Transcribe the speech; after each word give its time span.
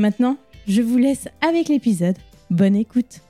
Maintenant, 0.00 0.38
je 0.66 0.80
vous 0.80 0.96
laisse 0.96 1.28
avec 1.42 1.68
l'épisode. 1.68 2.16
Bonne 2.48 2.74
écoute. 2.74 3.20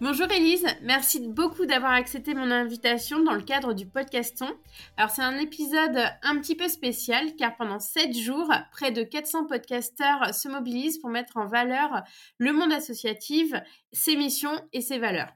Bonjour 0.00 0.26
Elise, 0.30 0.64
merci 0.80 1.20
beaucoup 1.20 1.66
d'avoir 1.66 1.92
accepté 1.92 2.32
mon 2.32 2.50
invitation 2.50 3.22
dans 3.22 3.34
le 3.34 3.42
cadre 3.42 3.74
du 3.74 3.84
podcaston. 3.84 4.48
Alors 4.96 5.10
c'est 5.10 5.20
un 5.20 5.36
épisode 5.36 5.98
un 6.22 6.38
petit 6.38 6.54
peu 6.54 6.68
spécial 6.68 7.36
car 7.36 7.54
pendant 7.56 7.80
7 7.80 8.16
jours, 8.16 8.50
près 8.72 8.92
de 8.92 9.02
400 9.02 9.44
podcasteurs 9.44 10.34
se 10.34 10.48
mobilisent 10.48 11.00
pour 11.00 11.10
mettre 11.10 11.36
en 11.36 11.48
valeur 11.48 12.02
le 12.38 12.54
monde 12.54 12.72
associatif, 12.72 13.52
ses 13.92 14.16
missions 14.16 14.58
et 14.72 14.80
ses 14.80 14.98
valeurs. 14.98 15.34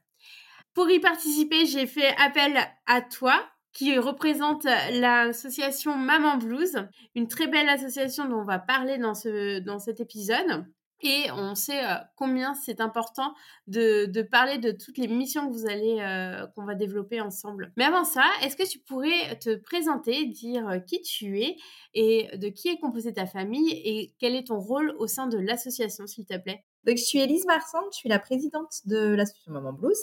Pour 0.73 0.91
y 0.91 0.99
participer, 0.99 1.67
j'ai 1.67 1.87
fait 1.87 2.17
appel 2.17 2.59
à 2.87 3.03
toi, 3.03 3.39
qui 3.79 3.97
représente 3.97 4.65
l'association 4.65 5.95
Maman 5.95 6.37
Blues, 6.37 6.89
une 7.15 7.29
très 7.29 7.47
belle 7.47 7.69
association 7.69 8.29
dont 8.29 8.41
on 8.41 8.45
va 8.45 8.59
parler 8.59 8.99
dans, 8.99 9.15
ce, 9.15 9.61
dans 9.61 9.79
cet 9.79 10.01
épisode. 10.01 10.67
Et 11.01 11.31
on 11.31 11.55
sait 11.55 11.85
euh, 11.85 11.95
combien 12.17 12.55
c'est 12.55 12.81
important 12.81 13.35
de, 13.69 14.07
de, 14.07 14.21
parler 14.23 14.59
de 14.59 14.73
toutes 14.73 14.99
les 14.99 15.07
missions 15.07 15.47
que 15.47 15.53
vous 15.53 15.67
allez, 15.67 15.99
euh, 16.01 16.45
qu'on 16.57 16.65
va 16.65 16.75
développer 16.75 17.21
ensemble. 17.21 17.73
Mais 17.77 17.85
avant 17.85 18.03
ça, 18.03 18.25
est-ce 18.43 18.57
que 18.57 18.69
tu 18.69 18.81
pourrais 18.81 19.39
te 19.39 19.55
présenter, 19.55 20.27
dire 20.27 20.69
euh, 20.69 20.81
qui 20.81 21.01
tu 21.01 21.41
es 21.41 21.57
et 21.95 22.37
de 22.37 22.49
qui 22.49 22.71
est 22.71 22.81
composée 22.81 23.13
ta 23.13 23.27
famille 23.27 23.71
et 23.85 24.13
quel 24.19 24.35
est 24.35 24.49
ton 24.49 24.59
rôle 24.59 24.93
au 24.99 25.07
sein 25.07 25.29
de 25.29 25.39
l'association, 25.39 26.09
s'il 26.09 26.27
te 26.27 26.37
plaît? 26.37 26.65
Donc, 26.83 26.97
je 26.97 27.05
suis 27.05 27.21
Elise 27.21 27.47
Marsan, 27.47 27.79
je 27.93 27.99
suis 27.99 28.09
la 28.09 28.19
présidente 28.19 28.81
de 28.87 29.15
l'association 29.15 29.53
Maman 29.53 29.73
Blues. 29.73 29.99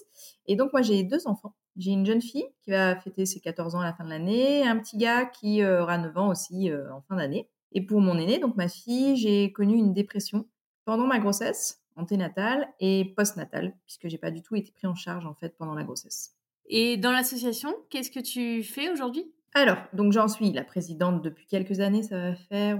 Et 0.46 0.56
donc, 0.56 0.72
moi, 0.72 0.81
j'ai 0.81 1.03
deux 1.03 1.28
enfants. 1.28 1.53
J'ai 1.78 1.91
une 1.91 2.06
jeune 2.06 2.22
fille 2.22 2.46
qui 2.63 2.72
va 2.72 2.96
fêter 2.96 3.25
ses 3.25 3.40
14 3.40 3.75
ans 3.75 3.81
à 3.81 3.86
la 3.86 3.94
fin 3.94 4.03
de 4.03 4.09
l'année, 4.09 4.66
un 4.66 4.78
petit 4.78 4.97
gars 4.97 5.25
qui 5.25 5.62
euh, 5.62 5.84
aura 5.84 5.97
9 5.97 6.18
ans 6.18 6.30
aussi 6.30 6.72
euh, 6.72 6.94
en 6.94 7.02
fin 7.02 7.16
d'année. 7.16 7.50
Et 7.72 7.81
pour 7.81 8.00
mon 8.02 8.18
aîné, 8.18 8.40
donc 8.40 8.56
ma 8.56 8.68
fille, 8.68 9.18
j'ai 9.18 9.52
connu 9.52 9.75
une 9.75 9.94
dépression 9.94 10.47
pendant 10.85 11.08
ma 11.08 11.19
grossesse, 11.19 11.81
anténatale 11.96 12.68
et 12.80 13.14
postnatale, 13.18 13.75
puisque 13.85 14.08
j'ai 14.08 14.18
pas 14.18 14.31
du 14.31 14.41
tout 14.41 14.56
été 14.56 14.72
pris 14.72 14.88
en 14.88 14.96
charge 14.96 15.25
en 15.25 15.34
fait 15.34 15.58
pendant 15.58 15.74
la 15.74 15.84
grossesse. 15.84 16.35
Et 16.68 16.97
dans 16.97 17.12
l'association, 17.12 17.75
qu'est-ce 17.90 18.12
que 18.12 18.19
tu 18.19 18.64
fais 18.64 18.90
aujourd'hui? 18.90 19.31
Alors, 19.53 19.78
donc 19.94 20.12
j'en 20.14 20.28
suis 20.28 20.52
la 20.52 20.64
présidente 20.64 21.22
depuis 21.22 21.46
quelques 21.47 21.80
années, 21.80 22.03
ça 22.03 22.18
va 22.18 22.35
faire, 22.35 22.80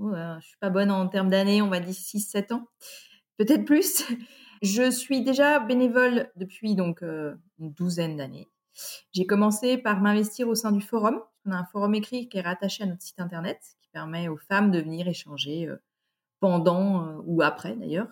oh, 0.00 0.12
je 0.40 0.46
suis 0.46 0.58
pas 0.58 0.70
bonne 0.70 0.90
en 0.90 1.06
termes 1.08 1.30
d'années, 1.30 1.62
on 1.62 1.68
va 1.68 1.80
dire 1.80 1.94
6-7 1.94 2.54
ans 2.54 2.66
peut-être 3.38 3.64
plus. 3.64 4.04
Je 4.62 4.90
suis 4.90 5.22
déjà 5.22 5.60
bénévole 5.60 6.30
depuis 6.36 6.74
donc 6.74 7.02
euh, 7.02 7.34
une 7.58 7.72
douzaine 7.72 8.16
d'années. 8.16 8.48
J'ai 9.12 9.26
commencé 9.26 9.78
par 9.78 10.00
m'investir 10.00 10.48
au 10.48 10.54
sein 10.54 10.72
du 10.72 10.80
forum. 10.80 11.20
On 11.46 11.52
a 11.52 11.56
un 11.56 11.64
forum 11.64 11.94
écrit 11.94 12.28
qui 12.28 12.38
est 12.38 12.42
rattaché 12.42 12.84
à 12.84 12.86
notre 12.86 13.02
site 13.02 13.20
internet, 13.20 13.60
qui 13.80 13.88
permet 13.90 14.28
aux 14.28 14.36
femmes 14.36 14.70
de 14.70 14.80
venir 14.80 15.06
échanger 15.08 15.66
euh, 15.66 15.76
pendant 16.40 17.04
euh, 17.04 17.20
ou 17.24 17.42
après 17.42 17.76
d'ailleurs 17.76 18.08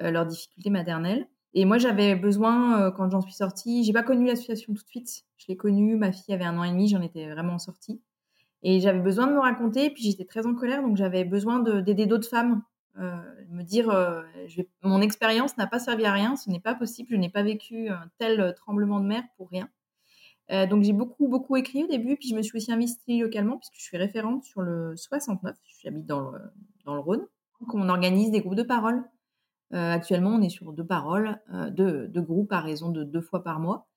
leurs 0.00 0.26
difficultés 0.26 0.70
maternelles. 0.70 1.26
Et 1.54 1.64
moi, 1.66 1.76
j'avais 1.76 2.14
besoin, 2.14 2.90
quand 2.92 3.10
j'en 3.10 3.20
suis 3.20 3.34
sortie, 3.34 3.84
j'ai 3.84 3.92
pas 3.92 4.02
connu 4.02 4.26
l'association 4.26 4.72
tout 4.72 4.82
de 4.82 4.88
suite. 4.88 5.24
Je 5.36 5.46
l'ai 5.48 5.56
connue, 5.56 5.96
ma 5.96 6.10
fille 6.10 6.34
avait 6.34 6.46
un 6.46 6.58
an 6.58 6.64
et 6.64 6.70
demi, 6.70 6.88
j'en 6.88 7.02
étais 7.02 7.30
vraiment 7.30 7.58
sortie. 7.58 8.00
Et 8.62 8.80
j'avais 8.80 9.00
besoin 9.00 9.26
de 9.26 9.32
me 9.32 9.38
raconter, 9.38 9.90
puis 9.90 10.02
j'étais 10.04 10.24
très 10.24 10.46
en 10.46 10.54
colère, 10.54 10.82
donc 10.82 10.96
j'avais 10.96 11.24
besoin 11.24 11.60
d'aider 11.60 12.06
d'autres 12.06 12.28
femmes 12.28 12.62
me 12.96 13.62
dire 13.62 13.90
euh, 13.90 14.22
mon 14.82 15.00
expérience 15.00 15.56
n'a 15.56 15.66
pas 15.66 15.78
servi 15.78 16.04
à 16.04 16.12
rien, 16.12 16.36
ce 16.36 16.50
n'est 16.50 16.60
pas 16.60 16.74
possible, 16.74 17.10
je 17.10 17.16
n'ai 17.16 17.30
pas 17.30 17.42
vécu 17.42 17.88
un 17.88 18.10
tel 18.18 18.54
tremblement 18.56 19.00
de 19.00 19.06
mer 19.06 19.22
pour 19.36 19.48
rien. 19.50 19.68
Euh, 20.50 20.66
donc 20.66 20.82
j'ai 20.82 20.92
beaucoup 20.92 21.28
beaucoup 21.28 21.56
écrit 21.56 21.84
au 21.84 21.86
début, 21.86 22.16
puis 22.16 22.28
je 22.28 22.34
me 22.34 22.42
suis 22.42 22.56
aussi 22.56 22.72
investie 22.72 23.20
localement 23.20 23.58
puisque 23.58 23.76
je 23.76 23.82
suis 23.82 23.96
référente 23.96 24.44
sur 24.44 24.60
le 24.60 24.94
69, 24.96 25.56
j'habite 25.82 26.06
dans 26.06 26.30
le, 26.30 26.40
dans 26.84 26.94
le 26.94 27.00
Rhône. 27.00 27.26
Donc 27.60 27.74
on 27.74 27.88
organise 27.88 28.30
des 28.30 28.40
groupes 28.40 28.56
de 28.56 28.62
parole. 28.62 29.04
actuellement 29.70 30.30
on 30.30 30.42
est 30.42 30.50
sur 30.50 30.72
deux 30.72 30.86
paroles, 30.86 31.40
deux, 31.70 32.08
deux, 32.08 32.22
groupes 32.22 32.52
à 32.52 32.60
raison 32.60 32.90
de 32.90 33.04
deux 33.04 33.20
fois 33.20 33.42
par 33.44 33.60
mois. 33.60 33.88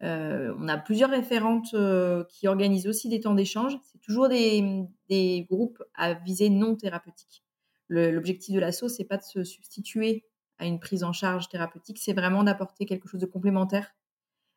on 0.00 0.68
a 0.68 0.78
plusieurs 0.78 1.10
référentes 1.10 1.74
qui 2.28 2.48
organisent 2.48 2.86
aussi 2.86 3.08
des 3.08 3.20
temps 3.20 3.34
d'échange. 3.34 3.76
C'est 3.82 4.00
toujours 4.00 4.28
des, 4.28 4.84
des 5.10 5.46
groupes 5.50 5.82
à 5.94 6.14
visée 6.14 6.48
non 6.48 6.76
thérapeutique. 6.76 7.42
L'objectif 7.88 8.54
de 8.54 8.60
l'assaut, 8.60 8.88
c'est 8.88 9.04
pas 9.04 9.16
de 9.16 9.22
se 9.22 9.44
substituer 9.44 10.24
à 10.58 10.66
une 10.66 10.80
prise 10.80 11.04
en 11.04 11.12
charge 11.12 11.48
thérapeutique, 11.48 11.98
c'est 11.98 12.12
vraiment 12.12 12.42
d'apporter 12.42 12.84
quelque 12.84 13.08
chose 13.08 13.20
de 13.20 13.26
complémentaire 13.26 13.94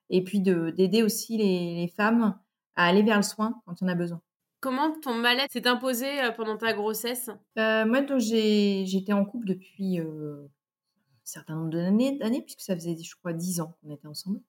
et 0.09 0.23
puis 0.23 0.41
d'aider 0.41 1.03
aussi 1.03 1.37
les, 1.37 1.87
femmes 1.87 2.37
à 2.75 2.85
aller 2.85 3.03
vers 3.03 3.17
le 3.17 3.23
soin 3.23 3.61
quand 3.65 3.75
on 3.81 3.87
a 3.87 3.95
besoin. 3.95 4.21
Comment 4.59 4.91
ton 4.99 5.15
mal-être 5.15 5.51
s'est 5.51 5.67
imposé 5.67 6.21
euh, 6.21 6.31
pendant 6.31 6.57
ta 6.57 6.73
grossesse? 6.73 7.31
Euh, 7.57 7.85
Moi, 7.85 8.05
j'étais 8.19 9.13
en 9.13 9.25
couple 9.25 9.47
depuis 9.47 9.99
euh, 9.99 10.43
un 10.43 11.23
certain 11.23 11.55
nombre 11.55 11.71
d'années, 11.71 12.41
puisque 12.41 12.61
ça 12.61 12.75
faisait, 12.75 12.95
je 12.95 13.15
crois, 13.15 13.33
dix 13.33 13.59
ans 13.59 13.75
qu'on 13.81 13.89
était 13.89 14.07
ensemble. 14.07 14.39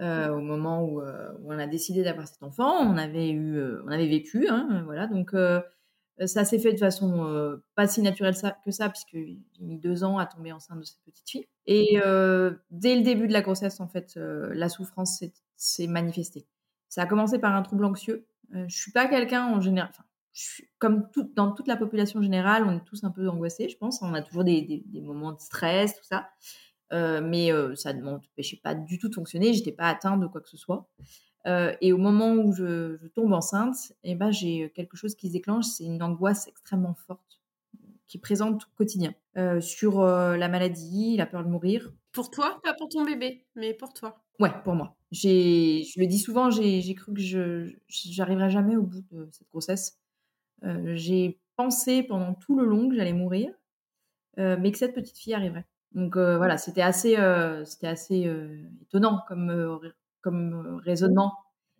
au 0.00 0.40
moment 0.40 0.82
où, 0.82 1.00
on 1.44 1.58
a 1.58 1.66
décidé 1.66 2.02
d'avoir 2.02 2.26
cet 2.26 2.42
enfant. 2.42 2.72
On 2.80 2.96
avait 2.96 3.30
eu, 3.30 3.60
on 3.84 3.88
avait 3.88 4.08
vécu, 4.08 4.48
hein, 4.48 4.82
voilà. 4.84 5.06
Donc 5.06 5.32
ça 6.24 6.44
s'est 6.44 6.58
fait 6.58 6.72
de 6.72 6.78
façon 6.78 7.60
pas 7.74 7.86
si 7.86 8.00
naturelle 8.00 8.34
que 8.64 8.70
ça, 8.70 8.88
puisque 8.88 9.12
j'ai 9.12 9.38
mis 9.60 9.78
deux 9.78 10.04
ans 10.04 10.18
à 10.18 10.26
tomber 10.26 10.52
enceinte 10.52 10.78
de 10.78 10.84
cette 10.84 11.02
petite 11.04 11.28
fille. 11.28 11.46
Et 11.66 11.98
dès 12.70 12.96
le 12.96 13.02
début 13.02 13.28
de 13.28 13.32
la 13.32 13.42
grossesse, 13.42 13.80
en 13.80 13.88
fait, 13.88 14.14
la 14.16 14.68
souffrance 14.68 15.22
s'est 15.56 15.86
manifestée. 15.86 16.46
Ça 16.88 17.02
a 17.02 17.06
commencé 17.06 17.38
par 17.38 17.54
un 17.54 17.62
trouble 17.62 17.84
anxieux. 17.84 18.26
je 18.52 18.74
suis 18.74 18.92
pas 18.92 19.08
quelqu'un 19.08 19.46
en 19.46 19.60
général, 19.60 19.90
comme 20.78 21.08
dans 21.34 21.52
toute 21.52 21.66
la 21.66 21.76
population 21.76 22.20
générale, 22.20 22.64
on 22.66 22.76
est 22.76 22.84
tous 22.84 23.04
un 23.04 23.10
peu 23.10 23.28
angoissés, 23.28 23.68
je 23.68 23.76
pense. 23.76 24.02
On 24.02 24.12
a 24.14 24.22
toujours 24.22 24.44
des, 24.44 24.84
moments 25.02 25.32
de 25.32 25.40
stress, 25.40 25.96
tout 25.96 26.04
ça. 26.04 26.28
Euh, 26.92 27.20
mais 27.20 27.52
euh, 27.52 27.74
ça 27.74 27.92
ne 27.92 28.02
m'empêchait 28.02 28.60
pas 28.62 28.74
du 28.74 28.98
tout 28.98 29.08
de 29.08 29.14
fonctionner. 29.14 29.52
J'étais 29.52 29.72
pas 29.72 29.88
atteinte 29.88 30.20
de 30.20 30.26
quoi 30.26 30.40
que 30.40 30.48
ce 30.48 30.56
soit. 30.56 30.88
Euh, 31.46 31.74
et 31.80 31.92
au 31.92 31.98
moment 31.98 32.32
où 32.32 32.52
je, 32.52 32.96
tombe 33.08 33.32
enceinte, 33.32 33.92
eh 34.02 34.14
ben, 34.14 34.30
j'ai 34.30 34.70
quelque 34.74 34.96
chose 34.96 35.14
qui 35.14 35.28
se 35.28 35.32
déclenche. 35.32 35.66
C'est 35.66 35.84
une 35.84 36.02
angoisse 36.02 36.48
extrêmement 36.48 36.94
forte 36.94 37.40
qui 38.06 38.18
est 38.18 38.20
présente 38.20 38.64
au 38.64 38.76
quotidien 38.76 39.14
sur 39.60 40.00
la 40.00 40.48
maladie, 40.48 41.16
la 41.16 41.26
peur 41.26 41.44
de 41.44 41.48
mourir. 41.50 41.92
Pour 42.12 42.30
toi, 42.30 42.60
pas 42.62 42.72
pour 42.72 42.88
ton 42.88 43.04
bébé, 43.04 43.44
mais 43.56 43.74
pour 43.74 43.92
toi. 43.92 44.22
Ouais, 44.38 44.52
pour 44.64 44.74
moi. 44.74 44.96
J'ai, 45.10 45.84
je 45.84 46.00
le 46.00 46.06
dis 46.06 46.18
souvent, 46.18 46.50
j'ai 46.50 46.94
cru 46.94 47.12
que 47.12 47.20
je 47.20 47.74
j'arriverais 47.88 48.50
jamais 48.50 48.76
au 48.76 48.82
bout 48.82 49.02
de 49.10 49.28
cette 49.32 49.48
grossesse. 49.48 49.98
Euh, 50.64 50.94
j'ai 50.94 51.40
pensé 51.56 52.02
pendant 52.02 52.34
tout 52.34 52.58
le 52.58 52.64
long 52.64 52.88
que 52.88 52.96
j'allais 52.96 53.12
mourir, 53.12 53.52
euh, 54.38 54.56
mais 54.60 54.72
que 54.72 54.78
cette 54.78 54.94
petite 54.94 55.18
fille 55.18 55.34
arriverait. 55.34 55.66
Donc 55.92 56.16
euh, 56.16 56.36
voilà, 56.36 56.58
c'était 56.58 56.82
assez, 56.82 57.16
c'était 57.64 57.86
assez 57.86 58.30
étonnant 58.82 59.22
comme, 59.28 59.80
comme 60.30 60.80
raisonnement. 60.84 61.34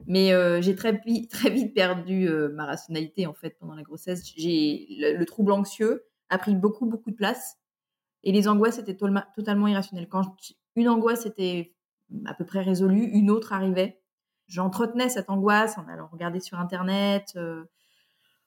Mais 0.07 0.31
j'ai 0.63 0.75
très, 0.75 0.99
très 1.31 1.51
vite 1.51 1.75
perdu 1.75 2.29
ma 2.53 2.67
rationalité 2.67 3.27
en 3.27 3.35
fait 3.35 3.57
pendant 3.59 3.75
la 3.75 3.83
grossesse. 3.83 4.23
J'ai 4.37 4.87
le, 4.99 5.25
trouble 5.25 5.53
anxieux 5.53 6.05
a 6.29 6.39
pris 6.39 6.55
beaucoup 6.55 6.87
beaucoup 6.87 7.11
de 7.11 7.17
place 7.17 7.57
et 8.25 8.33
les 8.33 8.49
angoisses 8.49 8.79
étaient 8.79 8.97
totalement 8.97 9.67
irrationnelles. 9.69 10.09
Quand 10.09 10.37
une 10.75 10.89
angoisse 10.89 11.27
était 11.27 11.75
à 12.25 12.35
peu 12.35 12.45
près 12.45 12.63
résolue, 12.63 13.05
une 13.05 13.31
autre 13.31 13.53
arrivait. 13.53 14.01
J'entretenais 14.49 15.09
cette 15.09 15.31
angoisse 15.31 15.77
en 15.79 15.89
allant 15.89 16.09
regarder 16.13 16.41
sur 16.41 16.59
internet, 16.59 17.37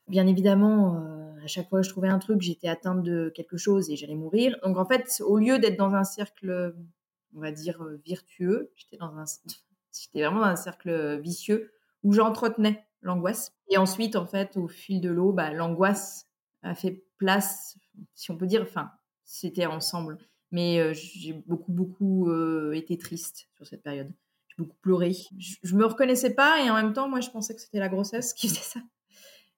bien 0.10 0.28
évidemment, 0.28 0.96
euh, 0.96 1.44
à 1.44 1.48
chaque 1.48 1.70
fois 1.70 1.80
que 1.80 1.86
je 1.86 1.92
trouvais 1.92 2.10
un 2.10 2.20
truc, 2.20 2.42
j'étais 2.42 2.68
atteinte 2.68 3.04
de 3.04 3.32
quelque 3.34 3.58
chose 3.58 3.90
et 3.90 3.96
j'allais 3.96 4.16
mourir. 4.16 4.58
Donc 4.64 4.78
en 4.78 4.86
fait, 4.86 5.22
au 5.26 5.38
lieu 5.38 5.60
d'être 5.60 5.78
dans 5.78 5.94
un 5.94 6.04
cercle, 6.04 6.76
on 7.36 7.40
va 7.40 7.52
dire 7.52 7.82
euh, 7.82 8.02
virtueux, 8.04 8.72
j'étais 8.76 8.98
dans 8.98 9.16
un, 9.16 9.26
j'étais 9.94 10.24
vraiment 10.24 10.42
dans 10.42 10.48
un 10.48 10.56
cercle 10.56 11.20
vicieux 11.20 11.72
où 12.04 12.14
j'entretenais 12.14 12.86
l'angoisse. 13.02 13.52
Et 13.70 13.78
ensuite, 13.78 14.16
en 14.16 14.26
fait, 14.26 14.58
au 14.58 14.68
fil 14.68 15.02
de 15.02 15.10
l'eau, 15.10 15.32
bah, 15.32 15.52
l'angoisse 15.52 16.28
a 16.64 16.76
fait 16.76 17.04
place, 17.18 17.78
si 18.16 18.32
on 18.32 18.38
peut 18.38 18.48
dire, 18.48 18.62
enfin, 18.62 18.92
c'était 19.24 19.66
ensemble. 19.66 20.18
Mais 20.52 20.80
euh, 20.80 20.94
j'ai 20.94 21.34
beaucoup, 21.34 21.72
beaucoup 21.72 22.32
été 22.74 22.98
triste 22.98 23.50
sur 23.56 23.68
cette 23.68 23.84
période. 23.84 24.12
J'ai 24.48 24.56
beaucoup 24.58 24.78
pleuré. 24.82 25.14
Je, 25.38 25.56
je 25.62 25.76
me 25.76 25.86
reconnaissais 25.86 26.34
pas 26.34 26.64
et 26.64 26.70
en 26.70 26.76
même 26.76 26.94
temps, 26.94 27.08
moi, 27.08 27.20
je 27.22 27.30
pensais 27.30 27.54
que 27.54 27.62
c'était 27.62 27.80
la 27.80 27.90
grossesse 27.90 28.34
qui 28.34 28.48
faisait 28.50 28.62
ça. 28.62 28.80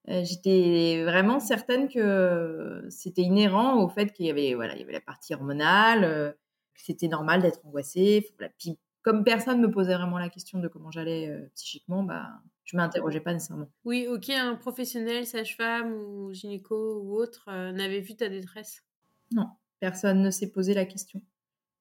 Euh, 0.09 0.23
j'étais 0.23 1.03
vraiment 1.03 1.39
certaine 1.39 1.87
que 1.87 2.83
c'était 2.89 3.21
inhérent 3.21 3.83
au 3.83 3.87
fait 3.87 4.11
qu'il 4.11 4.25
y 4.25 4.31
avait 4.31 4.55
voilà 4.55 4.73
il 4.73 4.79
y 4.79 4.83
avait 4.83 4.93
la 4.93 5.01
partie 5.01 5.35
hormonale 5.35 6.03
euh, 6.03 6.31
que 6.31 6.81
c'était 6.81 7.07
normal 7.07 7.43
d'être 7.43 7.63
angoissée 7.63 8.25
puis 8.57 8.79
comme 9.01 9.23
personne 9.23 9.61
me 9.61 9.71
posait 9.71 9.95
vraiment 9.95 10.17
la 10.17 10.29
question 10.29 10.59
de 10.59 10.67
comment 10.67 10.91
j'allais 10.91 11.29
euh, 11.29 11.49
psychiquement 11.55 12.03
bah 12.03 12.29
je 12.63 12.77
m'interrogeais 12.77 13.19
pas 13.19 13.33
nécessairement 13.33 13.69
oui 13.85 14.07
ok 14.07 14.29
un 14.29 14.55
professionnel 14.55 15.25
sage-femme 15.25 15.93
ou 15.93 16.33
gynéco 16.33 17.01
ou 17.01 17.15
autre 17.15 17.49
n'avait 17.71 18.01
vu 18.01 18.15
ta 18.15 18.29
détresse? 18.29 18.83
Non 19.31 19.47
personne 19.79 20.21
ne 20.21 20.29
s'est 20.29 20.51
posé 20.51 20.73
la 20.73 20.85
question 20.85 21.21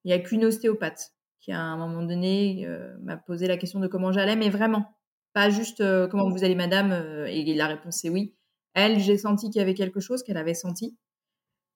il 0.05 0.09
n'y 0.09 0.15
a 0.15 0.19
qu'une 0.19 0.45
ostéopathe 0.45 1.13
qui 1.41 1.53
à 1.53 1.61
un 1.61 1.77
moment 1.77 2.03
donné 2.03 2.67
m'a 3.01 3.17
posé 3.17 3.47
la 3.47 3.57
question 3.57 3.81
de 3.81 3.87
comment 3.87 4.13
j'allais 4.13 4.37
mais 4.37 4.51
vraiment 4.51 4.95
pas 5.33 5.51
juste 5.51 5.81
euh, 5.81 6.09
comment 6.09 6.29
vous 6.29 6.45
allez, 6.45 6.55
madame 6.55 6.93
euh, 6.93 7.27
Et 7.27 7.55
la 7.55 7.67
réponse 7.67 8.05
est 8.05 8.11
oui. 8.11 8.35
Elle, 8.75 9.01
j'ai 9.01 9.19
senti 9.19 9.51
qu'il 9.51 9.59
y 9.59 9.63
avait 9.63 9.75
quelque 9.75 10.01
chose 10.01 10.23
qu'elle 10.23 10.37
avait 10.37 10.55
senti, 10.55 10.97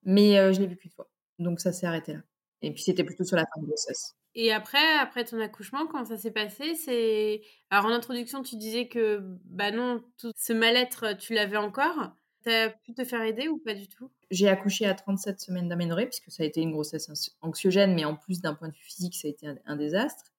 mais 0.05 0.38
euh, 0.38 0.52
je 0.52 0.61
l'ai 0.61 0.67
vu 0.67 0.76
qu'une 0.76 0.91
fois. 0.91 1.11
Donc 1.38 1.61
ça 1.61 1.73
s'est 1.73 1.87
arrêté 1.87 2.14
là. 2.14 2.20
Et 2.62 2.73
puis 2.73 2.82
c'était 2.82 3.05
plutôt 3.05 3.25
sur 3.25 3.37
la 3.37 3.44
fin 3.44 3.61
de 3.61 3.67
grossesse. 3.67 4.17
Et 4.35 4.53
après, 4.53 4.97
après 4.99 5.25
ton 5.25 5.41
accouchement, 5.41 5.87
comment 5.87 6.05
ça 6.05 6.17
s'est 6.17 6.33
passé? 6.33 6.75
C'est 6.75 7.43
alors 7.71 7.87
en 7.87 7.95
introduction, 7.95 8.43
tu 8.43 8.57
disais 8.57 8.89
que 8.89 9.21
bah 9.45 9.71
non, 9.71 10.03
ce 10.37 10.53
mal-être, 10.53 11.17
tu 11.17 11.35
l'avais 11.35 11.57
encore. 11.57 12.13
T'as 12.43 12.71
pu 12.71 12.93
te 12.93 13.05
faire 13.05 13.23
aider 13.23 13.49
ou 13.49 13.59
pas 13.59 13.75
du 13.75 13.89
tout? 13.89 14.11
J'ai 14.31 14.49
accouché 14.49 14.87
à 14.87 14.95
37 14.95 15.41
semaines 15.41 15.69
d'aménorrhée, 15.69 16.07
puisque 16.07 16.31
ça 16.31 16.43
a 16.43 16.47
été 16.47 16.61
une 16.61 16.73
grossesse 16.73 17.09
anxiogène, 17.41 17.95
mais 17.95 18.05
en 18.05 18.17
plus 18.17 18.41
d'un 18.41 18.55
point 18.55 18.69
de 18.69 18.75
vue 18.75 18.83
physique, 18.83 19.15
ça 19.15 19.29
a 19.29 19.31
été 19.31 19.47
un 19.65 19.77
désastre. 19.77 20.34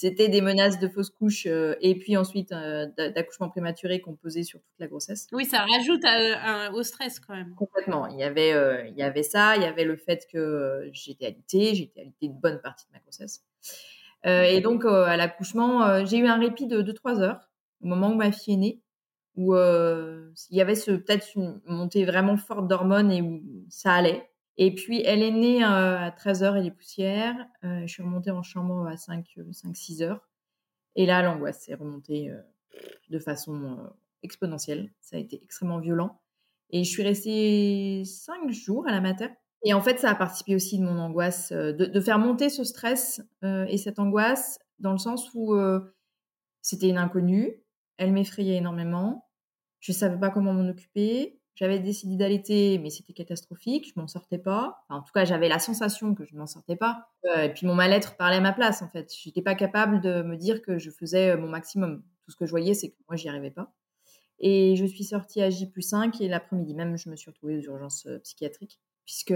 C'était 0.00 0.28
des 0.28 0.40
menaces 0.40 0.78
de 0.78 0.88
fausse 0.88 1.10
couche 1.10 1.44
euh, 1.46 1.74
et 1.82 1.94
puis 1.94 2.16
ensuite 2.16 2.52
euh, 2.52 2.86
d'accouchement 2.96 3.50
prématuré 3.50 4.00
qu'on 4.00 4.14
posait 4.14 4.44
sur 4.44 4.58
toute 4.58 4.78
la 4.78 4.86
grossesse. 4.86 5.26
Oui, 5.30 5.44
ça 5.44 5.58
rajoute 5.58 6.02
euh, 6.06 6.72
au 6.72 6.82
stress 6.82 7.20
quand 7.20 7.34
même. 7.34 7.54
Complètement. 7.54 8.06
Il 8.06 8.18
y 8.18 8.22
avait, 8.22 8.88
il 8.88 8.96
y 8.96 9.02
avait 9.02 9.22
ça, 9.22 9.56
il 9.56 9.62
y 9.62 9.66
avait 9.66 9.84
le 9.84 9.98
fait 9.98 10.26
que 10.32 10.88
j'étais 10.94 11.26
alitée, 11.26 11.74
j'étais 11.74 12.00
alitée 12.00 12.26
une 12.26 12.40
bonne 12.40 12.62
partie 12.62 12.86
de 12.86 12.92
ma 12.92 13.00
grossesse. 13.00 13.44
et 14.24 14.62
donc 14.62 14.86
à 14.86 15.18
l'accouchement, 15.18 16.06
j'ai 16.06 16.16
eu 16.16 16.26
un 16.26 16.38
répit 16.38 16.66
de 16.66 16.80
2-3 16.80 17.20
heures 17.20 17.50
au 17.82 17.86
moment 17.86 18.10
où 18.10 18.14
ma 18.14 18.32
fille 18.32 18.54
est 18.54 18.56
née, 18.56 18.80
où 19.36 19.54
il 19.54 20.56
y 20.56 20.62
avait 20.62 20.72
peut-être 20.72 21.28
une 21.36 21.60
montée 21.66 22.06
vraiment 22.06 22.38
forte 22.38 22.66
d'hormones 22.68 23.12
et 23.12 23.20
où 23.20 23.42
ça 23.68 23.92
allait. 23.92 24.29
Et 24.62 24.74
puis, 24.74 25.00
elle 25.06 25.22
est 25.22 25.30
née 25.30 25.64
euh, 25.64 25.98
à 25.98 26.10
13h 26.10 26.58
et 26.58 26.62
les 26.62 26.70
poussières. 26.70 27.34
Euh, 27.64 27.80
je 27.80 27.86
suis 27.86 28.02
remontée 28.02 28.30
en 28.30 28.42
chambre 28.42 28.86
à 28.86 28.96
5-6 28.96 30.02
heures. 30.02 30.28
Et 30.96 31.06
là, 31.06 31.22
l'angoisse 31.22 31.62
s'est 31.62 31.72
remontée 31.72 32.30
euh, 32.30 32.42
de 33.08 33.18
façon 33.18 33.78
exponentielle. 34.22 34.92
Ça 35.00 35.16
a 35.16 35.18
été 35.18 35.42
extrêmement 35.42 35.78
violent. 35.78 36.20
Et 36.68 36.84
je 36.84 36.90
suis 36.90 37.02
restée 37.02 38.02
5 38.04 38.50
jours 38.50 38.86
à 38.86 38.92
la 38.92 39.00
mater. 39.00 39.30
Et 39.64 39.72
en 39.72 39.80
fait, 39.80 39.98
ça 39.98 40.10
a 40.10 40.14
participé 40.14 40.54
aussi 40.54 40.78
de 40.78 40.84
mon 40.84 40.98
angoisse, 40.98 41.52
de 41.52 42.00
faire 42.00 42.18
monter 42.18 42.50
ce 42.50 42.64
stress 42.64 43.22
et 43.42 43.76
cette 43.76 43.98
angoisse 43.98 44.58
dans 44.78 44.92
le 44.92 44.98
sens 44.98 45.30
où 45.34 45.54
c'était 46.62 46.88
une 46.88 46.96
inconnue. 46.96 47.62
Elle 47.98 48.12
m'effrayait 48.12 48.56
énormément. 48.56 49.28
Je 49.80 49.92
ne 49.92 49.96
savais 49.96 50.18
pas 50.18 50.30
comment 50.30 50.54
m'en 50.54 50.68
occuper. 50.68 51.39
J'avais 51.54 51.78
décidé 51.78 52.16
d'allaiter, 52.16 52.78
mais 52.78 52.90
c'était 52.90 53.12
catastrophique, 53.12 53.92
je 53.94 54.00
m'en 54.00 54.06
sortais 54.06 54.38
pas. 54.38 54.84
en 54.88 55.02
tout 55.02 55.12
cas, 55.12 55.24
j'avais 55.24 55.48
la 55.48 55.58
sensation 55.58 56.14
que 56.14 56.24
je 56.24 56.34
m'en 56.34 56.46
sortais 56.46 56.76
pas. 56.76 57.08
Euh, 57.26 57.42
et 57.42 57.52
puis 57.52 57.66
mon 57.66 57.74
mal-être 57.74 58.16
parlait 58.16 58.36
à 58.36 58.40
ma 58.40 58.52
place, 58.52 58.82
en 58.82 58.88
fait. 58.88 59.12
Je 59.14 59.28
n'étais 59.28 59.42
pas 59.42 59.54
capable 59.54 60.00
de 60.00 60.22
me 60.22 60.36
dire 60.36 60.62
que 60.62 60.78
je 60.78 60.90
faisais 60.90 61.30
euh, 61.30 61.36
mon 61.36 61.48
maximum. 61.48 62.02
Tout 62.24 62.30
ce 62.30 62.36
que 62.36 62.46
je 62.46 62.50
voyais, 62.50 62.74
c'est 62.74 62.90
que 62.90 62.96
moi, 63.08 63.16
j'y 63.16 63.28
arrivais 63.28 63.50
pas. 63.50 63.72
Et 64.38 64.74
je 64.76 64.86
suis 64.86 65.04
sortie 65.04 65.42
à 65.42 65.50
J 65.50 65.70
5 65.78 66.20
et 66.22 66.28
l'après-midi 66.28 66.74
même, 66.74 66.96
je 66.96 67.10
me 67.10 67.16
suis 67.16 67.30
retrouvée 67.30 67.58
aux 67.58 67.62
urgences 67.62 68.06
euh, 68.06 68.18
psychiatriques 68.20 68.80
puisque 69.04 69.34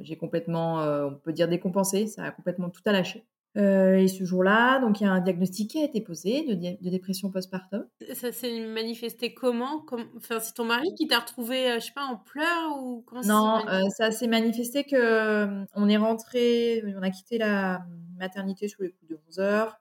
j'ai 0.00 0.16
complètement, 0.16 0.78
on 0.78 1.14
peut 1.14 1.34
dire 1.34 1.48
décompensé, 1.48 2.06
ça 2.06 2.24
a 2.24 2.30
complètement 2.30 2.70
tout 2.70 2.80
à 2.86 2.92
lâcher. 2.92 3.26
Euh, 3.56 3.96
et 3.96 4.06
ce 4.06 4.24
jour-là, 4.24 4.78
donc 4.78 5.00
il 5.00 5.04
y 5.04 5.06
a 5.06 5.12
un 5.12 5.20
diagnostic 5.20 5.72
qui 5.72 5.80
a 5.80 5.84
été 5.84 6.00
posé 6.00 6.44
de, 6.44 6.88
dépression 6.90 7.30
postpartum. 7.30 7.84
Ça 8.14 8.30
s'est 8.30 8.60
manifesté 8.60 9.34
comment? 9.34 9.84
Enfin, 10.16 10.38
c'est 10.38 10.54
ton 10.54 10.64
mari 10.64 10.94
qui 10.94 11.08
t'a 11.08 11.18
retrouvé, 11.18 11.68
euh, 11.70 11.74
je 11.80 11.86
sais 11.86 11.92
pas, 11.92 12.04
en 12.04 12.16
pleurs 12.16 12.78
ou 12.80 13.02
comment 13.02 13.22
Non, 13.22 13.68
euh, 13.68 13.88
ça 13.96 14.12
s'est 14.12 14.28
manifesté 14.28 14.84
que 14.84 15.64
on 15.74 15.88
est 15.88 15.96
rentré, 15.96 16.84
on 16.96 17.02
a 17.02 17.10
quitté 17.10 17.38
la 17.38 17.84
maternité 18.18 18.68
sous 18.68 18.82
les 18.82 18.92
coups 18.92 19.10
de 19.10 19.18
11 19.28 19.40
heures. 19.40 19.76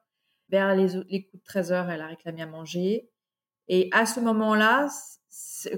Vers 0.50 0.76
les, 0.76 0.88
les 1.10 1.26
coups 1.26 1.44
de 1.44 1.46
13 1.46 1.72
heures, 1.72 1.90
elle 1.92 2.02
a 2.02 2.08
réclamé 2.08 2.42
à 2.42 2.48
manger. 2.48 3.08
Et 3.68 3.88
à 3.92 4.08
ce 4.08 4.20
moment-là, 4.20 4.88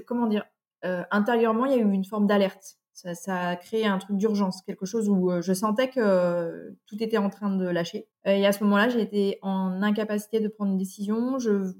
comment 0.06 0.26
dire, 0.26 0.46
intérieurement, 0.82 1.66
il 1.66 1.72
y 1.72 1.74
a 1.74 1.78
eu 1.78 1.92
une 1.92 2.06
forme 2.06 2.26
d'alerte. 2.26 2.78
Ça, 2.92 3.48
a 3.48 3.56
créé 3.56 3.86
un 3.86 3.98
truc 3.98 4.16
d'urgence, 4.16 4.60
quelque 4.62 4.84
chose 4.84 5.08
où 5.08 5.30
euh, 5.30 5.40
je 5.40 5.52
sentais 5.54 5.88
que 5.88 6.76
tout 6.86 7.02
était 7.02 7.16
en 7.16 7.30
train 7.30 7.54
de 7.54 7.66
lâcher. 7.66 8.06
Et 8.26 8.46
à 8.46 8.52
ce 8.52 8.62
moment-là, 8.64 8.90
j'ai 8.90 9.00
été 9.00 9.38
en 9.42 9.82
incapacité 9.82 10.40
de 10.40 10.48
prendre 10.48 10.72
une 10.72 10.78
décision. 10.78 11.38
Je 11.38 11.72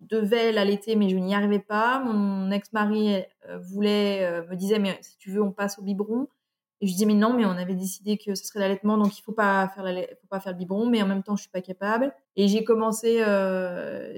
devais 0.00 0.52
l'allaiter, 0.52 0.94
mais 0.94 1.08
je 1.08 1.16
n'y 1.16 1.34
arrivais 1.34 1.58
pas. 1.58 2.00
Mon 2.00 2.50
ex-mari 2.50 3.24
euh, 3.48 3.58
voulait, 3.58 4.24
euh, 4.24 4.46
me 4.48 4.56
disait, 4.56 4.78
mais 4.78 4.98
si 5.00 5.16
tu 5.16 5.30
veux, 5.30 5.42
on 5.42 5.52
passe 5.52 5.78
au 5.78 5.82
biberon. 5.82 6.28
Et 6.82 6.86
je 6.86 6.92
disais, 6.92 7.06
mais 7.06 7.14
non, 7.14 7.32
mais 7.32 7.46
on 7.46 7.52
avait 7.52 7.74
décidé 7.74 8.18
que 8.18 8.34
ce 8.34 8.44
serait 8.44 8.60
l'allaitement, 8.60 8.98
donc 8.98 9.18
il 9.18 9.22
faut 9.22 9.32
pas 9.32 9.66
faire 9.68 9.86
faut 10.20 10.26
pas 10.28 10.40
faire 10.40 10.52
le 10.52 10.58
biberon, 10.58 10.84
mais 10.84 11.02
en 11.02 11.06
même 11.06 11.22
temps, 11.22 11.34
je 11.34 11.40
suis 11.40 11.50
pas 11.50 11.62
capable. 11.62 12.14
Et 12.36 12.48
j'ai 12.48 12.64
commencé, 12.64 13.24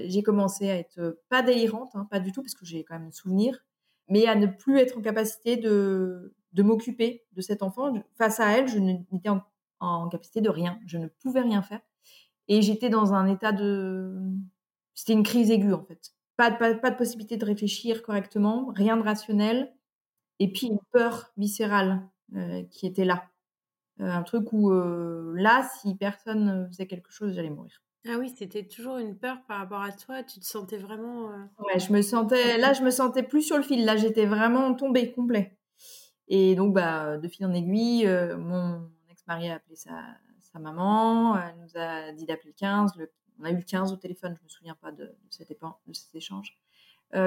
j'ai 0.09 0.23
commencé 0.23 0.69
à 0.69 0.75
être 0.75 1.21
pas 1.29 1.41
délirante, 1.41 1.91
hein, 1.93 2.05
pas 2.11 2.19
du 2.19 2.33
tout, 2.33 2.41
parce 2.41 2.55
que 2.55 2.65
j'ai 2.65 2.83
quand 2.83 2.95
même 2.95 3.07
un 3.07 3.11
souvenir, 3.11 3.63
mais 4.09 4.25
à 4.27 4.35
ne 4.35 4.47
plus 4.47 4.79
être 4.79 4.97
en 4.97 5.01
capacité 5.01 5.57
de, 5.57 6.35
de 6.53 6.63
m'occuper 6.63 7.25
de 7.33 7.41
cet 7.41 7.63
enfant. 7.63 7.93
Face 8.17 8.39
à 8.39 8.57
elle, 8.57 8.67
je 8.67 8.79
n'étais 8.79 9.29
en, 9.29 9.41
en, 9.79 10.09
capacité 10.09 10.41
de 10.41 10.49
rien. 10.49 10.79
Je 10.85 10.97
ne 10.97 11.07
pouvais 11.07 11.41
rien 11.41 11.61
faire. 11.61 11.81
Et 12.47 12.61
j'étais 12.61 12.89
dans 12.89 13.13
un 13.13 13.27
état 13.27 13.51
de... 13.51 14.19
C'était 14.95 15.13
une 15.13 15.23
crise 15.23 15.51
aiguë, 15.51 15.73
en 15.73 15.83
fait. 15.83 16.11
Pas, 16.35 16.51
pas, 16.51 16.73
pas 16.73 16.89
de 16.89 16.95
possibilité 16.95 17.37
de 17.37 17.45
réfléchir 17.45 18.01
correctement, 18.01 18.71
rien 18.75 18.97
de 18.97 19.03
rationnel. 19.03 19.73
Et 20.39 20.51
puis 20.51 20.67
une 20.67 20.79
peur 20.91 21.31
viscérale 21.37 22.07
euh, 22.35 22.63
qui 22.71 22.87
était 22.87 23.05
là. 23.05 23.29
Euh, 23.99 24.09
un 24.09 24.23
truc 24.23 24.51
où 24.53 24.71
euh, 24.71 25.33
là, 25.35 25.69
si 25.79 25.95
personne 25.95 26.67
faisait 26.69 26.87
quelque 26.87 27.11
chose, 27.11 27.33
j'allais 27.33 27.49
mourir. 27.49 27.83
Ah 28.07 28.17
oui, 28.17 28.33
c'était 28.37 28.65
toujours 28.65 28.97
une 28.97 29.17
peur 29.17 29.37
par 29.47 29.59
rapport 29.59 29.81
à 29.81 29.91
toi. 29.91 30.23
Tu 30.23 30.39
te 30.39 30.45
sentais 30.45 30.77
vraiment. 30.77 31.27
Ouais, 31.59 31.79
je 31.79 31.91
me 31.91 32.01
sentais. 32.01 32.57
Là, 32.57 32.73
je 32.73 32.81
me 32.81 32.91
sentais 32.91 33.23
plus 33.23 33.41
sur 33.41 33.57
le 33.57 33.63
fil. 33.63 33.83
Là, 33.83 33.97
j'étais 33.97 34.25
vraiment 34.25 34.73
tombée 34.73 35.11
complet. 35.11 35.57
Et 36.27 36.55
donc, 36.55 36.73
bah, 36.73 37.17
de 37.17 37.27
fil 37.27 37.45
en 37.45 37.53
aiguille, 37.53 38.07
mon 38.37 38.89
ex-mari 39.09 39.49
a 39.49 39.55
appelé 39.55 39.75
sa, 39.75 39.91
maman. 40.59 41.37
Elle 41.37 41.55
nous 41.61 41.75
a 41.75 42.11
dit 42.13 42.25
d'appeler 42.25 42.51
le 42.51 42.59
15. 42.59 42.95
Le... 42.95 43.11
On 43.39 43.43
a 43.43 43.51
eu 43.51 43.57
le 43.57 43.63
15 43.63 43.91
au 43.91 43.97
téléphone. 43.97 44.35
Je 44.37 44.43
me 44.43 44.49
souviens 44.49 44.75
pas 44.75 44.91
de, 44.91 45.15
cet, 45.29 45.49
de 45.49 45.93
cet, 45.93 46.15
échange. 46.15 46.57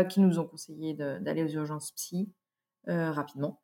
qui 0.09 0.21
nous 0.21 0.39
ont 0.39 0.47
conseillé 0.47 0.95
d'aller 0.95 1.45
aux 1.45 1.49
urgences 1.49 1.93
psy 1.93 2.33
rapidement. 2.87 3.61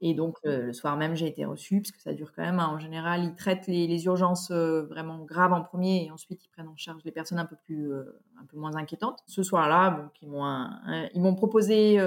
Et 0.00 0.12
donc, 0.12 0.36
le 0.44 0.72
soir 0.72 0.96
même, 0.96 1.14
j'ai 1.14 1.26
été 1.26 1.44
reçue, 1.44 1.80
parce 1.80 1.92
que 1.92 2.00
ça 2.00 2.12
dure 2.12 2.32
quand 2.34 2.42
même. 2.42 2.58
Hein. 2.58 2.68
En 2.68 2.78
général, 2.78 3.24
ils 3.24 3.34
traitent 3.34 3.66
les, 3.66 3.86
les 3.86 4.04
urgences 4.04 4.50
vraiment 4.50 5.18
graves 5.24 5.52
en 5.52 5.62
premier, 5.62 6.04
et 6.04 6.10
ensuite, 6.10 6.44
ils 6.44 6.48
prennent 6.48 6.68
en 6.68 6.76
charge 6.76 7.02
les 7.04 7.12
personnes 7.12 7.38
un 7.38 7.46
peu, 7.46 7.56
plus, 7.64 7.92
un 7.94 8.44
peu 8.46 8.58
moins 8.58 8.76
inquiétantes. 8.76 9.20
Ce 9.26 9.42
soir-là, 9.42 9.90
donc, 9.92 10.12
ils 10.22 11.20
m'ont 11.20 11.34
proposé 11.34 11.98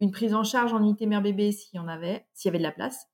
une 0.00 0.10
prise 0.10 0.34
en 0.34 0.44
charge 0.44 0.72
en 0.72 0.80
unité 0.80 1.06
mère-bébé 1.06 1.52
s'il 1.52 1.76
y 1.76 1.80
en 1.80 1.88
avait, 1.88 2.26
s'il 2.32 2.48
y 2.48 2.50
avait 2.50 2.58
de 2.58 2.62
la 2.62 2.72
place. 2.72 3.08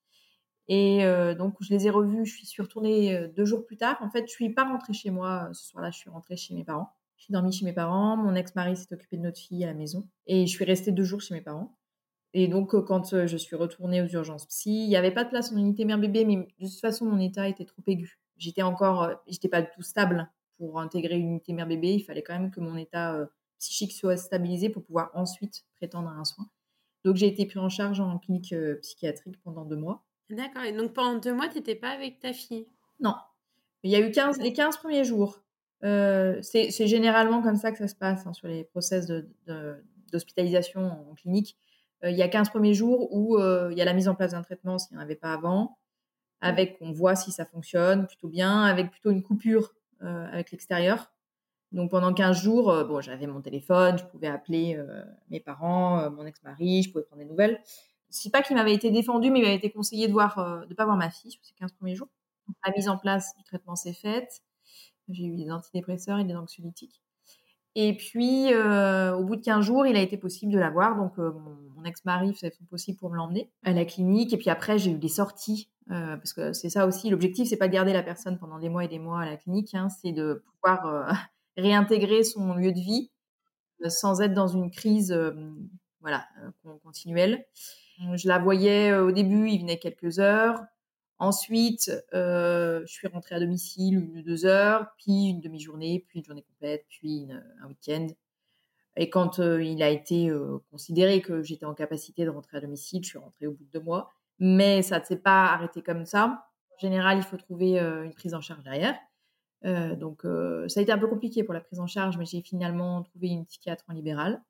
Et 0.69 1.05
donc, 1.39 1.57
je 1.61 1.73
les 1.73 1.87
ai 1.87 1.91
revus. 1.91 2.27
Je 2.27 2.45
suis 2.45 2.63
retournée 2.63 3.29
deux 3.37 3.45
jours 3.45 3.65
plus 3.65 3.77
tard. 3.77 3.97
En 4.01 4.11
fait, 4.11 4.27
je 4.27 4.33
suis 4.33 4.53
pas 4.53 4.65
rentrée 4.65 4.93
chez 4.93 5.11
moi 5.11 5.49
ce 5.53 5.69
soir-là. 5.69 5.91
Je 5.91 5.99
suis 5.99 6.11
rentrée 6.11 6.37
chez 6.37 6.55
mes 6.55 6.65
parents. 6.65 6.93
Je 7.17 7.25
suis 7.25 7.33
dormie 7.33 7.53
chez 7.53 7.65
mes 7.65 7.73
parents. 7.73 8.17
Mon 8.17 8.35
ex-mari 8.35 8.77
s'est 8.77 8.93
occupé 8.93 9.17
de 9.17 9.23
notre 9.23 9.39
fille 9.39 9.63
à 9.65 9.69
la 9.69 9.75
maison. 9.75 10.09
Et 10.27 10.47
je 10.47 10.51
suis 10.51 10.65
restée 10.65 10.93
deux 10.93 11.05
jours 11.05 11.21
chez 11.21 11.35
mes 11.35 11.41
parents. 11.41 11.77
Et 12.35 12.49
donc, 12.49 12.71
quand 12.85 13.27
je 13.27 13.37
suis 13.37 13.57
retournée 13.57 14.01
aux 14.03 14.07
urgences 14.07 14.47
psy, 14.47 14.85
il 14.85 14.89
n'y 14.89 14.97
avait 14.97 15.11
pas 15.11 15.25
de 15.25 15.29
place 15.29 15.53
en 15.53 15.57
unité 15.57 15.85
mère-bébé, 15.85 16.25
mais 16.25 16.37
de 16.37 16.67
toute 16.67 16.81
façon, 16.81 17.05
mon 17.05 17.19
état 17.19 17.49
était 17.49 17.65
trop 17.67 17.83
aigu. 17.87 18.19
J'étais 18.39 18.63
encore, 18.63 19.11
j'étais 19.27 19.49
pas 19.49 19.61
du 19.61 19.69
tout 19.75 19.83
stable 19.83 20.31
pour 20.57 20.81
intégrer 20.81 21.17
une 21.17 21.29
unité 21.29 21.53
mère-bébé. 21.53 21.95
Il 21.95 22.05
fallait 22.05 22.23
quand 22.23 22.39
même 22.39 22.51
que 22.51 22.61
mon 22.61 22.77
état 22.77 23.29
psychique 23.59 23.93
soit 23.93 24.17
stabilisé 24.17 24.71
pour 24.71 24.83
pouvoir 24.83 25.11
ensuite 25.15 25.65
prétendre 25.77 26.09
à 26.09 26.13
un 26.13 26.25
soin. 26.25 26.47
Donc, 27.05 27.17
j'ai 27.17 27.27
été 27.27 27.45
prise 27.45 27.59
en 27.59 27.69
charge 27.69 28.01
en 28.01 28.19
clinique 28.19 28.55
psychiatrique 28.81 29.39
pendant 29.43 29.65
deux 29.65 29.77
mois. 29.77 30.05
D'accord. 30.31 30.63
Et 30.63 30.73
donc, 30.73 30.95
pendant 30.95 31.19
deux 31.19 31.35
mois, 31.35 31.49
tu 31.49 31.57
n'étais 31.57 31.75
pas 31.75 31.91
avec 31.91 32.19
ta 32.19 32.33
fille? 32.33 32.67
Non. 33.01 33.15
Il 33.83 33.91
y 33.91 33.97
a 33.97 34.01
eu 34.01 34.11
15, 34.11 34.41
les 34.41 34.53
15 34.53 34.79
premiers 34.79 35.05
jours. 35.05 35.43
Euh, 35.85 36.39
c'est 36.43 36.87
généralement 36.87 37.43
comme 37.43 37.57
ça 37.57 37.73
que 37.73 37.79
ça 37.79 37.89
se 37.89 37.95
passe 37.95 38.27
hein, 38.27 38.33
sur 38.33 38.47
les 38.47 38.65
process 38.65 39.07
d'hospitalisation 40.13 40.83
de, 40.83 41.11
en 41.11 41.15
clinique. 41.15 41.59
Euh, 42.05 42.11
il 42.11 42.17
y 42.17 42.23
a 42.23 42.29
15 42.29 42.51
premiers 42.51 42.75
jours 42.75 43.13
où 43.13 43.37
euh, 43.37 43.69
il 43.73 43.79
y 43.79 43.83
a 43.83 43.85
la 43.85 43.93
mise 43.93 44.09
en 44.09 44.15
place 44.15 44.33
d'un 44.33 44.43
traitement 44.43 44.79
s'il 44.79 44.97
n'y 44.97 45.01
en 45.01 45.05
avait 45.05 45.17
pas 45.17 45.33
avant, 45.33 45.79
avec 46.41 46.77
on 46.81 46.93
voit 46.93 47.17
si 47.17 47.31
ça 47.33 47.45
fonctionne 47.45 48.07
plutôt 48.07 48.29
bien, 48.29 48.65
avec 48.65 48.91
plutôt 48.91 49.11
une 49.11 49.23
coupure 49.23 49.75
euh, 50.03 50.27
avec 50.33 50.51
l'extérieur. 50.51 51.13
Donc 51.71 51.91
pendant 51.91 52.13
15 52.13 52.43
jours, 52.43 52.85
bon, 52.85 53.01
j'avais 53.01 53.27
mon 53.27 53.41
téléphone, 53.41 53.97
je 53.99 54.05
pouvais 54.05 54.27
appeler 54.27 54.79
mes 55.31 55.41
parents, 55.41 56.11
mon 56.11 56.27
ex-mari, 56.27 56.83
je 56.83 56.93
pouvais 56.93 57.05
prendre 57.05 57.23
des 57.23 57.29
nouvelles. 57.29 57.63
C'est 58.11 58.31
pas 58.31 58.43
qu'il 58.43 58.57
m'avait 58.57 58.75
été 58.75 58.91
défendu, 58.91 59.31
mais 59.31 59.39
il 59.39 59.43
m'avait 59.43 59.57
été 59.57 59.71
conseillé 59.71 60.07
de 60.07 60.13
voir, 60.13 60.67
de 60.69 60.75
pas 60.75 60.85
voir 60.85 60.99
ma 60.99 61.09
fille 61.09 61.31
sur 61.31 61.43
ces 61.43 61.55
15 61.55 61.73
premiers 61.73 61.95
jours. 61.95 62.09
La 62.67 62.73
mise 62.73 62.91
en 62.91 62.99
place 62.99 63.35
du 63.39 63.45
traitement 63.45 63.75
s'est 63.75 63.95
faite. 63.95 64.43
J'ai 65.09 65.25
eu 65.25 65.35
des 65.35 65.51
antidépresseurs 65.51 66.19
et 66.19 66.25
des 66.25 66.35
anxiolytiques. 66.35 67.03
Et 67.75 67.97
puis, 67.97 68.53
euh, 68.53 69.17
au 69.17 69.25
bout 69.25 69.37
de 69.37 69.41
15 69.41 69.65
jours, 69.65 69.87
il 69.87 69.97
a 69.97 70.01
été 70.01 70.17
possible 70.17 70.53
de 70.53 70.59
la 70.59 70.71
voir. 70.71 70.97
Donc, 70.97 71.19
euh, 71.19 71.33
mon, 71.33 71.57
mon 71.77 71.85
ex-mari 71.85 72.33
faisait 72.35 72.51
son 72.51 72.65
possible 72.65 72.99
pour 72.99 73.11
me 73.11 73.17
l'emmener 73.17 73.51
à 73.65 73.73
la 73.73 73.85
clinique. 73.85 74.33
Et 74.33 74.37
puis 74.37 74.51
après, 74.51 74.79
j'ai 74.79 74.91
eu 74.91 74.99
des 74.99 75.09
sorties. 75.09 75.69
Euh, 75.91 76.17
parce 76.17 76.33
que 76.33 76.53
c'est 76.53 76.71
ça 76.71 76.87
aussi, 76.87 77.11
l'objectif, 77.11 77.49
c'est 77.49 77.57
pas 77.57 77.69
de 77.69 77.73
garder 77.73 77.93
la 77.93 78.03
personne 78.03 78.39
pendant 78.39 78.59
des 78.59 78.69
mois 78.69 78.85
et 78.85 78.89
des 78.89 78.99
mois 78.99 79.23
à 79.23 79.27
la 79.27 79.37
clinique. 79.37 79.75
Hein, 79.75 79.89
c'est 79.89 80.13
de 80.13 80.45
pouvoir 80.55 80.87
euh, 80.87 81.13
réintégrer 81.57 82.23
son 82.23 82.55
lieu 82.55 82.73
de 82.73 82.81
vie 82.81 83.11
euh, 83.85 83.89
sans 83.89 84.21
être 84.21 84.35
dans 84.35 84.49
une 84.49 84.71
crise 84.71 85.15
voilà, 86.01 86.27
continuelle. 86.83 87.45
Je 88.15 88.27
la 88.27 88.39
voyais 88.39 88.93
au 88.95 89.13
début, 89.13 89.49
il 89.49 89.61
venait 89.61 89.79
quelques 89.79 90.19
heures. 90.19 90.61
Ensuite, 91.23 91.93
euh, 92.15 92.81
je 92.85 92.93
suis 92.93 93.07
rentrée 93.07 93.37
à 93.37 93.39
domicile 93.39 93.95
une 93.95 94.19
ou 94.19 94.23
deux 94.23 94.45
heures, 94.45 94.89
puis 94.99 95.27
une 95.29 95.41
demi-journée, 95.41 96.05
puis 96.09 96.19
une 96.19 96.25
journée 96.25 96.43
complète, 96.43 96.85
puis 96.89 97.29
un 97.63 97.69
week-end. 97.69 98.09
Et 98.97 99.09
quand 99.09 99.39
euh, 99.39 99.63
il 99.63 99.85
a 99.85 99.89
été 99.89 100.31
euh, 100.31 100.59
considéré 100.73 101.23
que 101.23 101.45
j'étais 101.45 101.65
en 101.65 101.75
capacité 101.75 102.25
de 102.25 102.31
rentrer 102.31 102.57
à 102.57 102.61
domicile, 102.61 103.05
je 103.05 103.11
suis 103.11 103.19
rentrée 103.19 103.47
au 103.47 103.53
bout 103.53 103.63
de 103.63 103.71
deux 103.71 103.85
mois. 103.85 104.11
Mais 104.41 104.83
ça 104.83 104.99
ne 104.99 105.05
s'est 105.05 105.15
pas 105.15 105.45
arrêté 105.45 105.81
comme 105.81 106.07
ça. 106.07 106.45
En 106.75 106.79
général, 106.81 107.19
il 107.19 107.23
faut 107.23 107.37
trouver 107.37 107.79
une 107.79 108.15
prise 108.15 108.35
en 108.35 108.41
charge 108.41 108.65
derrière. 108.65 108.99
Donc, 109.97 110.23
ça 110.25 110.81
a 110.81 110.83
été 110.83 110.91
un 110.91 110.99
peu 110.99 111.07
compliqué 111.07 111.45
pour 111.45 111.55
la 111.55 111.61
prise 111.61 111.79
en 111.79 111.87
charge, 111.87 112.19
mais 112.19 112.25
j'ai 112.25 112.41
finalement 112.41 113.05
trouvé 113.05 113.29
une 113.29 113.47
psychiatre 113.47 113.85
en 113.87 113.93
libéral. 113.93 114.43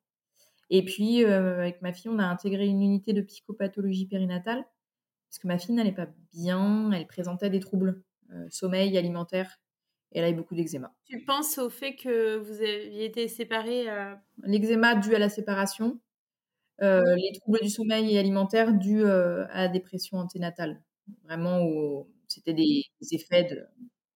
Et 0.71 0.83
puis, 0.83 1.23
avec 1.23 1.83
ma 1.83 1.93
fille, 1.93 2.09
on 2.09 2.17
a 2.17 2.25
intégré 2.25 2.65
une 2.65 2.81
unité 2.81 3.13
de 3.13 3.21
psychopathologie 3.21 4.07
périnatale 4.07 4.65
parce 5.33 5.41
que 5.41 5.47
ma 5.47 5.57
fille 5.57 5.73
n'allait 5.73 5.91
pas 5.91 6.09
bien, 6.31 6.91
elle 6.91 7.07
présentait 7.07 7.49
des 7.49 7.59
troubles, 7.59 8.03
euh, 8.31 8.45
sommeil, 8.51 8.95
alimentaire, 8.99 9.59
et 10.11 10.19
elle 10.19 10.25
avait 10.25 10.35
beaucoup 10.35 10.53
d'eczéma. 10.53 10.93
Tu 11.05 11.25
penses 11.25 11.57
au 11.57 11.71
fait 11.71 11.95
que 11.95 12.37
vous 12.37 12.61
aviez 12.61 13.05
été 13.05 13.27
séparés 13.27 13.89
euh... 13.89 14.13
L'eczéma 14.43 14.93
dû 14.93 15.15
à 15.15 15.17
la 15.17 15.29
séparation, 15.29 15.99
euh, 16.83 17.15
les 17.15 17.31
troubles 17.39 17.61
du 17.63 17.69
sommeil 17.71 18.13
et 18.13 18.19
alimentaire 18.19 18.73
dus 18.73 19.03
euh, 19.03 19.45
à 19.49 19.63
la 19.63 19.67
dépression 19.69 20.17
anténatale. 20.17 20.83
Vraiment, 21.23 22.05
c'était 22.27 22.53
des, 22.53 22.83
des, 23.01 23.15
effets 23.15 23.45
de, 23.45 23.65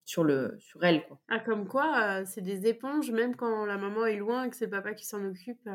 sur, 0.06 0.24
le, 0.24 0.56
sur 0.60 0.84
elle. 0.84 1.04
Quoi. 1.08 1.20
Ah, 1.30 1.40
comme 1.40 1.68
quoi, 1.68 2.00
euh, 2.00 2.26
c'est 2.28 2.42
des 2.42 2.68
éponges, 2.68 3.10
même 3.10 3.36
quand 3.36 3.66
la 3.66 3.80
maman 3.80 4.06
est 4.06 4.18
loin 4.18 4.44
et 4.44 4.52
que 4.52 4.56
c'est 4.56 4.66
le 4.66 4.72
papa 4.72 4.94
qui 4.94 5.08
s'en 5.08 5.26
occupe. 5.26 5.68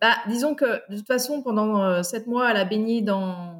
Bah, 0.00 0.16
disons 0.26 0.56
que 0.56 0.90
de 0.90 0.96
toute 0.96 1.06
façon, 1.06 1.44
pendant 1.44 2.02
sept 2.02 2.26
mois, 2.26 2.50
elle 2.50 2.56
a 2.56 2.64
baigné 2.64 3.00
dans 3.00 3.55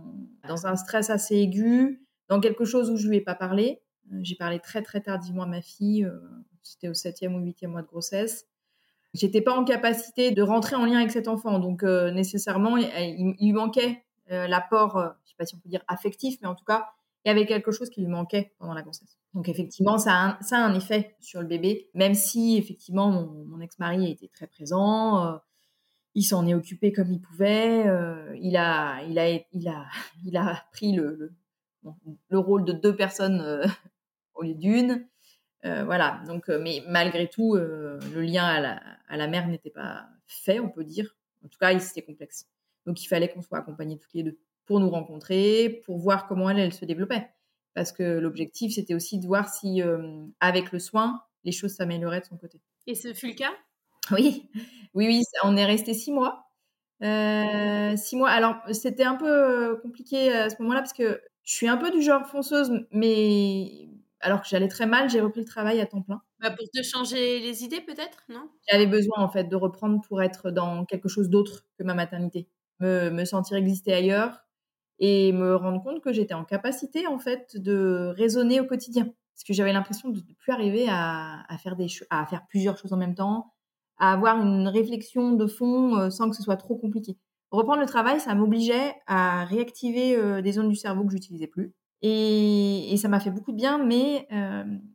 dans 0.46 0.66
un 0.66 0.76
stress 0.76 1.10
assez 1.10 1.36
aigu, 1.36 2.06
dans 2.28 2.40
quelque 2.40 2.64
chose 2.64 2.90
où 2.90 2.96
je 2.96 3.08
lui 3.08 3.16
ai 3.16 3.20
pas 3.20 3.34
parlé. 3.34 3.80
Euh, 4.12 4.18
j'ai 4.22 4.36
parlé 4.36 4.60
très 4.60 4.82
très 4.82 5.00
tardivement 5.00 5.44
à 5.44 5.46
ma 5.46 5.62
fille, 5.62 6.04
euh, 6.04 6.18
c'était 6.62 6.88
au 6.88 6.94
septième 6.94 7.34
ou 7.34 7.40
huitième 7.40 7.72
mois 7.72 7.82
de 7.82 7.86
grossesse. 7.86 8.46
J'étais 9.14 9.40
pas 9.40 9.56
en 9.56 9.64
capacité 9.64 10.30
de 10.32 10.42
rentrer 10.42 10.76
en 10.76 10.84
lien 10.84 10.98
avec 10.98 11.10
cet 11.10 11.28
enfant, 11.28 11.58
donc 11.58 11.82
euh, 11.82 12.10
nécessairement 12.10 12.76
il, 12.76 13.34
lui 13.40 13.52
manquait 13.52 14.02
l'apport, 14.28 15.14
je 15.24 15.30
sais 15.30 15.36
pas 15.38 15.46
si 15.46 15.54
on 15.54 15.58
peut 15.58 15.68
dire 15.68 15.84
affectif, 15.86 16.38
mais 16.42 16.48
en 16.48 16.56
tout 16.56 16.64
cas 16.64 16.88
il 17.24 17.28
y 17.28 17.30
avait 17.30 17.46
quelque 17.46 17.70
chose 17.70 17.90
qui 17.90 18.00
lui 18.00 18.08
manquait 18.08 18.52
pendant 18.58 18.74
la 18.74 18.82
grossesse. 18.82 19.16
Donc 19.34 19.48
effectivement, 19.48 19.98
ça 19.98 20.12
a 20.12 20.38
un, 20.38 20.42
ça 20.42 20.74
effet 20.74 21.16
sur 21.20 21.40
le 21.40 21.46
bébé, 21.46 21.88
même 21.94 22.14
si 22.14 22.56
effectivement 22.56 23.10
mon, 23.10 23.60
ex-mari 23.60 24.10
été 24.10 24.28
très 24.28 24.48
présent 24.48 25.38
il 26.16 26.22
s'en 26.22 26.46
est 26.46 26.54
occupé 26.54 26.92
comme 26.92 27.12
il 27.12 27.20
pouvait. 27.20 27.86
Euh, 27.86 28.34
il, 28.40 28.56
a, 28.56 29.02
il, 29.04 29.18
a, 29.18 29.28
il, 29.52 29.68
a, 29.68 29.86
il 30.24 30.36
a 30.36 30.64
pris 30.72 30.92
le, 30.92 31.14
le, 31.14 31.92
le 32.30 32.38
rôle 32.38 32.64
de 32.64 32.72
deux 32.72 32.96
personnes 32.96 33.40
euh, 33.42 33.64
au 34.34 34.42
lieu 34.42 34.54
d'une. 34.54 35.06
Euh, 35.66 35.84
voilà. 35.84 36.22
Donc, 36.26 36.48
mais 36.48 36.82
malgré 36.88 37.28
tout, 37.28 37.54
le 37.56 38.20
lien 38.22 38.44
à 38.44 38.60
la, 38.60 38.82
à 39.08 39.16
la 39.16 39.28
mère 39.28 39.46
n'était 39.46 39.70
pas 39.70 40.08
fait, 40.26 40.58
on 40.58 40.70
peut 40.70 40.84
dire. 40.84 41.16
En 41.44 41.48
tout 41.48 41.58
cas, 41.58 41.78
c'était 41.78 42.02
complexe. 42.02 42.46
Donc, 42.86 43.02
il 43.02 43.06
fallait 43.06 43.28
qu'on 43.28 43.42
soit 43.42 43.58
accompagnés 43.58 43.98
toutes 43.98 44.14
les 44.14 44.22
deux 44.22 44.38
pour 44.64 44.80
nous 44.80 44.90
rencontrer, 44.90 45.82
pour 45.84 45.98
voir 45.98 46.26
comment 46.26 46.50
elle 46.50 46.72
se 46.72 46.84
développait. 46.84 47.28
Parce 47.74 47.92
que 47.92 48.02
l'objectif, 48.02 48.74
c'était 48.74 48.94
aussi 48.94 49.18
de 49.18 49.26
voir 49.26 49.48
si, 49.48 49.82
avec 50.40 50.72
le 50.72 50.78
soin, 50.78 51.22
les 51.44 51.52
choses 51.52 51.74
s'amélioraient 51.74 52.20
de 52.20 52.26
son 52.26 52.36
côté. 52.36 52.60
Et 52.86 52.94
ce 52.94 53.12
fut 53.12 53.28
le 53.28 53.34
cas? 53.34 53.52
Oui, 54.12 54.48
oui, 54.94 55.06
oui, 55.06 55.22
on 55.44 55.56
est 55.56 55.64
resté 55.64 55.94
six 55.94 56.12
mois. 56.12 56.46
Euh, 57.02 57.96
six 57.96 58.16
mois. 58.16 58.30
Alors, 58.30 58.56
c'était 58.72 59.04
un 59.04 59.16
peu 59.16 59.28
euh, 59.28 59.76
compliqué 59.76 60.32
à 60.32 60.50
ce 60.50 60.56
moment-là 60.62 60.80
parce 60.80 60.92
que 60.92 61.20
je 61.44 61.52
suis 61.52 61.68
un 61.68 61.76
peu 61.76 61.90
du 61.90 62.02
genre 62.02 62.26
fonceuse, 62.26 62.70
mais 62.90 63.88
alors 64.20 64.42
que 64.42 64.48
j'allais 64.48 64.68
très 64.68 64.86
mal, 64.86 65.10
j'ai 65.10 65.20
repris 65.20 65.40
le 65.40 65.46
travail 65.46 65.80
à 65.80 65.86
temps 65.86 66.02
plein. 66.02 66.22
Bah 66.40 66.50
pour 66.50 66.66
te 66.70 66.82
changer 66.82 67.38
les 67.40 67.64
idées, 67.64 67.80
peut-être, 67.80 68.24
non? 68.28 68.48
J'avais 68.70 68.86
besoin, 68.86 69.18
en 69.18 69.28
fait, 69.28 69.44
de 69.44 69.56
reprendre 69.56 70.00
pour 70.06 70.22
être 70.22 70.50
dans 70.50 70.84
quelque 70.84 71.08
chose 71.08 71.28
d'autre 71.30 71.64
que 71.78 71.84
ma 71.84 71.94
maternité. 71.94 72.48
Me, 72.80 73.10
me 73.10 73.24
sentir 73.24 73.56
exister 73.56 73.94
ailleurs 73.94 74.40
et 74.98 75.32
me 75.32 75.54
rendre 75.56 75.82
compte 75.82 76.02
que 76.02 76.12
j'étais 76.12 76.34
en 76.34 76.44
capacité, 76.44 77.06
en 77.06 77.18
fait, 77.18 77.56
de 77.56 78.12
raisonner 78.16 78.60
au 78.60 78.64
quotidien. 78.66 79.04
Parce 79.34 79.44
que 79.46 79.52
j'avais 79.52 79.72
l'impression 79.72 80.08
de 80.08 80.18
ne 80.20 80.34
plus 80.34 80.52
arriver 80.52 80.86
à, 80.88 81.44
à, 81.48 81.58
faire 81.58 81.76
des 81.76 81.88
à 82.10 82.24
faire 82.26 82.46
plusieurs 82.48 82.78
choses 82.78 82.92
en 82.94 82.96
même 82.96 83.14
temps, 83.14 83.52
à 83.98 84.12
avoir 84.12 84.40
une 84.40 84.68
réflexion 84.68 85.32
de 85.32 85.46
fond 85.46 85.96
euh, 85.96 86.10
sans 86.10 86.30
que 86.30 86.36
ce 86.36 86.42
soit 86.42 86.56
trop 86.56 86.76
compliqué. 86.76 87.16
Reprendre 87.50 87.80
le 87.80 87.86
travail, 87.86 88.20
ça 88.20 88.34
m'obligeait 88.34 88.94
à 89.06 89.44
réactiver 89.44 90.16
euh, 90.16 90.42
des 90.42 90.52
zones 90.52 90.68
du 90.68 90.76
cerveau 90.76 91.04
que 91.04 91.12
j'utilisais 91.12 91.46
plus. 91.46 91.72
Et, 92.02 92.94
ça 92.98 93.08
m'a 93.08 93.20
fait 93.20 93.30
beaucoup 93.30 93.52
de 93.52 93.56
bien, 93.56 93.82
mais 93.84 94.26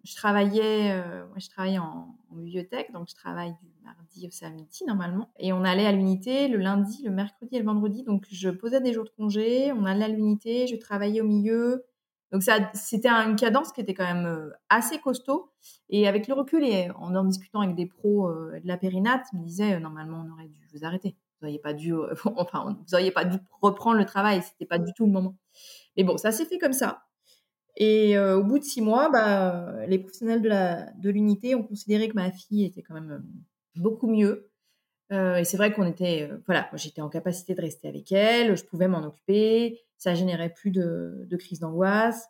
je 0.03 0.15
travaillais, 0.15 1.03
je 1.37 1.49
travaillais 1.49 1.79
en, 1.79 2.15
bibliothèque, 2.31 2.91
donc 2.93 3.09
je 3.09 3.15
travaille 3.15 3.53
du 3.61 3.69
mardi 3.83 4.27
au 4.27 4.31
samedi 4.31 4.83
normalement. 4.87 5.29
Et 5.39 5.51
on 5.51 5.63
allait 5.63 5.85
à 5.85 5.91
l'unité 5.91 6.47
le 6.47 6.57
lundi, 6.57 7.03
le 7.03 7.11
mercredi 7.11 7.55
et 7.55 7.59
le 7.59 7.65
vendredi. 7.65 8.03
Donc 8.03 8.25
je 8.31 8.49
posais 8.49 8.81
des 8.81 8.93
jours 8.93 9.03
de 9.03 9.09
congé, 9.09 9.71
on 9.73 9.85
allait 9.85 10.05
à 10.05 10.07
l'unité, 10.07 10.67
je 10.67 10.75
travaillais 10.75 11.21
au 11.21 11.25
milieu. 11.25 11.83
Donc 12.31 12.43
ça, 12.43 12.71
c'était 12.73 13.09
une 13.09 13.35
cadence 13.35 13.71
qui 13.71 13.81
était 13.81 13.93
quand 13.93 14.05
même 14.05 14.53
assez 14.69 14.99
costaud. 14.99 15.51
Et 15.89 16.07
avec 16.07 16.27
le 16.27 16.33
recul 16.33 16.63
et 16.63 16.89
en 16.91 17.13
en 17.15 17.23
discutant 17.25 17.61
avec 17.61 17.75
des 17.75 17.85
pros 17.85 18.31
de 18.31 18.65
la 18.65 18.77
périnate, 18.77 19.25
ils 19.33 19.39
me 19.39 19.45
disaient 19.45 19.79
normalement 19.79 20.25
on 20.25 20.31
aurait 20.31 20.47
dû 20.47 20.65
vous 20.73 20.85
arrêter. 20.85 21.17
Vous 21.39 21.47
n'auriez 21.47 21.59
pas 21.59 21.73
dû, 21.73 21.93
enfin, 22.35 22.77
vous 22.87 23.11
pas 23.11 23.25
dû 23.25 23.37
reprendre 23.61 23.97
le 23.97 24.05
travail. 24.05 24.41
C'était 24.41 24.65
pas 24.65 24.79
du 24.79 24.93
tout 24.93 25.05
le 25.05 25.11
moment. 25.11 25.35
Mais 25.97 26.03
bon, 26.03 26.17
ça 26.17 26.31
s'est 26.31 26.45
fait 26.45 26.57
comme 26.57 26.73
ça. 26.73 27.03
Et 27.77 28.17
euh, 28.17 28.37
au 28.37 28.43
bout 28.43 28.59
de 28.59 28.63
six 28.63 28.81
mois, 28.81 29.09
bah, 29.09 29.85
les 29.87 29.99
professionnels 29.99 30.41
de, 30.41 31.09
l'unité 31.09 31.55
ont 31.55 31.63
considéré 31.63 32.09
que 32.09 32.15
ma 32.15 32.31
fille 32.31 32.65
était 32.65 32.81
quand 32.81 32.93
même 32.93 33.11
euh, 33.11 33.79
beaucoup 33.81 34.07
mieux. 34.07 34.49
Euh, 35.11 35.37
et 35.37 35.45
c'est 35.45 35.57
vrai 35.57 35.73
qu'on 35.73 35.85
était, 35.85 36.29
voilà, 36.45 36.69
j'étais 36.75 37.01
en 37.01 37.09
capacité 37.09 37.53
de 37.53 37.61
rester 37.61 37.87
avec 37.87 38.11
elle, 38.11 38.55
je 38.55 38.63
pouvais 38.63 38.87
m'en 38.87 39.03
occuper, 39.03 39.81
ça 40.01 40.15
générait 40.15 40.49
plus 40.53 40.71
de, 40.71 41.25
de 41.27 41.37
crise 41.37 41.59
d'angoisse. 41.59 42.27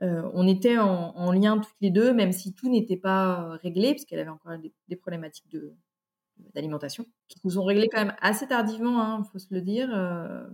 on 0.00 0.46
était 0.48 0.78
en, 0.78 1.32
lien 1.32 1.58
toutes 1.58 1.80
les 1.80 1.90
deux, 1.90 2.12
même 2.12 2.32
si 2.32 2.54
tout 2.54 2.70
n'était 2.70 2.96
pas 2.96 3.58
réglé, 3.62 3.92
parce 3.92 4.04
qu'elle 4.04 4.20
avait 4.20 4.30
encore 4.30 4.52
des, 4.88 4.96
problématiques 4.96 5.50
de, 5.50 5.74
d'alimentation, 6.54 7.04
qui 7.28 7.38
nous 7.44 7.58
ont 7.58 7.64
réglées 7.64 7.88
quand 7.92 8.04
même 8.04 8.16
assez 8.22 8.46
tardivement, 8.46 8.94
il 8.94 9.20
hein, 9.20 9.24
faut 9.30 9.38
se 9.38 9.52
le 9.52 9.60
dire. 9.60 9.88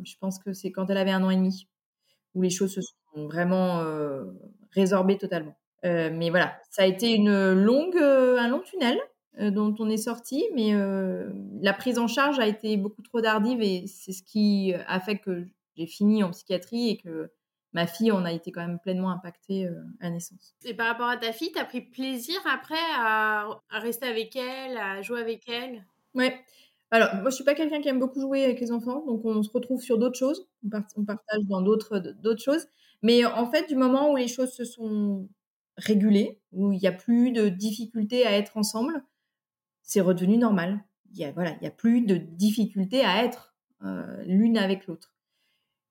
je 0.05 0.15
pense 0.21 0.39
que 0.41 0.53
c'est 0.53 0.73
quand 0.73 0.91
elle 0.91 0.99
avait 0.99 1.13
un 1.13 1.23
an 1.23 1.31
et 1.31 1.37
demi 1.37 1.69
où 2.37 2.43
les 2.43 2.51
choses 2.51 2.75
se 2.75 2.83
sont 2.83 3.27
vraiment 3.27 3.81
euh, 3.81 4.25
résorbées 4.71 5.19
totalement. 5.19 5.57
Euh, 5.85 6.11
mais 6.13 6.31
voilà, 6.31 6.57
ça 6.71 6.83
a 6.83 6.87
été 6.87 7.15
une 7.15 7.53
longue, 7.53 7.97
euh, 7.97 8.39
un 8.39 8.49
long 8.49 8.61
tunnel 8.61 8.99
dont 9.39 9.75
on 9.81 9.91
est 9.91 9.99
sorti, 9.99 10.47
mais 10.55 10.73
la 11.61 11.75
prise 11.75 11.99
en 11.99 12.07
charge 12.07 12.39
a 12.39 12.47
été 12.47 12.79
beaucoup 12.79 13.03
trop 13.03 13.21
tardive 13.21 13.61
et 13.61 13.85
c'est 13.87 14.13
ce 14.13 14.23
qui 14.23 14.73
a 14.87 14.99
fait 14.99 15.19
que 15.19 15.45
j'ai 15.77 15.87
fini 15.87 16.23
en 16.23 16.31
psychiatrie 16.31 16.91
et 16.91 16.97
que 16.97 17.31
ma 17.73 17.87
fille 17.87 18.13
en 18.13 18.25
a 18.25 18.33
été 18.33 18.53
quand 18.53 18.67
même 18.67 18.79
pleinement 18.79 19.11
impactée 19.11 19.67
à 20.01 20.05
la 20.05 20.11
naissance. 20.11 20.55
Et 20.65 20.75
par 20.75 20.87
rapport 20.87 21.09
à 21.09 21.17
ta 21.17 21.33
fille, 21.33 21.53
tu 21.53 21.59
as 21.59 21.65
pris 21.65 21.83
plaisir 21.83 22.37
après 22.51 22.75
à, 22.97 23.49
à, 23.71 23.79
rester 23.79 24.07
avec 24.07 24.35
elle, 24.37 24.79
à 24.79 25.03
jouer 25.03 25.21
avec 25.21 25.49
elle? 25.49 25.85
Ouais, 26.15 26.35
alors, 26.91 27.09
moi, 27.17 27.31
je 27.31 27.35
suis 27.35 27.45
pas 27.45 27.55
quelqu'un 27.55 27.81
qui 27.81 27.89
aime 27.89 27.99
beaucoup 27.99 28.21
jouer 28.21 28.45
avec 28.45 28.61
les 28.61 28.71
enfants, 28.71 29.05
donc 29.05 29.25
on 29.25 29.43
se 29.43 29.51
retrouve 29.51 29.83
sur 29.83 29.99
d'autres 29.99 30.19
choses. 30.19 30.49
On, 30.97 31.05
partage 31.05 31.45
dans 31.45 31.61
d'autres 31.61 31.99
d'autres 31.99 32.43
choses. 32.43 32.67
Mais 33.03 33.25
en 33.25 33.51
fait, 33.51 33.69
du 33.69 33.75
moment 33.75 34.13
où 34.13 34.17
les 34.17 34.29
choses 34.29 34.53
se 34.53 34.65
sont 34.65 35.29
régulées, 35.77 36.41
où 36.53 36.73
il 36.73 36.79
n'y 36.79 36.87
a 36.87 36.93
plus 36.93 37.33
de 37.33 37.49
difficultés 37.49 38.25
à 38.27 38.33
être 38.33 38.57
ensemble, 38.57 39.03
c'est 39.83 40.01
redevenu 40.01 40.39
normal. 40.39 40.85
Il 41.13 41.19
y 41.19 41.25
a 41.25 41.33
voilà, 41.33 41.57
il 41.61 41.65
y 41.65 41.67
a 41.67 41.73
plus 41.73 42.03
de 42.03 42.17
difficultés 42.17 43.05
à 43.05 43.25
être 43.25 43.55
euh, 43.85 44.23
l'une 44.25 44.57
avec 44.57 44.87
l'autre. 44.87 45.16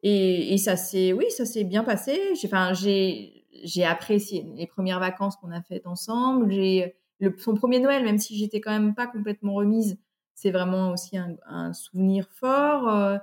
Et, 0.04 0.58
ça 0.58 0.78
s'est, 0.78 1.14
oui, 1.14 1.26
ça 1.30 1.46
s'est 1.46 1.64
bien 1.64 1.84
passé. 1.84 2.20
J'ai, 2.40 2.48
enfin, 2.48 2.74
j'ai, 2.74 3.84
apprécié 3.84 4.46
les 4.56 4.68
premières 4.68 5.00
vacances 5.00 5.36
qu'on 5.38 5.52
a 5.52 5.62
faites 5.62 5.88
ensemble. 5.88 6.52
J'ai 6.52 6.96
son 7.38 7.56
premier 7.56 7.80
Noël, 7.80 8.04
même 8.04 8.20
si 8.20 8.38
j'étais 8.38 8.62
quand 8.62 8.72
même 8.72 8.94
pas 8.94 9.08
complètement 9.08 9.54
remise 9.54 9.98
c'est 10.36 10.52
vraiment 10.52 10.92
aussi 10.92 11.18
un, 11.18 11.74
souvenir 11.74 12.30
fort. 12.30 12.90
Euh. 12.90 13.18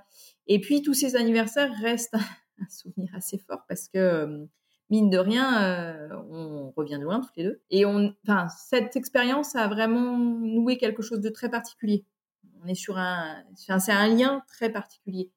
et 0.47 0.61
puis 0.61 0.83
tous 0.83 0.95
ces 0.95 1.15
anniversaires 1.15 1.73
restent 1.81 2.17
un 2.59 2.69
souvenir 2.69 3.15
assez 3.15 3.39
fort 3.39 3.65
parce 3.69 3.89
que 3.89 4.49
mine 4.91 5.11
de 5.11 5.19
rien, 5.19 5.63
euh, 5.63 6.09
on 6.31 6.73
revient 6.77 6.99
de 6.99 7.05
loin 7.05 7.21
toutes 7.21 7.37
les 7.37 7.45
deux. 7.45 7.63
Et 7.71 7.85
enfin, 7.85 8.49
cette 8.49 8.97
expérience 8.97 9.55
a 9.55 9.69
vraiment 9.69 10.19
noué 10.19 10.77
quelque 10.77 11.03
chose 11.03 11.21
de 11.21 11.31
très 11.31 11.51
particulier. 11.51 12.05
On 12.63 12.67
est 12.67 12.75
sur 12.75 12.99
un, 12.99 13.43
c'est 13.57 13.93
un 13.93 14.09
lien 14.09 14.43
très 14.49 14.71
particulier. 14.71 15.31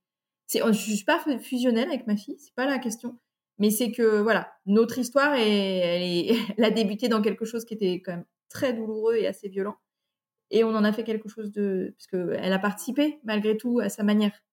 C'est, 0.48 0.62
je 0.66 0.72
suis 0.74 1.04
pas 1.04 1.24
fusionnelle 1.42 1.90
avec 1.90 2.08
ma 2.08 2.16
fille, 2.16 2.38
c'est 2.40 2.54
pas 2.54 2.66
la 2.66 2.80
question. 2.80 3.20
Mais 3.58 3.70
c'est 3.70 3.92
que 3.92 4.22
voilà, 4.22 4.52
notre 4.66 4.98
histoire, 5.00 5.34
est, 5.34 5.50
elle, 5.50 6.04
est, 6.04 6.36
elle 6.58 6.64
a 6.64 6.72
débuté 6.72 7.08
dans 7.08 7.22
quelque 7.22 7.46
chose 7.46 7.66
qui 7.66 7.74
était 7.74 8.02
quand 8.02 8.12
même 8.12 8.26
très 8.50 8.74
douloureux 8.74 9.16
et 9.16 9.28
assez 9.28 9.50
violent. 9.50 9.78
Et 10.52 10.64
on 10.64 10.70
en 10.70 10.84
a 10.84 10.94
fait 10.94 11.04
quelque 11.04 11.30
chose 11.30 11.52
de 11.52 11.96
parce 11.98 12.08
qu'elle 12.08 12.54
a 12.54 12.60
participé 12.60 13.20
malgré 13.24 13.58
tout 13.58 13.80
à 13.80 13.90
sa 13.90 14.04
manière. 14.04 14.44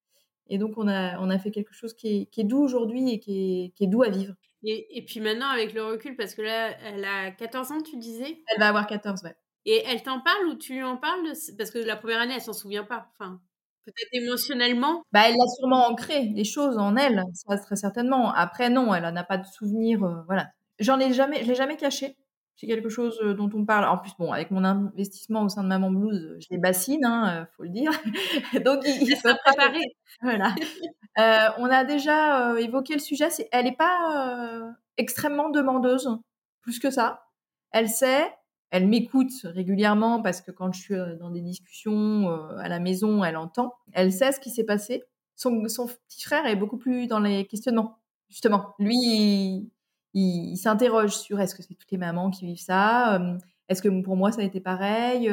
Et 0.47 0.57
donc 0.57 0.77
on 0.77 0.87
a 0.87 1.19
on 1.19 1.29
a 1.29 1.39
fait 1.39 1.51
quelque 1.51 1.73
chose 1.73 1.93
qui 1.93 2.29
est, 2.35 2.43
doux 2.43 2.61
aujourd'hui 2.63 3.11
et 3.11 3.19
qui 3.19 3.65
est, 3.65 3.69
qui 3.75 3.83
est, 3.85 3.87
doux 3.87 4.03
à 4.03 4.09
vivre. 4.09 4.33
Et, 4.63 4.97
et, 4.97 5.05
puis 5.05 5.19
maintenant 5.19 5.49
avec 5.49 5.73
le 5.73 5.83
recul 5.83 6.15
parce 6.15 6.35
que 6.35 6.41
là 6.41 6.77
elle 6.81 7.05
a 7.05 7.31
14 7.31 7.71
ans 7.71 7.81
tu 7.81 7.97
disais? 7.97 8.41
Elle 8.47 8.59
va 8.59 8.69
avoir 8.69 8.87
14 8.87 9.23
ouais. 9.23 9.35
Et 9.65 9.83
elle 9.85 10.03
t'en 10.03 10.19
parle 10.19 10.47
ou 10.47 10.55
tu 10.55 10.73
lui 10.73 10.83
en 10.83 10.97
parles 10.97 11.31
parce 11.57 11.71
que 11.71 11.79
la 11.79 11.95
première 11.95 12.19
année 12.19 12.33
elle 12.35 12.41
s'en 12.41 12.53
souvient 12.53 12.83
pas 12.83 13.09
enfin 13.13 13.41
peut-être 13.85 14.09
émotionnellement? 14.13 15.03
Bah 15.11 15.21
elle 15.27 15.35
a 15.35 15.47
sûrement 15.57 15.87
ancré 15.87 16.27
des 16.27 16.43
choses 16.43 16.77
en 16.77 16.95
elle 16.95 17.23
ça 17.33 17.57
très 17.57 17.75
certainement 17.75 18.33
après 18.33 18.69
non 18.69 18.93
elle 18.93 19.11
n'a 19.13 19.23
pas 19.23 19.37
de 19.37 19.45
souvenir 19.45 20.03
euh, 20.03 20.21
voilà 20.27 20.47
j'en 20.79 20.99
ai 20.99 21.13
jamais 21.13 21.43
je 21.43 21.47
l'ai 21.47 21.55
jamais 21.55 21.77
caché 21.77 22.17
c'est 22.55 22.67
quelque 22.67 22.89
chose 22.89 23.19
dont 23.35 23.49
on 23.53 23.65
parle. 23.65 23.85
En 23.85 23.97
plus, 23.97 24.11
bon, 24.19 24.31
avec 24.31 24.51
mon 24.51 24.63
investissement 24.63 25.41
au 25.43 25.49
sein 25.49 25.63
de 25.63 25.67
Maman 25.67 25.89
Blues, 25.89 26.37
je 26.39 26.47
les 26.51 26.59
bassine, 26.59 27.03
hein, 27.03 27.47
faut 27.57 27.63
le 27.63 27.69
dire. 27.69 27.91
Donc, 28.63 28.81
il, 28.85 29.09
il 29.09 29.15
faut 29.17 29.35
préparer. 29.43 29.81
Voilà. 30.21 30.53
Euh, 31.19 31.49
on 31.57 31.65
a 31.65 31.83
déjà 31.83 32.53
évoqué 32.59 32.93
le 32.93 32.99
sujet. 32.99 33.29
C'est, 33.31 33.49
elle 33.51 33.65
n'est 33.65 33.75
pas 33.75 34.71
extrêmement 34.97 35.49
demandeuse, 35.49 36.09
plus 36.61 36.79
que 36.79 36.91
ça. 36.91 37.25
Elle 37.71 37.89
sait, 37.89 38.31
elle 38.73 38.87
m'écoute 38.87 39.31
régulièrement 39.43 40.23
parce 40.23 40.41
que 40.41 40.49
quand 40.49 40.73
je 40.73 40.81
suis 40.81 40.95
dans 41.19 41.29
des 41.29 41.41
discussions 41.41 42.27
à 42.57 42.67
la 42.67 42.79
maison, 42.79 43.23
elle 43.23 43.37
entend. 43.37 43.75
Elle 43.91 44.11
sait 44.11 44.31
ce 44.31 44.39
qui 44.39 44.49
s'est 44.49 44.63
passé. 44.63 45.03
Son, 45.35 45.61
petit 45.61 46.23
frère 46.23 46.47
est 46.47 46.55
beaucoup 46.55 46.77
plus 46.77 47.05
dans 47.05 47.19
les 47.19 47.45
questionnements, 47.45 47.99
justement. 48.29 48.73
Lui, 48.79 49.69
il, 50.15 50.57
s'interroge 50.57 51.15
sur 51.15 51.39
est-ce 51.39 51.53
que 51.53 51.61
c'est 51.61 51.75
toutes 51.75 51.91
les 51.91 51.99
mamans 51.99 52.31
qui 52.31 52.47
vivent 52.47 52.59
ça 52.59 53.21
Est-ce 53.69 53.83
que 53.83 54.01
pour 54.01 54.17
moi 54.17 54.31
ça 54.31 54.41
a 54.41 54.43
été 54.43 54.59
pareil 54.59 55.29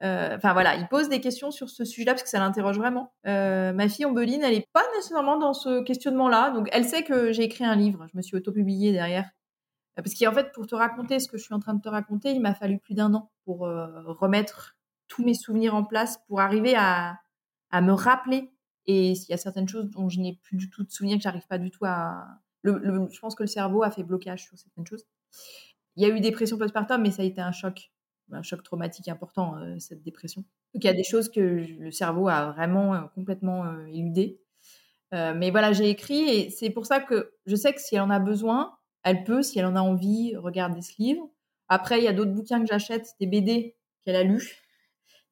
Enfin 0.00 0.52
voilà, 0.52 0.76
il 0.76 0.86
pose 0.86 1.08
des 1.08 1.20
questions 1.20 1.50
sur 1.50 1.68
ce 1.68 1.84
sujet-là 1.84 2.12
parce 2.12 2.22
que 2.22 2.28
ça 2.28 2.38
l'interroge 2.38 2.78
vraiment. 2.78 3.12
ma 3.24 3.88
fille 3.88 4.04
Ombeline, 4.04 4.42
elle 4.44 4.54
n'est 4.54 4.68
pas 4.72 4.84
nécessairement 4.94 5.38
dans 5.38 5.54
ce 5.54 5.82
questionnement-là, 5.82 6.50
donc 6.50 6.68
elle 6.70 6.84
sait 6.84 7.02
que 7.02 7.32
j'ai 7.32 7.42
écrit 7.42 7.64
un 7.64 7.74
livre. 7.74 8.06
Je 8.12 8.16
me 8.16 8.22
suis 8.22 8.36
auto-publiée 8.36 8.92
derrière. 8.92 9.28
Parce 9.96 10.14
qu'en 10.14 10.32
fait, 10.32 10.52
pour 10.52 10.66
te 10.66 10.74
raconter 10.74 11.20
ce 11.20 11.28
que 11.28 11.36
je 11.36 11.42
suis 11.42 11.54
en 11.54 11.60
train 11.60 11.74
de 11.74 11.82
te 11.82 11.88
raconter, 11.88 12.30
il 12.30 12.40
m'a 12.40 12.54
fallu 12.54 12.78
plus 12.78 12.94
d'un 12.94 13.12
an 13.14 13.30
pour 13.44 13.60
remettre 13.60 14.76
tous 15.08 15.24
mes 15.24 15.34
souvenirs 15.34 15.74
en 15.74 15.84
place, 15.84 16.18
pour 16.26 16.40
arriver 16.40 16.74
à, 16.76 17.18
me 17.72 17.92
rappeler. 17.92 18.50
Et 18.86 19.12
il 19.12 19.28
y 19.28 19.32
a 19.34 19.36
certaines 19.36 19.68
choses 19.68 19.90
dont 19.90 20.08
je 20.08 20.20
n'ai 20.20 20.38
plus 20.42 20.56
du 20.56 20.70
tout 20.70 20.84
de 20.84 20.90
souvenirs, 20.90 21.18
que 21.18 21.22
j'arrive 21.22 21.46
pas 21.46 21.58
du 21.58 21.70
tout 21.70 21.84
à, 21.84 22.40
je 22.64 23.20
pense 23.20 23.34
que 23.34 23.42
le 23.42 23.48
cerveau 23.48 23.82
a 23.82 23.90
fait 23.90 24.02
blocage 24.02 24.44
sur 24.44 24.58
certaines 24.58 24.86
choses. 24.86 25.04
Il 25.96 26.06
y 26.06 26.10
a 26.10 26.14
eu 26.14 26.20
dépression 26.20 26.58
postpartum, 26.58 27.02
mais 27.02 27.10
ça 27.10 27.22
a 27.22 27.24
été 27.24 27.40
un 27.40 27.52
choc, 27.52 27.90
un 28.32 28.42
choc 28.42 28.62
traumatique 28.62 29.08
important, 29.08 29.56
euh, 29.58 29.78
cette 29.78 30.02
dépression. 30.02 30.42
Donc 30.74 30.84
il 30.84 30.86
y 30.86 30.90
a 30.90 30.94
des 30.94 31.04
choses 31.04 31.30
que 31.30 31.40
le 31.40 31.90
cerveau 31.90 32.28
a 32.28 32.52
vraiment 32.52 32.94
euh, 32.94 33.02
complètement 33.14 33.64
euh, 33.64 33.86
éludées. 33.86 34.40
mais 35.12 35.50
voilà, 35.50 35.72
j'ai 35.72 35.90
écrit 35.90 36.28
et 36.28 36.50
c'est 36.50 36.70
pour 36.70 36.86
ça 36.86 37.00
que 37.00 37.32
je 37.46 37.56
sais 37.56 37.72
que 37.72 37.80
si 37.80 37.96
elle 37.96 38.02
en 38.02 38.10
a 38.10 38.20
besoin, 38.20 38.78
elle 39.02 39.24
peut, 39.24 39.42
si 39.42 39.58
elle 39.58 39.66
en 39.66 39.76
a 39.76 39.80
envie, 39.80 40.36
regarder 40.36 40.82
ce 40.82 40.92
livre. 40.98 41.28
Après, 41.68 41.98
il 41.98 42.04
y 42.04 42.08
a 42.08 42.12
d'autres 42.12 42.32
bouquins 42.32 42.60
que 42.60 42.66
j'achète, 42.66 43.14
des 43.20 43.26
BD 43.26 43.76
qu'elle 44.04 44.16
a 44.16 44.22
lus. 44.22 44.56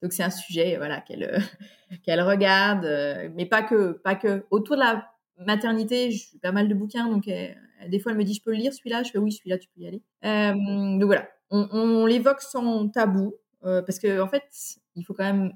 Donc 0.01 0.13
c'est 0.13 0.23
un 0.23 0.29
sujet 0.29 0.77
voilà 0.77 1.01
qu'elle 1.01 1.43
qu'elle 2.03 2.21
regarde, 2.21 2.85
mais 3.35 3.45
pas 3.45 3.63
que 3.63 3.91
pas 3.91 4.15
que 4.15 4.45
autour 4.49 4.75
de 4.77 4.81
la 4.81 5.11
maternité, 5.45 6.11
j'ai 6.11 6.39
pas 6.41 6.53
mal 6.53 6.69
de 6.69 6.73
bouquins, 6.73 7.09
donc 7.09 7.27
des 7.87 7.99
fois 7.99 8.11
elle 8.11 8.17
me 8.17 8.23
dit 8.23 8.33
je 8.33 8.41
peux 8.41 8.51
le 8.51 8.57
lire 8.57 8.73
celui-là, 8.73 9.03
je 9.03 9.11
fais 9.11 9.17
oui 9.17 9.31
celui-là 9.31 9.57
tu 9.57 9.69
peux 9.69 9.81
y 9.81 9.87
aller. 9.87 10.01
Euh, 10.25 10.53
donc 10.53 11.03
voilà, 11.03 11.29
on, 11.49 12.05
l'évoque 12.05 12.41
sans 12.41 12.89
tabou 12.89 13.35
euh, 13.63 13.81
parce 13.81 13.99
que 13.99 14.19
en 14.21 14.27
fait 14.27 14.43
il 14.95 15.03
faut 15.03 15.13
quand 15.13 15.23
même 15.23 15.53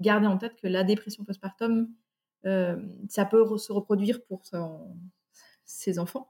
garder 0.00 0.26
en 0.26 0.38
tête 0.38 0.56
que 0.56 0.66
la 0.66 0.84
dépression 0.84 1.24
postpartum 1.24 1.88
euh, 2.46 2.76
ça 3.08 3.24
peut 3.24 3.44
se 3.58 3.72
reproduire 3.72 4.22
pour 4.24 4.42
ses 5.64 5.98
enfants. 5.98 6.28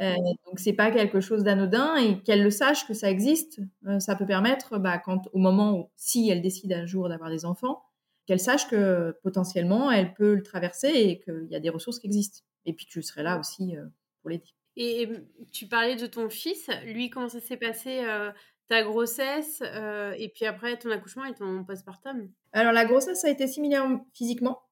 Euh, 0.00 0.14
donc 0.46 0.58
c'est 0.58 0.72
pas 0.72 0.90
quelque 0.90 1.20
chose 1.20 1.44
d'anodin 1.44 1.96
et 1.96 2.20
qu'elle 2.22 2.42
le 2.42 2.50
sache 2.50 2.86
que 2.86 2.94
ça 2.94 3.10
existe, 3.10 3.60
ça 4.00 4.16
peut 4.16 4.26
permettre, 4.26 4.78
bah, 4.78 4.98
quand 4.98 5.28
au 5.32 5.38
moment 5.38 5.78
où 5.78 5.90
si 5.96 6.28
elle 6.28 6.42
décide 6.42 6.72
un 6.72 6.86
jour 6.86 7.08
d'avoir 7.08 7.30
des 7.30 7.44
enfants, 7.44 7.82
qu'elle 8.26 8.40
sache 8.40 8.68
que 8.68 9.16
potentiellement 9.22 9.90
elle 9.90 10.14
peut 10.14 10.34
le 10.34 10.42
traverser 10.42 10.88
et 10.88 11.20
qu'il 11.20 11.46
y 11.50 11.56
a 11.56 11.60
des 11.60 11.70
ressources 11.70 11.98
qui 11.98 12.06
existent. 12.06 12.40
Et 12.66 12.72
puis 12.72 12.86
tu 12.86 13.02
serais 13.02 13.22
là 13.22 13.38
aussi 13.38 13.76
euh, 13.76 13.84
pour 14.22 14.30
l'aider. 14.30 14.46
Et 14.76 15.08
tu 15.52 15.66
parlais 15.68 15.96
de 15.96 16.06
ton 16.06 16.28
fils, 16.28 16.68
lui, 16.84 17.08
comment 17.08 17.28
ça 17.28 17.40
s'est 17.40 17.56
passé 17.56 18.00
euh, 18.04 18.32
ta 18.68 18.82
grossesse 18.82 19.62
euh, 19.64 20.14
et 20.18 20.28
puis 20.28 20.46
après 20.46 20.76
ton 20.76 20.90
accouchement 20.90 21.24
et 21.26 21.34
ton 21.34 21.64
postpartum? 21.64 22.28
Alors 22.52 22.72
la 22.72 22.84
grossesse 22.84 23.24
a 23.24 23.30
été 23.30 23.46
similaire 23.46 23.86
physiquement. 24.14 24.62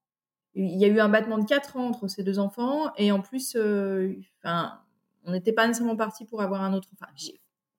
Il 0.54 0.78
y 0.78 0.84
a 0.84 0.88
eu 0.88 0.98
un 0.98 1.08
battement 1.08 1.38
de 1.38 1.46
4 1.46 1.76
ans 1.76 1.86
entre 1.86 2.08
ces 2.08 2.24
deux 2.24 2.38
enfants 2.38 2.92
et 2.96 3.12
en 3.12 3.20
plus, 3.20 3.56
enfin, 4.38 4.82
On 5.24 5.32
n'était 5.32 5.52
pas 5.52 5.66
nécessairement 5.66 5.96
parti 5.96 6.24
pour 6.24 6.42
avoir 6.42 6.62
un 6.62 6.72
autre. 6.74 6.88
Enfin, 6.94 7.12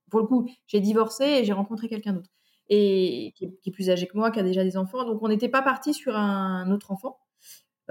pour 0.09 0.19
le 0.19 0.25
coup, 0.27 0.49
j'ai 0.67 0.79
divorcé 0.79 1.25
et 1.25 1.43
j'ai 1.43 1.53
rencontré 1.53 1.87
quelqu'un 1.89 2.13
d'autre 2.13 2.29
et 2.69 3.33
qui 3.35 3.45
est, 3.45 3.71
plus 3.71 3.89
âgé 3.89 4.07
que 4.07 4.17
moi, 4.17 4.31
qui 4.31 4.39
a 4.39 4.43
déjà 4.43 4.63
des 4.63 4.77
enfants. 4.77 5.03
Donc, 5.03 5.21
on 5.21 5.27
n'était 5.27 5.49
pas 5.49 5.61
parti 5.61 5.93
sur 5.93 6.15
un 6.15 6.71
autre 6.71 6.91
enfant. 6.91 7.19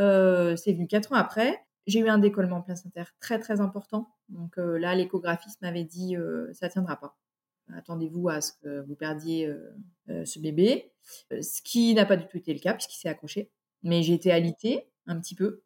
Euh, 0.01 0.57
c'est 0.57 0.73
venu 0.73 0.87
quatre 0.87 1.13
ans 1.13 1.17
après. 1.17 1.63
J'ai 1.87 2.01
eu 2.01 2.09
un 2.09 2.19
décollement 2.19 2.63
placentaire 2.63 3.13
très 3.21 3.39
très 3.39 3.61
important. 3.61 4.09
Donc 4.29 4.59
euh, 4.59 4.79
là, 4.79 4.95
l'échographiste 4.95 5.61
m'avait 5.63 5.85
dit 5.85 6.17
euh, 6.17 6.53
ça 6.53 6.69
tiendra 6.69 6.99
pas. 6.99 7.19
Attendez-vous 7.75 8.29
à 8.29 8.41
ce 8.41 8.53
que 8.53 8.81
vous 8.83 8.95
perdiez 8.95 9.47
euh, 9.47 10.25
ce 10.25 10.39
bébé, 10.39 10.93
ce 11.31 11.63
qui 11.63 11.95
n'a 11.95 12.05
pas 12.05 12.17
du 12.17 12.27
tout 12.27 12.37
été 12.37 12.53
le 12.53 12.61
cas 12.61 12.75
puisqu'il 12.75 12.99
s'est 12.99 13.09
accroché. 13.09 13.51
Mais 13.83 14.03
j'ai 14.03 14.15
été 14.15 14.31
alitée 14.31 14.89
un 15.07 15.19
petit 15.19 15.35
peu. 15.35 15.63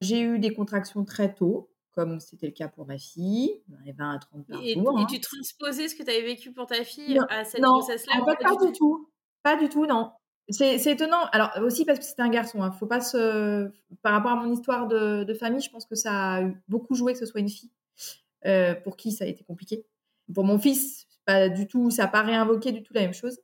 J'ai 0.00 0.20
eu 0.20 0.38
des 0.38 0.52
contractions 0.52 1.04
très 1.04 1.32
tôt, 1.34 1.70
comme 1.96 2.20
c'était 2.20 2.46
le 2.46 2.52
cas 2.52 2.68
pour 2.68 2.86
ma 2.86 2.98
fille, 2.98 3.62
dans 3.68 3.78
les 3.84 3.92
20 3.92 4.14
à 4.14 4.18
30 4.18 4.46
par 4.46 4.62
et, 4.62 4.74
jour. 4.74 4.98
Et 4.98 5.02
hein. 5.02 5.06
tu 5.10 5.18
transposais 5.18 5.88
ce 5.88 5.96
que 5.96 6.02
tu 6.02 6.10
avais 6.10 6.22
vécu 6.22 6.52
pour 6.52 6.66
ta 6.66 6.84
fille 6.84 7.18
à 7.30 7.44
cette 7.44 7.62
grossesse-là 7.62 8.22
en 8.22 8.26
fait, 8.26 8.36
pas, 8.36 8.66
du 8.66 8.72
tout? 8.72 9.08
Pas 9.42 9.56
du 9.56 9.70
tout, 9.70 9.86
non. 9.86 10.12
C'est 10.50 10.84
étonnant. 10.86 11.24
Alors 11.32 11.50
aussi 11.62 11.86
parce 11.86 11.98
que 11.98 12.04
c'était 12.04 12.22
un 12.22 12.28
garçon. 12.28 12.62
Hein. 12.62 12.70
Faut 12.70 12.86
pas 12.86 13.00
se. 13.00 13.70
Par 14.02 14.12
rapport 14.12 14.32
à 14.32 14.36
mon 14.36 14.52
histoire 14.52 14.86
de, 14.86 15.24
de, 15.24 15.34
famille, 15.34 15.62
je 15.62 15.70
pense 15.70 15.86
que 15.86 15.96
ça 15.96 16.36
a 16.36 16.42
beaucoup 16.68 16.94
joué 16.94 17.14
que 17.14 17.18
ce 17.18 17.26
soit 17.26 17.40
une 17.40 17.48
fille. 17.48 17.70
Euh, 18.44 18.74
pour 18.74 18.96
qui 18.96 19.10
ça 19.10 19.24
a 19.24 19.28
été 19.28 19.42
compliqué. 19.42 19.84
Pour 20.32 20.44
mon 20.44 20.58
fils, 20.58 21.06
pas 21.24 21.48
du 21.48 21.66
tout. 21.66 21.90
Ça 21.90 22.02
n'a 22.02 22.08
pas 22.08 22.22
réinvoqué 22.22 22.72
du 22.72 22.82
tout 22.82 22.92
la 22.92 23.00
même 23.00 23.14
chose. 23.14 23.40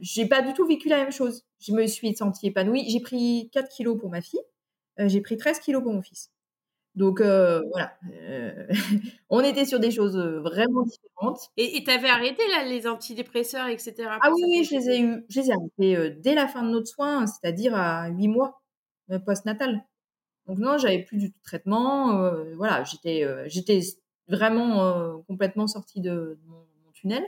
J'ai 0.00 0.26
pas 0.26 0.42
du 0.42 0.52
tout 0.54 0.64
vécu 0.64 0.88
la 0.88 0.98
même 0.98 1.12
chose. 1.12 1.44
Je 1.58 1.72
me 1.72 1.86
suis 1.86 2.14
sentie 2.14 2.46
épanouie. 2.46 2.88
J'ai 2.88 3.00
pris 3.00 3.50
4 3.52 3.68
kilos 3.68 3.98
pour 3.98 4.10
ma 4.10 4.22
fille. 4.22 4.40
Euh, 5.00 5.08
j'ai 5.08 5.20
pris 5.20 5.36
13 5.36 5.58
kilos 5.58 5.82
pour 5.82 5.92
mon 5.92 6.02
fils. 6.02 6.30
Donc 6.94 7.20
euh, 7.20 7.60
voilà, 7.72 7.96
euh, 8.22 8.68
on 9.28 9.40
était 9.40 9.64
sur 9.64 9.80
des 9.80 9.90
choses 9.90 10.16
euh, 10.16 10.40
vraiment 10.40 10.82
différentes. 10.82 11.50
Et 11.56 11.82
tu 11.82 11.90
avais 11.90 12.08
arrêté 12.08 12.42
là, 12.52 12.64
les 12.64 12.86
antidépresseurs, 12.86 13.66
etc. 13.66 13.94
Ah 14.20 14.30
oui, 14.32 14.42
oui, 14.48 14.64
je 14.64 14.76
les 14.76 14.90
ai 14.90 15.00
eu, 15.00 15.24
je 15.28 15.40
les 15.40 15.48
ai 15.48 15.52
arrêtés 15.52 16.16
dès 16.20 16.34
la 16.34 16.46
fin 16.46 16.62
de 16.62 16.70
notre 16.70 16.86
soin, 16.86 17.26
c'est-à-dire 17.26 17.74
à 17.74 18.08
8 18.08 18.28
mois 18.28 18.62
post-natal. 19.26 19.84
Donc 20.46 20.58
non, 20.58 20.78
j'avais 20.78 21.02
plus 21.02 21.18
du 21.18 21.32
tout 21.32 21.38
de 21.38 21.44
traitement. 21.44 22.30
voilà, 22.56 22.84
j'étais, 22.84 23.26
j'étais 23.48 23.80
vraiment 24.28 25.20
complètement 25.26 25.66
sortie 25.66 26.00
de, 26.00 26.38
mon, 26.46 26.58
mon, 26.84 26.92
tunnel. 26.92 27.24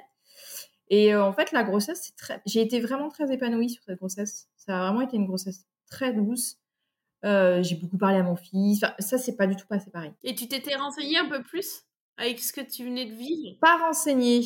Et 0.90 1.16
en 1.16 1.32
fait, 1.32 1.50
la 1.50 1.64
grossesse, 1.64 2.00
c'est 2.04 2.16
très, 2.16 2.40
j'ai 2.46 2.60
été 2.60 2.78
vraiment 2.80 3.08
très 3.08 3.32
épanouie 3.32 3.70
sur 3.70 3.82
cette 3.82 3.98
grossesse. 3.98 4.48
Ça 4.56 4.78
a 4.78 4.82
vraiment 4.84 5.00
été 5.00 5.16
une 5.16 5.26
grossesse 5.26 5.66
très 5.90 6.12
douce. 6.12 6.58
Euh, 7.26 7.60
j'ai 7.62 7.74
beaucoup 7.74 7.98
parlé 7.98 8.18
à 8.18 8.22
mon 8.22 8.36
fils. 8.36 8.84
Enfin, 8.84 8.94
ça, 9.00 9.18
c'est 9.18 9.36
pas 9.36 9.48
du 9.48 9.56
tout 9.56 9.66
passé 9.66 9.90
pareil. 9.90 10.12
Et 10.22 10.34
tu 10.36 10.46
t'étais 10.46 10.76
renseignée 10.76 11.18
un 11.18 11.28
peu 11.28 11.42
plus 11.42 11.82
avec 12.16 12.38
ce 12.38 12.52
que 12.52 12.60
tu 12.60 12.84
venais 12.84 13.06
de 13.06 13.14
vivre? 13.14 13.58
Pas 13.60 13.78
renseignée, 13.78 14.42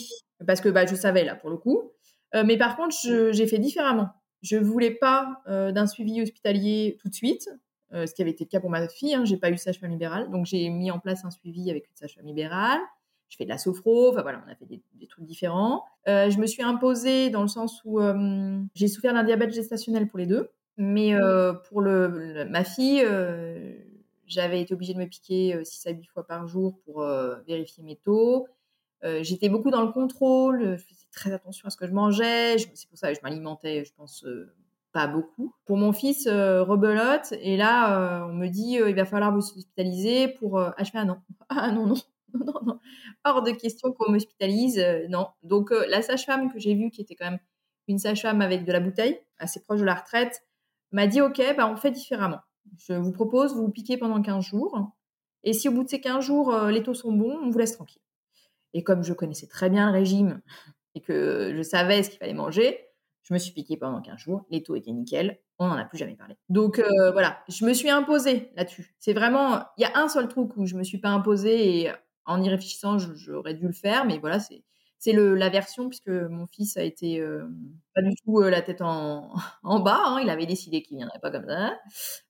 parce 0.47 0.62
que 0.62 0.71
bah, 0.71 0.87
je 0.87 0.95
savais 0.95 1.23
là 1.23 1.35
pour 1.35 1.51
le 1.51 1.59
coup. 1.59 1.93
Euh, 2.35 2.43
mais 2.45 2.57
par 2.57 2.77
contre, 2.77 2.97
j'ai 3.33 3.47
fait 3.47 3.59
différemment. 3.59 4.09
Je 4.40 4.57
voulais 4.57 4.93
pas 4.93 5.43
euh, 5.47 5.73
d'un 5.73 5.87
suivi 5.87 6.23
hospitalier 6.23 6.97
tout 7.03 7.11
de 7.11 7.14
suite, 7.14 7.51
ce 7.93 8.14
qui 8.14 8.23
avait 8.23 8.31
été 8.31 8.45
le 8.45 8.49
cas 8.49 8.61
pour 8.61 8.71
ma 8.71 8.88
fille. 8.88 9.14
Hein, 9.14 9.25
j'ai 9.27 9.37
pas 9.37 9.51
eu 9.51 9.59
sage-femme 9.59 9.90
libérale, 9.90 10.31
donc 10.31 10.47
j'ai 10.47 10.71
mis 10.71 10.90
en 10.90 11.01
place 11.01 11.25
un 11.25 11.31
suivi 11.31 11.71
avec 11.71 11.87
une 11.87 11.97
sage-femme 11.97 12.25
libérale. 12.25 12.81
Je 13.29 13.37
fais 13.37 13.45
de 13.45 13.51
la 13.51 13.59
sophro, 13.59 14.11
enfin 14.11 14.23
voilà, 14.23 14.43
on 14.47 14.51
a 14.51 14.55
fait 14.55 14.64
des, 14.64 14.83
des 14.95 15.07
trucs 15.07 15.27
différents. 15.27 15.85
Je 16.07 16.38
me 16.38 16.47
suis 16.47 16.62
imposée 16.62 17.31
dans 17.31 17.43
le 17.43 17.49
sens 17.49 17.83
où 17.85 18.01
j'ai 18.75 18.88
souffert 18.88 19.12
d'un 19.12 19.25
diabète 19.25 19.53
gestationnel 19.53 20.09
pour 20.09 20.19
les 20.19 20.27
deux. 20.27 20.51
Mais 20.83 21.12
euh, 21.14 21.53
pour 21.53 21.83
le, 21.83 22.47
ma 22.49 22.64
fille, 22.64 23.03
euh, 23.05 23.75
j'avais 24.25 24.62
été 24.62 24.73
obligée 24.73 24.95
de 24.95 24.99
me 24.99 25.05
piquer 25.05 25.62
6 25.62 25.87
à 25.87 25.90
8 25.90 26.07
fois 26.07 26.27
par 26.27 26.47
jour 26.49 26.81
pour 26.87 27.03
euh, 27.03 27.37
vérifier 27.47 27.85
mes 27.85 27.97
taux. 27.97 28.49
J'étais 29.21 29.51
beaucoup 29.51 29.71
dans 29.71 29.83
le 29.83 29.93
contrôle, 29.93 30.77
je 30.77 30.83
faisais 30.83 31.07
très 31.12 31.33
attention 31.33 31.66
à 31.66 31.71
ce 31.71 31.77
que 31.77 31.87
je 31.87 31.93
mangeais. 31.93 32.57
C'est 32.59 32.88
pour 32.88 32.99
ça 32.99 33.11
que 33.11 33.19
je 33.19 33.23
m'alimentais, 33.23 33.85
je 33.85 33.93
pense, 33.95 34.27
pas 34.93 35.07
beaucoup. 35.07 35.55
Pour 35.66 35.77
mon 35.77 35.93
fils, 35.93 36.29
rebelote. 36.29 37.33
Et 37.40 37.57
là, 37.57 38.27
on 38.27 38.35
me 38.35 38.49
dit, 38.49 38.73
il 38.75 38.95
va 38.95 39.07
falloir 39.07 39.33
vous 39.33 39.38
hospitaliser 39.38 40.29
pour... 40.29 40.59
Ah, 40.59 40.75
je 40.79 40.90
fais, 40.90 40.99
ah 40.99 41.07
non, 41.07 41.16
ah 41.49 41.73
non, 41.73 41.87
non. 41.87 41.95
Non, 42.35 42.45
non, 42.55 42.61
non. 42.62 42.81
Hors 43.25 43.43
de 43.43 43.53
question 43.53 43.93
qu'on 43.93 44.12
m'hospitalise, 44.12 44.83
non. 45.09 45.29
Donc, 45.43 45.71
la 45.88 46.03
sage-femme 46.03 46.53
que 46.53 46.59
j'ai 46.59 46.75
vue, 46.75 46.90
qui 46.90 47.01
était 47.01 47.14
quand 47.14 47.31
même 47.31 47.40
une 47.88 47.99
sage-femme 47.99 48.43
avec 48.43 48.64
de 48.66 48.73
la 48.73 48.81
bouteille, 48.81 49.19
assez 49.38 49.61
proche 49.61 49.81
de 49.81 49.87
la 49.87 49.95
retraite, 49.95 50.43
m'a 50.92 51.07
dit 51.07 51.20
OK, 51.20 51.40
bah, 51.57 51.68
on 51.70 51.76
fait 51.76 51.90
différemment. 51.90 52.40
Je 52.79 52.94
vous 52.94 53.12
propose, 53.12 53.55
vous 53.55 53.62
vous 53.62 53.70
piquez 53.70 53.96
pendant 53.96 54.20
15 54.20 54.44
jours. 54.44 54.92
Et 55.42 55.53
si 55.53 55.68
au 55.68 55.72
bout 55.72 55.85
de 55.85 55.88
ces 55.88 56.00
15 56.00 56.24
jours, 56.24 56.55
euh, 56.55 56.70
les 56.70 56.83
taux 56.83 56.94
sont 56.94 57.12
bons, 57.12 57.38
on 57.42 57.50
vous 57.50 57.59
laisse 57.59 57.72
tranquille. 57.72 58.03
Et 58.74 58.85
comme 58.85 59.03
je 59.03 59.12
connaissais 59.12 59.46
très 59.46 59.70
bien 59.70 59.87
le 59.87 59.92
régime 59.92 60.40
et 60.94 61.00
que 61.00 61.55
je 61.57 61.62
savais 61.62 62.03
ce 62.03 62.11
qu'il 62.11 62.18
fallait 62.18 62.35
manger, 62.35 62.79
je 63.22 63.35
me 63.35 63.38
suis 63.38 63.53
piquée 63.53 63.76
pendant 63.76 64.00
15 64.00 64.18
jours. 64.18 64.44
Les 64.50 64.62
taux 64.62 64.76
étaient 64.76 64.92
nickel. 64.92 65.40
On 65.59 65.68
n'en 65.68 65.76
a 65.76 65.85
plus 65.85 65.98
jamais 65.98 66.16
parlé. 66.16 66.37
Donc 66.48 66.79
euh, 66.79 67.12
voilà, 67.12 67.42
je 67.48 67.64
me 67.64 67.74
suis 67.74 67.90
imposée 67.90 68.50
là-dessus. 68.57 68.94
C'est 68.98 69.12
vraiment, 69.12 69.62
il 69.76 69.83
y 69.83 69.85
a 69.85 69.98
un 69.98 70.09
seul 70.09 70.26
truc 70.26 70.57
où 70.57 70.66
je 70.66 70.74
me 70.74 70.83
suis 70.83 70.98
pas 70.98 71.11
imposée 71.11 71.83
et 71.83 71.92
en 72.24 72.42
y 72.42 72.48
réfléchissant, 72.48 72.98
j'aurais 72.98 73.55
dû 73.55 73.66
le 73.66 73.72
faire, 73.72 74.05
mais 74.07 74.18
voilà, 74.18 74.38
c'est 74.38 74.62
c'est 75.00 75.14
la 75.14 75.48
version 75.48 75.88
puisque 75.88 76.10
mon 76.10 76.46
fils 76.46 76.76
a 76.76 76.82
été 76.82 77.20
euh, 77.20 77.48
pas 77.94 78.02
du 78.02 78.14
tout 78.16 78.38
euh, 78.38 78.50
la 78.50 78.60
tête 78.60 78.82
en, 78.82 79.32
en 79.64 79.80
bas. 79.80 80.02
Hein, 80.04 80.20
il 80.22 80.28
avait 80.28 80.46
décidé 80.46 80.82
qu'il 80.82 80.98
viendrait 80.98 81.18
pas 81.20 81.30
comme 81.30 81.46
ça, 81.48 81.74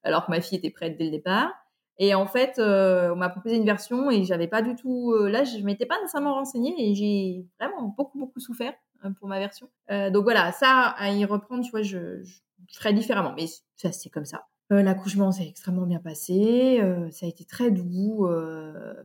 alors 0.04 0.24
que 0.24 0.30
ma 0.30 0.40
fille 0.40 0.56
était 0.56 0.70
prête 0.70 0.96
dès 0.96 1.04
le 1.04 1.11
départ. 1.11 1.52
Et 1.98 2.14
en 2.14 2.26
fait, 2.26 2.59
euh, 2.59 3.12
on 3.12 3.16
m'a 3.16 3.28
proposé 3.28 3.56
une 3.56 3.66
version 3.66 4.11
et 4.11 4.24
j'avais 4.24 4.46
pas 4.46 4.62
du 4.62 4.76
tout. 4.76 5.12
là, 5.12 5.42
je 5.44 5.59
m'étais 5.64 5.85
pas 5.85 6.00
nécessairement 6.00 6.35
renseignée 6.35 6.74
et 6.78 6.94
j'ai 6.94 7.44
vraiment 7.59 7.92
beaucoup 7.94 8.18
beaucoup 8.18 8.40
souffert 8.40 8.72
pour 9.18 9.28
ma 9.28 9.38
version. 9.38 9.68
donc 9.88 10.22
voilà, 10.22 10.52
ça 10.52 10.94
à 10.96 11.11
y 11.11 11.24
reprendre, 11.24 11.64
tu 11.64 11.70
vois, 11.70 11.83
je, 11.83 12.22
je, 12.22 12.38
ferais 12.72 12.94
différemment. 12.94 13.35
Mais 13.37 13.46
ça, 13.76 13.90
c'est 13.92 14.11
comme 14.11 14.24
ça. 14.24 14.46
L'accouchement 14.70 15.33
s'est 15.33 15.48
extrêmement 15.48 15.87
bien 15.87 15.98
passé. 15.98 16.80
ça 17.11 17.26
a 17.26 17.28
été 17.28 17.44
très 17.44 17.70
doux. 17.70 18.26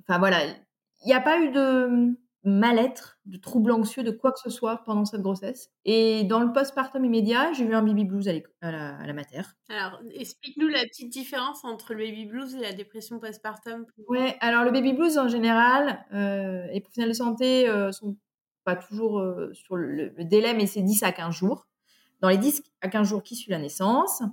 Enfin 0.08 0.20
voilà, 0.20 0.46
il 0.46 1.08
n'y 1.08 1.14
a 1.14 1.22
pas 1.22 1.40
eu 1.42 1.52
de 1.52 2.16
mal-être, 2.46 3.20
de 3.26 3.38
troubles 3.38 3.72
anxieux, 3.72 4.04
de 4.04 4.12
quoi 4.12 4.32
que 4.32 4.40
ce 4.40 4.50
soit 4.50 4.84
pendant 4.86 5.06
cette 5.06 5.22
grossesse. 5.22 5.72
Et 5.84 6.24
dans 6.24 6.40
le 6.40 6.54
postpartum 6.54 7.04
immédiat, 7.04 7.52
j'ai 7.54 7.66
eu 7.66 7.74
un 7.74 7.82
baby 7.82 8.06
blues 8.06 8.28
à, 8.28 8.32
à 8.62 8.72
la, 8.72 8.96
à 8.98 9.08
la 9.08 9.14
mater. 9.14 9.42
Alors, 9.70 10.00
explique-nous 10.14 10.68
la 10.68 10.84
petite 10.84 11.12
différence 11.12 11.66
entre 11.66 11.94
le 11.94 12.06
baby 12.06 12.26
blues 12.26 12.56
et 12.56 12.62
la 12.62 12.74
dépression 12.74 13.20
postpartum. 13.20 13.86
Ouais, 14.08 14.38
alors 14.42 14.64
le 14.64 14.72
baby 14.72 14.94
blues 14.94 15.18
en 15.18 15.28
général, 15.28 16.06
euh, 16.14 16.68
les 16.68 16.82
professionnels 16.82 17.12
de 17.12 17.16
santé 17.16 17.68
euh, 17.68 17.92
sont 17.92 18.16
pas 18.64 18.76
toujours 18.76 19.20
euh, 19.20 19.54
sur 19.54 19.76
le, 19.76 20.10
le, 20.10 20.24
délai, 20.24 20.54
mais 20.54 20.68
c'est 20.68 20.82
10 20.82 21.04
à 21.04 21.12
15 21.12 21.34
jours. 21.34 21.68
Dans 22.22 22.30
les 22.30 22.38
10 22.38 22.64
à 22.82 22.88
15 22.88 23.08
jours 23.08 23.24
qui 23.24 23.36
suivent 23.36 23.52
la 23.52 23.60
naissance, 23.60 24.24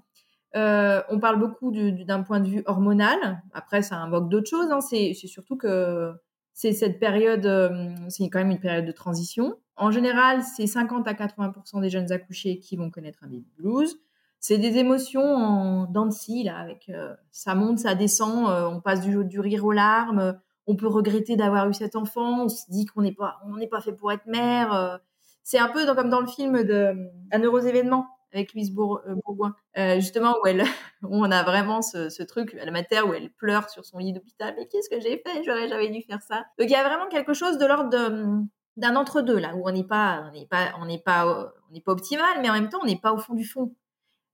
euh, 0.55 1.03
on 1.09 1.19
parle 1.19 1.39
beaucoup 1.39 1.73
d'un 1.73 2.23
point 2.23 2.41
de 2.41 2.49
vue 2.49 2.63
hormonal. 2.67 3.43
Après, 3.53 3.83
ça 3.83 3.97
invoque 3.97 4.29
d'autres 4.29 4.49
choses. 4.49 4.71
Hein. 4.71 4.81
C'est 4.81 5.15
surtout 5.15 5.57
que 5.57 6.13
c'est 6.55 6.73
cette 6.73 6.99
période, 6.99 7.47
euh, 7.47 7.95
c'est 8.09 8.29
quand 8.29 8.39
même 8.39 8.51
une 8.51 8.61
période 8.61 8.85
de 8.85 8.93
transition. 8.93 9.59
En 9.77 9.91
général, 9.91 10.43
c'est 10.43 10.67
50 10.67 11.09
à 11.09 11.15
80% 11.15 11.81
des 11.81 11.91
jeunes 11.91 12.13
accouchés 12.13 12.59
qui 12.59 12.77
vont 12.77 12.91
connaître 12.91 13.21
un 13.23 13.29
baby 13.29 13.51
blues. 13.57 13.99
C'est 14.39 14.59
des 14.59 14.77
émotions 14.77 15.23
en 15.23 15.87
dents 15.87 16.07
de 16.07 16.13
scie, 16.13 16.43
là, 16.45 16.59
avec 16.59 16.89
euh, 16.89 17.15
ça 17.31 17.55
monte, 17.55 17.79
ça 17.79 17.95
descend, 17.95 18.51
euh, 18.51 18.69
on 18.69 18.81
passe 18.81 19.01
du, 19.03 19.41
rire 19.41 19.65
aux 19.65 19.73
larmes, 19.73 20.39
on 20.67 20.77
peut 20.77 20.89
regretter 20.89 21.37
d'avoir 21.37 21.69
eu 21.69 21.75
cet 21.75 21.97
enfant, 21.97 22.45
on 22.45 22.49
se 22.49 22.71
dit 22.71 22.85
qu'on 22.87 23.03
n'est 23.03 23.15
pas, 23.15 23.39
on 23.47 23.57
n'est 23.57 23.69
pas 23.69 23.81
fait 23.81 23.93
pour 23.93 24.13
être 24.13 24.27
mère. 24.27 25.01
c'est 25.43 25.59
un 25.59 25.69
peu 25.69 25.87
comme 25.95 26.11
dans 26.11 26.21
le 26.21 26.27
film 26.27 26.65
de 26.65 26.95
Un 27.33 27.41
heureux 27.41 27.67
événement 27.67 28.07
avec 28.33 28.55
Louise 28.55 28.71
euh, 28.71 29.15
Bourgoin, 29.25 29.55
euh, 29.77 29.97
justement 29.97 30.37
où 30.43 30.47
elle, 30.47 30.63
où 31.03 31.25
on 31.25 31.31
a 31.31 31.43
vraiment 31.43 31.83
ce, 31.83 32.23
truc 32.23 32.55
à 32.55 32.65
la 32.65 32.71
mater 32.71 33.01
où 33.03 33.13
elle 33.13 33.31
pleure 33.31 33.69
sur 33.69 33.85
son 33.85 33.99
lit 33.99 34.13
d'hôpital. 34.13 34.55
Mais 34.57 34.67
qu'est-ce 34.67 34.89
que 34.89 35.01
j'ai 35.01 35.19
fait? 35.19 35.43
J'aurais 35.45 35.69
jamais 35.69 35.91
dû 35.91 36.03
faire 36.03 36.23
ça. 36.23 36.45
Donc 36.59 36.69
il 36.69 36.71
y 36.71 36.77
a 36.77 36.85
vraiment 36.85 37.09
quelque 37.09 37.35
chose 37.35 37.59
de 37.59 37.67
l'ordre 37.67 37.91
d'un 37.91 38.97
entre-deux 38.97 39.39
là 39.39 39.55
où 39.55 39.69
on 39.69 39.73
n'est 39.73 39.85
pas, 39.85 40.25
on 40.31 40.87
n'est 40.87 40.99
pas, 40.99 41.53
pas 41.85 41.93
optimal, 41.93 42.41
mais 42.41 42.51
en 42.51 42.55
même 42.55 42.69
temps 42.69 42.81
on 42.83 42.87
n'est 42.87 43.01
pas 43.01 43.13
au 43.13 43.19
fond 43.19 43.35
du 43.35 43.45
fond. 43.45 43.75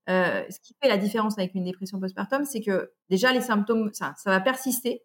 Euh, 0.08 0.42
ce 0.48 0.58
qui 0.60 0.74
fait 0.82 0.88
la 0.88 0.96
différence 0.96 1.38
avec 1.38 1.54
une 1.54 1.64
dépression 1.64 2.00
postpartum, 2.00 2.44
c'est 2.44 2.62
que 2.62 2.92
déjà 3.10 3.30
les 3.32 3.42
symptômes, 3.42 3.90
ça, 3.92 4.14
ça 4.16 4.30
va 4.30 4.40
persister. 4.40 5.04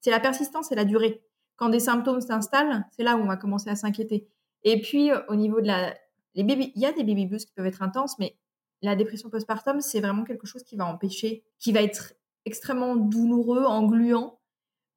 C'est 0.00 0.10
la 0.10 0.18
persistance 0.18 0.72
et 0.72 0.74
la 0.74 0.84
durée. 0.84 1.22
Quand 1.56 1.68
des 1.68 1.78
symptômes 1.78 2.20
s'installent, 2.20 2.84
c'est 2.90 3.04
là 3.04 3.16
où 3.16 3.20
on 3.20 3.26
va 3.26 3.36
commencer 3.36 3.70
à 3.70 3.76
s'inquiéter. 3.76 4.28
Et 4.64 4.80
puis 4.80 5.10
au 5.28 5.36
niveau 5.36 5.60
de 5.60 5.66
la, 5.66 5.94
les 6.34 6.42
il 6.44 6.80
y 6.80 6.86
a 6.86 6.92
des 6.92 7.04
baby 7.04 7.26
blues 7.26 7.44
qui 7.44 7.52
peuvent 7.52 7.66
être 7.66 7.82
intenses, 7.82 8.18
mais 8.18 8.36
la 8.82 8.96
dépression 8.96 9.30
postpartum, 9.30 9.80
c'est 9.80 10.00
vraiment 10.00 10.24
quelque 10.24 10.46
chose 10.46 10.62
qui 10.62 10.76
va 10.76 10.86
empêcher, 10.86 11.44
qui 11.58 11.72
va 11.72 11.82
être 11.82 12.14
extrêmement 12.44 12.96
douloureux, 12.96 13.64
engluant, 13.64 14.40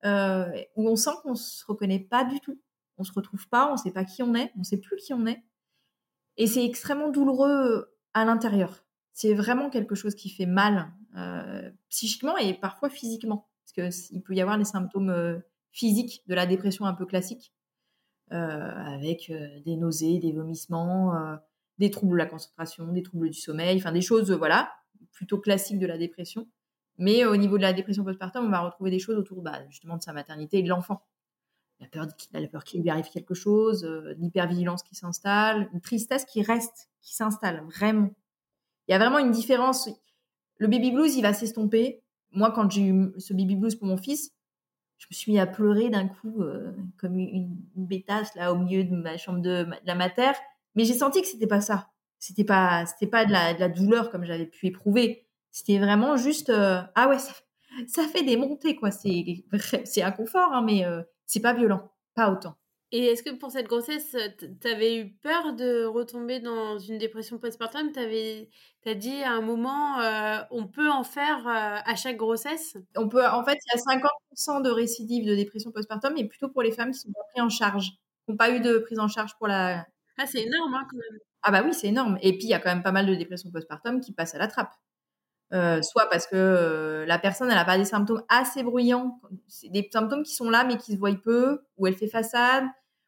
euh, 0.05 0.49
où 0.75 0.87
on 0.87 0.95
sent 0.95 1.11
qu'on 1.23 1.35
se 1.35 1.65
reconnaît 1.65 1.99
pas 1.99 2.23
du 2.23 2.39
tout, 2.39 2.61
on 2.97 3.03
se 3.03 3.11
retrouve 3.11 3.47
pas, 3.49 3.71
on 3.71 3.77
sait 3.77 3.91
pas 3.91 4.05
qui 4.05 4.23
on 4.23 4.35
est, 4.35 4.51
on 4.57 4.63
sait 4.63 4.77
plus 4.77 4.97
qui 4.97 5.13
on 5.13 5.25
est, 5.25 5.43
et 6.37 6.47
c'est 6.47 6.65
extrêmement 6.65 7.09
douloureux 7.09 7.93
à 8.13 8.25
l'intérieur. 8.25 8.85
C'est 9.11 9.33
vraiment 9.33 9.69
quelque 9.69 9.95
chose 9.95 10.15
qui 10.15 10.29
fait 10.29 10.45
mal 10.45 10.91
euh, 11.17 11.69
psychiquement 11.89 12.37
et 12.37 12.53
parfois 12.53 12.89
physiquement, 12.89 13.49
parce 13.63 13.73
que 13.73 14.13
il 14.13 14.21
peut 14.21 14.33
y 14.33 14.41
avoir 14.41 14.57
des 14.57 14.65
symptômes 14.65 15.09
euh, 15.09 15.39
physiques 15.71 16.23
de 16.27 16.35
la 16.35 16.45
dépression 16.45 16.85
un 16.85 16.93
peu 16.93 17.05
classique, 17.05 17.53
avec 18.33 19.31
des 19.65 19.75
nausées, 19.77 20.19
des 20.19 20.31
vomissements, 20.31 21.13
des 21.79 21.91
troubles 21.91 22.13
de 22.13 22.17
la 22.17 22.25
concentration, 22.25 22.91
des 22.91 23.03
troubles 23.03 23.29
du 23.29 23.39
sommeil, 23.39 23.77
enfin 23.77 23.91
des 23.91 24.01
choses, 24.01 24.31
voilà, 24.31 24.71
plutôt 25.11 25.39
classiques 25.39 25.79
de 25.79 25.85
la 25.85 25.97
dépression. 25.97 26.47
Mais 26.97 27.25
au 27.25 27.35
niveau 27.35 27.57
de 27.57 27.63
la 27.63 27.73
dépression 27.73 28.03
postpartum, 28.03 28.45
on 28.45 28.49
va 28.49 28.61
retrouver 28.61 28.91
des 28.91 28.99
choses 28.99 29.17
autour 29.17 29.41
bah, 29.41 29.61
justement 29.69 29.97
de 29.97 30.01
sa 30.01 30.13
maternité 30.13 30.59
et 30.59 30.63
de 30.63 30.69
l'enfant. 30.69 31.03
La 31.79 31.87
peur, 31.87 32.07
la 32.31 32.47
peur 32.47 32.63
qu'il 32.63 32.81
lui 32.81 32.89
arrive 32.89 33.09
quelque 33.09 33.33
chose, 33.33 33.83
l'hypervigilance 34.17 34.83
qui 34.83 34.95
s'installe, 34.95 35.69
une 35.73 35.81
tristesse 35.81 36.25
qui 36.25 36.41
reste, 36.41 36.89
qui 37.01 37.15
s'installe 37.15 37.63
vraiment. 37.65 38.11
Il 38.87 38.91
y 38.91 38.95
a 38.95 38.99
vraiment 38.99 39.19
une 39.19 39.31
différence. 39.31 39.89
Le 40.57 40.67
baby 40.67 40.91
blues, 40.91 41.15
il 41.15 41.21
va 41.23 41.33
s'estomper. 41.33 42.01
Moi, 42.31 42.51
quand 42.51 42.69
j'ai 42.69 42.83
eu 42.83 43.11
ce 43.17 43.33
baby 43.33 43.55
blues 43.55 43.75
pour 43.75 43.87
mon 43.87 43.97
fils, 43.97 44.31
je 45.03 45.07
me 45.09 45.15
suis 45.15 45.31
mis 45.33 45.39
à 45.39 45.45
pleurer 45.45 45.89
d'un 45.89 46.07
coup, 46.07 46.41
euh, 46.41 46.71
comme 46.97 47.17
une, 47.19 47.57
bétasse 47.75 48.33
là 48.35 48.53
au 48.53 48.57
milieu 48.57 48.85
de 48.85 48.95
ma 48.95 49.17
chambre 49.17 49.41
de, 49.41 49.67
la 49.83 49.95
mater. 49.95 50.31
Mais 50.75 50.85
j'ai 50.85 50.93
senti 50.93 51.21
que 51.21 51.27
c'était 51.27 51.47
pas 51.47 51.59
ça. 51.59 51.89
C'était 52.19 52.45
pas, 52.45 52.85
c'était 52.85 53.07
pas 53.07 53.25
de 53.25 53.31
la, 53.31 53.67
douleur 53.67 54.09
comme 54.09 54.23
j'avais 54.23 54.45
pu 54.45 54.67
éprouver. 54.67 55.27
C'était 55.51 55.77
vraiment 55.77 56.15
juste, 56.15 56.49
euh, 56.49 56.81
ah 56.95 57.09
ouais, 57.09 57.17
ça, 57.19 58.07
fait 58.07 58.23
des 58.23 58.37
montées 58.37 58.77
quoi. 58.77 58.91
C'est, 58.91 59.43
c'est 59.83 60.03
inconfort, 60.03 60.53
hein, 60.53 60.61
mais 60.65 60.85
euh, 60.85 61.03
c'est 61.25 61.41
pas 61.41 61.53
violent, 61.53 61.91
pas 62.15 62.31
autant. 62.31 62.55
Et 62.95 63.07
est-ce 63.07 63.23
que 63.23 63.31
pour 63.31 63.49
cette 63.49 63.65
grossesse, 63.65 64.15
tu 64.37 64.67
avais 64.67 64.97
eu 64.99 65.09
peur 65.23 65.53
de 65.53 65.83
retomber 65.83 66.39
dans 66.39 66.77
une 66.77 66.99
dépression 66.99 67.39
postpartum? 67.39 67.91
Tu 67.91 67.99
as 68.85 68.93
dit 68.93 69.23
à 69.23 69.31
un 69.31 69.41
moment, 69.41 69.99
euh, 69.99 70.37
on 70.51 70.67
peut 70.67 70.91
en 70.91 71.03
faire 71.03 71.39
euh, 71.39 71.79
à 71.83 71.95
chaque 71.95 72.17
grossesse? 72.17 72.77
On 72.95 73.09
peut, 73.09 73.25
en 73.25 73.43
fait, 73.43 73.57
il 73.65 73.75
y 73.75 73.79
a 73.79 73.97
50% 73.97 74.61
de 74.61 74.69
récidives 74.69 75.25
de 75.25 75.33
dépression 75.33 75.71
postpartum, 75.71 76.13
mais 76.15 76.25
plutôt 76.25 76.49
pour 76.49 76.61
les 76.61 76.71
femmes 76.71 76.91
qui 76.91 76.99
sont 76.99 77.11
pas 77.11 77.23
prises 77.31 77.43
en 77.43 77.49
charge, 77.49 77.87
qui 77.87 78.31
n'ont 78.31 78.37
pas 78.37 78.51
eu 78.51 78.59
de 78.59 78.77
prise 78.77 78.99
en 78.99 79.07
charge 79.07 79.31
pour 79.39 79.47
la. 79.47 79.87
Ah, 80.19 80.27
c'est 80.27 80.43
énorme 80.43 80.75
hein, 80.75 80.85
quand 80.87 80.97
même. 80.97 81.19
Ah 81.41 81.49
bah 81.49 81.63
oui, 81.65 81.73
c'est 81.73 81.87
énorme. 81.87 82.19
Et 82.21 82.33
puis 82.33 82.43
il 82.43 82.49
y 82.49 82.53
a 82.53 82.59
quand 82.59 82.69
même 82.69 82.83
pas 82.83 82.91
mal 82.91 83.07
de 83.07 83.15
dépression 83.15 83.49
postpartum 83.49 84.01
qui 84.01 84.13
passent 84.13 84.35
à 84.35 84.37
la 84.37 84.47
trappe. 84.47 84.73
Euh, 85.51 85.81
soit 85.81 86.09
parce 86.11 86.27
que 86.27 87.05
la 87.07 87.19
personne 87.19 87.49
elle 87.49 87.55
n'a 87.55 87.65
pas 87.65 87.77
des 87.77 87.85
symptômes 87.85 88.23
assez 88.29 88.63
bruyants, 88.63 89.19
des 89.69 89.87
symptômes 89.91 90.23
qui 90.23 90.33
sont 90.33 90.49
là 90.49 90.63
mais 90.63 90.77
qui 90.77 90.93
se 90.93 90.97
voient 90.97 91.13
peu, 91.15 91.61
ou 91.77 91.85
elle 91.85 91.95
fait 91.95 92.07
façade, 92.07 92.65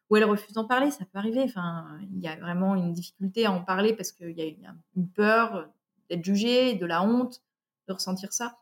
ou 0.08 0.16
elle 0.16 0.24
refuse 0.24 0.52
d'en 0.52 0.64
parler, 0.64 0.90
ça 0.90 1.04
peut 1.04 1.18
arriver. 1.18 1.42
Enfin, 1.42 1.98
il 2.12 2.20
y 2.20 2.28
a 2.28 2.36
vraiment 2.36 2.74
une 2.74 2.92
difficulté 2.92 3.46
à 3.46 3.52
en 3.52 3.62
parler 3.62 3.94
parce 3.94 4.12
qu'il 4.12 4.30
y 4.30 4.42
a 4.42 4.74
une 4.96 5.08
peur 5.08 5.68
d'être 6.08 6.24
jugée, 6.24 6.74
de 6.74 6.86
la 6.86 7.02
honte, 7.02 7.42
de 7.88 7.92
ressentir 7.92 8.32
ça. 8.32 8.58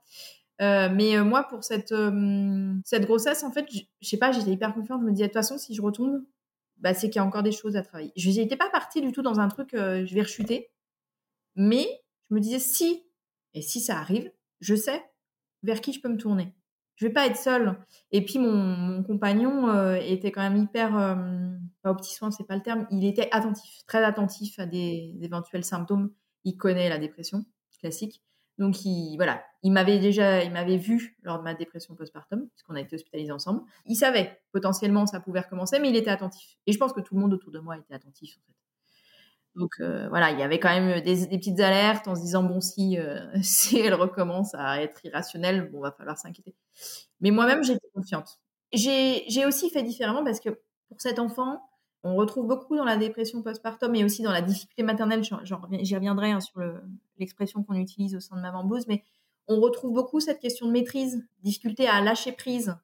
Euh, 0.60 0.88
mais 0.92 1.16
euh, 1.16 1.24
moi, 1.24 1.44
pour 1.44 1.64
cette, 1.64 1.92
euh, 1.92 2.74
cette 2.84 3.04
grossesse, 3.06 3.42
en 3.42 3.50
fait, 3.50 3.66
je 3.70 4.08
sais 4.08 4.16
pas, 4.16 4.32
j'étais 4.32 4.52
hyper 4.52 4.74
confiante. 4.74 5.00
Je 5.00 5.06
me 5.06 5.12
disais, 5.12 5.24
de 5.24 5.28
toute 5.28 5.34
façon, 5.34 5.58
si 5.58 5.74
je 5.74 5.82
retombe, 5.82 6.24
bah, 6.78 6.94
c'est 6.94 7.08
qu'il 7.08 7.16
y 7.16 7.18
a 7.22 7.24
encore 7.24 7.42
des 7.42 7.52
choses 7.52 7.76
à 7.76 7.82
travailler. 7.82 8.12
Je 8.16 8.30
n'étais 8.30 8.56
pas 8.56 8.70
partie 8.70 9.00
du 9.00 9.12
tout 9.12 9.22
dans 9.22 9.40
un 9.40 9.48
truc, 9.48 9.70
je 9.72 10.14
vais 10.14 10.22
rechuter. 10.22 10.70
Mais 11.56 11.86
je 12.28 12.34
me 12.34 12.40
disais, 12.40 12.58
si, 12.58 13.04
et 13.52 13.62
si 13.62 13.80
ça 13.80 13.98
arrive, 13.98 14.30
je 14.60 14.74
sais 14.74 15.04
vers 15.62 15.80
qui 15.80 15.92
je 15.92 16.00
peux 16.00 16.08
me 16.08 16.18
tourner 16.18 16.52
je 16.96 17.06
vais 17.06 17.12
pas 17.12 17.26
être 17.26 17.36
seule. 17.36 17.76
Et 18.12 18.24
puis 18.24 18.38
mon, 18.38 19.02
compagnon 19.02 19.68
euh, 19.68 19.96
était 19.96 20.32
quand 20.32 20.42
même 20.42 20.62
hyper, 20.62 20.96
euh, 20.96 21.16
pas 21.82 21.90
au 21.90 21.94
petit 21.94 22.14
soin, 22.14 22.30
c'est 22.30 22.46
pas 22.46 22.56
le 22.56 22.62
terme, 22.62 22.86
il 22.90 23.04
était 23.04 23.28
attentif, 23.32 23.84
très 23.86 24.04
attentif 24.04 24.58
à 24.58 24.66
des, 24.66 25.16
éventuels 25.22 25.64
symptômes. 25.64 26.12
Il 26.44 26.56
connaît 26.56 26.88
la 26.88 26.98
dépression 26.98 27.44
classique, 27.80 28.22
donc 28.58 28.84
il 28.84 29.16
voilà, 29.16 29.42
il 29.62 29.72
m'avait 29.72 29.98
déjà, 29.98 30.42
il 30.44 30.52
m'avait 30.52 30.76
vu 30.76 31.16
lors 31.22 31.38
de 31.38 31.42
ma 31.42 31.54
dépression 31.54 31.94
postpartum, 31.94 32.48
puisqu'on 32.48 32.74
a 32.74 32.80
été 32.80 32.94
hospitalisés 32.94 33.32
ensemble. 33.32 33.62
Il 33.86 33.96
savait 33.96 34.40
potentiellement 34.52 35.06
ça 35.06 35.20
pouvait 35.20 35.40
recommencer, 35.40 35.78
mais 35.80 35.90
il 35.90 35.96
était 35.96 36.10
attentif. 36.10 36.56
Et 36.66 36.72
je 36.72 36.78
pense 36.78 36.92
que 36.92 37.00
tout 37.00 37.14
le 37.14 37.20
monde 37.20 37.32
autour 37.32 37.50
de 37.52 37.58
moi 37.58 37.76
était 37.76 37.94
attentif. 37.94 38.38
Donc 39.56 39.74
euh, 39.80 40.08
voilà, 40.08 40.32
il 40.32 40.38
y 40.38 40.42
avait 40.42 40.58
quand 40.58 40.68
même 40.68 41.00
des, 41.00 41.26
petites 41.28 41.60
alertes 41.60 42.08
en 42.08 42.16
se 42.16 42.20
disant 42.20 42.42
bon 42.42 42.60
si 42.60 42.98
euh, 42.98 43.20
si 43.42 43.78
elle 43.78 43.94
recommence 43.94 44.54
à 44.54 44.82
être 44.82 45.04
irrationnelle, 45.04 45.70
bon 45.70 45.80
va 45.80 45.92
falloir 45.92 46.18
s'inquiéter. 46.18 46.54
Mais 47.20 47.30
moi-même 47.30 47.62
j'étais 47.62 47.88
confiante. 47.94 48.40
J'ai 48.72 49.46
aussi 49.46 49.70
fait 49.70 49.82
différemment 49.82 50.24
parce 50.24 50.40
que 50.40 50.50
pour 50.88 51.00
cet 51.00 51.20
enfant, 51.20 51.62
on 52.02 52.16
retrouve 52.16 52.48
beaucoup 52.48 52.76
dans 52.76 52.84
la 52.84 52.96
dépression 52.96 53.42
postpartum 53.42 53.94
et 53.94 54.04
aussi 54.04 54.22
dans 54.22 54.32
la 54.32 54.42
difficulté 54.42 54.82
maternelle. 54.82 55.22
J'y 55.22 55.94
reviendrai 55.94 56.32
hein, 56.32 56.40
sur 56.40 56.60
l'expression 57.18 57.62
qu'on 57.62 57.74
utilise 57.74 58.16
au 58.16 58.20
sein 58.20 58.36
de 58.36 58.42
Maman 58.42 58.64
Blues, 58.64 58.86
mais 58.88 59.04
on 59.46 59.60
retrouve 59.60 59.92
beaucoup 59.92 60.18
cette 60.18 60.40
question 60.40 60.66
de 60.66 60.72
maîtrise, 60.72 61.24
difficulté 61.42 61.86
à 61.86 62.00
lâcher 62.00 62.32
prise, 62.32 62.76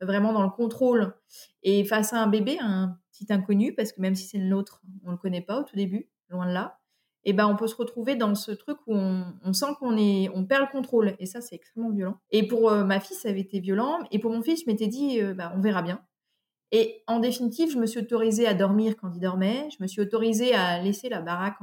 vraiment 0.00 0.32
dans 0.32 0.42
le 0.42 0.50
contrôle. 0.50 1.14
Et 1.62 1.84
face 1.84 2.12
à 2.12 2.20
un 2.20 2.26
bébé, 2.26 2.58
un 2.60 2.98
petit 3.12 3.32
inconnu, 3.32 3.72
parce 3.72 3.92
que 3.92 4.00
même 4.00 4.16
si 4.16 4.26
c'est 4.26 4.38
le 4.38 4.46
nôtre, 4.46 4.82
on 5.04 5.12
le 5.12 5.16
connaît 5.16 5.40
pas 5.40 5.60
au 5.60 5.62
tout 5.62 5.76
début 5.76 6.08
loin 6.30 6.46
de 6.46 6.52
là, 6.52 6.78
et 7.24 7.32
ben 7.32 7.46
on 7.48 7.56
peut 7.56 7.66
se 7.66 7.74
retrouver 7.74 8.14
dans 8.14 8.34
ce 8.34 8.52
truc 8.52 8.78
où 8.86 8.94
on, 8.94 9.52
sent 9.52 9.74
qu'on 9.80 9.96
est, 9.96 10.30
on 10.32 10.44
perd 10.44 10.62
le 10.62 10.70
contrôle, 10.70 11.16
et 11.18 11.26
ça 11.26 11.40
c'est 11.40 11.56
extrêmement 11.56 11.90
violent. 11.90 12.18
Et 12.30 12.46
pour 12.46 12.70
euh, 12.70 12.84
ma 12.84 13.00
fille, 13.00 13.16
ça 13.16 13.28
avait 13.28 13.40
été 13.40 13.58
violent, 13.58 13.98
et 14.12 14.18
pour 14.18 14.30
mon 14.30 14.42
fils, 14.42 14.62
je 14.64 14.70
m'étais 14.70 14.86
dit, 14.86 15.20
euh, 15.20 15.34
bah, 15.34 15.52
on 15.56 15.60
verra 15.60 15.82
bien. 15.82 16.00
Et 16.72 17.02
en 17.06 17.20
définitive, 17.20 17.70
je 17.70 17.78
me 17.78 17.86
suis 17.86 18.00
autorisée 18.00 18.46
à 18.46 18.54
dormir 18.54 18.96
quand 18.96 19.12
il 19.14 19.20
dormait. 19.20 19.68
Je 19.70 19.80
me 19.80 19.86
suis 19.86 20.00
autorisée 20.00 20.52
à 20.54 20.82
laisser 20.82 21.08
la 21.08 21.20
baraque 21.20 21.56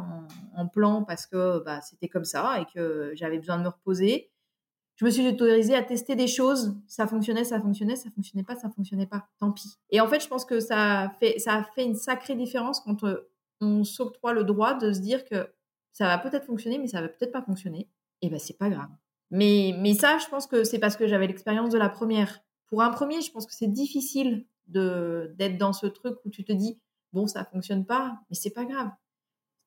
en, 0.56 0.67
plan 0.67 1.04
parce 1.04 1.28
que 1.28 1.62
bah, 1.63 1.82
c'était 1.82 2.08
comme 2.08 2.23
ça 2.23 2.62
et 2.62 2.65
que 2.73 3.12
j'avais 3.15 3.38
besoin 3.38 3.58
de 3.58 3.63
me 3.63 3.67
reposer. 3.67 4.32
Je 4.95 5.06
me 5.06 5.10
suis 5.10 5.28
autorisée 5.28 5.76
à 5.76 5.84
tester 5.84 6.15
des 6.15 6.28
choses. 6.28 6.78
Ça 6.88 7.06
fonctionnait, 7.06 7.43
ça 7.43 7.60
fonctionnait, 7.60 7.97
ça 7.97 8.10
fonctionnait 8.12 8.43
pas, 8.43 8.56
ça 8.56 8.69
fonctionnait 8.69 9.08
pas. 9.08 9.28
Tant 9.39 9.52
pis. 9.52 9.78
Et 9.89 9.99
en 9.99 10.08
fait, 10.08 10.21
je 10.21 10.28
pense 10.28 10.45
que 10.45 10.60
ça 10.60 11.02
a 11.02 11.10
fait, 11.10 11.38
ça 11.38 11.56
a 11.56 11.63
fait 11.63 11.84
une 11.84 11.95
sacrée 11.95 12.36
différence 12.36 12.80
quand 12.80 13.04
euh, 13.04 13.30
on 13.63 13.84
s'octroie 13.84 14.34
le 14.34 14.43
droit 14.43 14.73
de 14.76 14.91
se 14.93 14.99
dire 14.99 15.26
que 15.26 15.49
ça 15.91 16.06
va 16.08 16.17
peut-être 16.17 16.45
fonctionner, 16.45 16.80
mais 16.80 16.88
ça 16.88 17.02
va 17.02 17.08
peut-être 17.08 17.32
pas 17.32 17.41
fonctionner. 17.41 17.89
Et 18.21 18.30
ben 18.30 18.39
c'est 18.39 18.58
pas 18.58 18.69
grave. 18.69 18.89
Mais, 19.32 19.76
mais 19.80 19.93
ça, 19.93 20.17
je 20.19 20.28
pense 20.28 20.47
que 20.47 20.63
c'est 20.63 20.80
parce 20.80 20.95
que 20.95 21.08
j'avais 21.08 21.28
l'expérience 21.28 21.69
de 21.71 21.78
la 21.78 21.89
première. 21.89 22.39
Pour 22.67 22.82
un 22.82 22.89
premier, 22.89 23.21
je 23.21 23.32
pense 23.32 23.45
que 23.45 23.54
c'est 23.54 23.67
difficile 23.67 24.45
de 24.67 25.34
d'être 25.38 25.58
dans 25.58 25.73
ce 25.73 25.88
truc 25.88 26.17
où 26.26 26.30
tu 26.30 26.43
te 26.45 26.54
dis 26.54 26.80
bon, 27.13 27.28
ça 27.28 27.45
fonctionne 27.45 27.86
pas, 27.86 28.19
mais 28.30 28.36
c'est 28.36 28.54
pas 28.54 28.65
grave. 28.65 28.89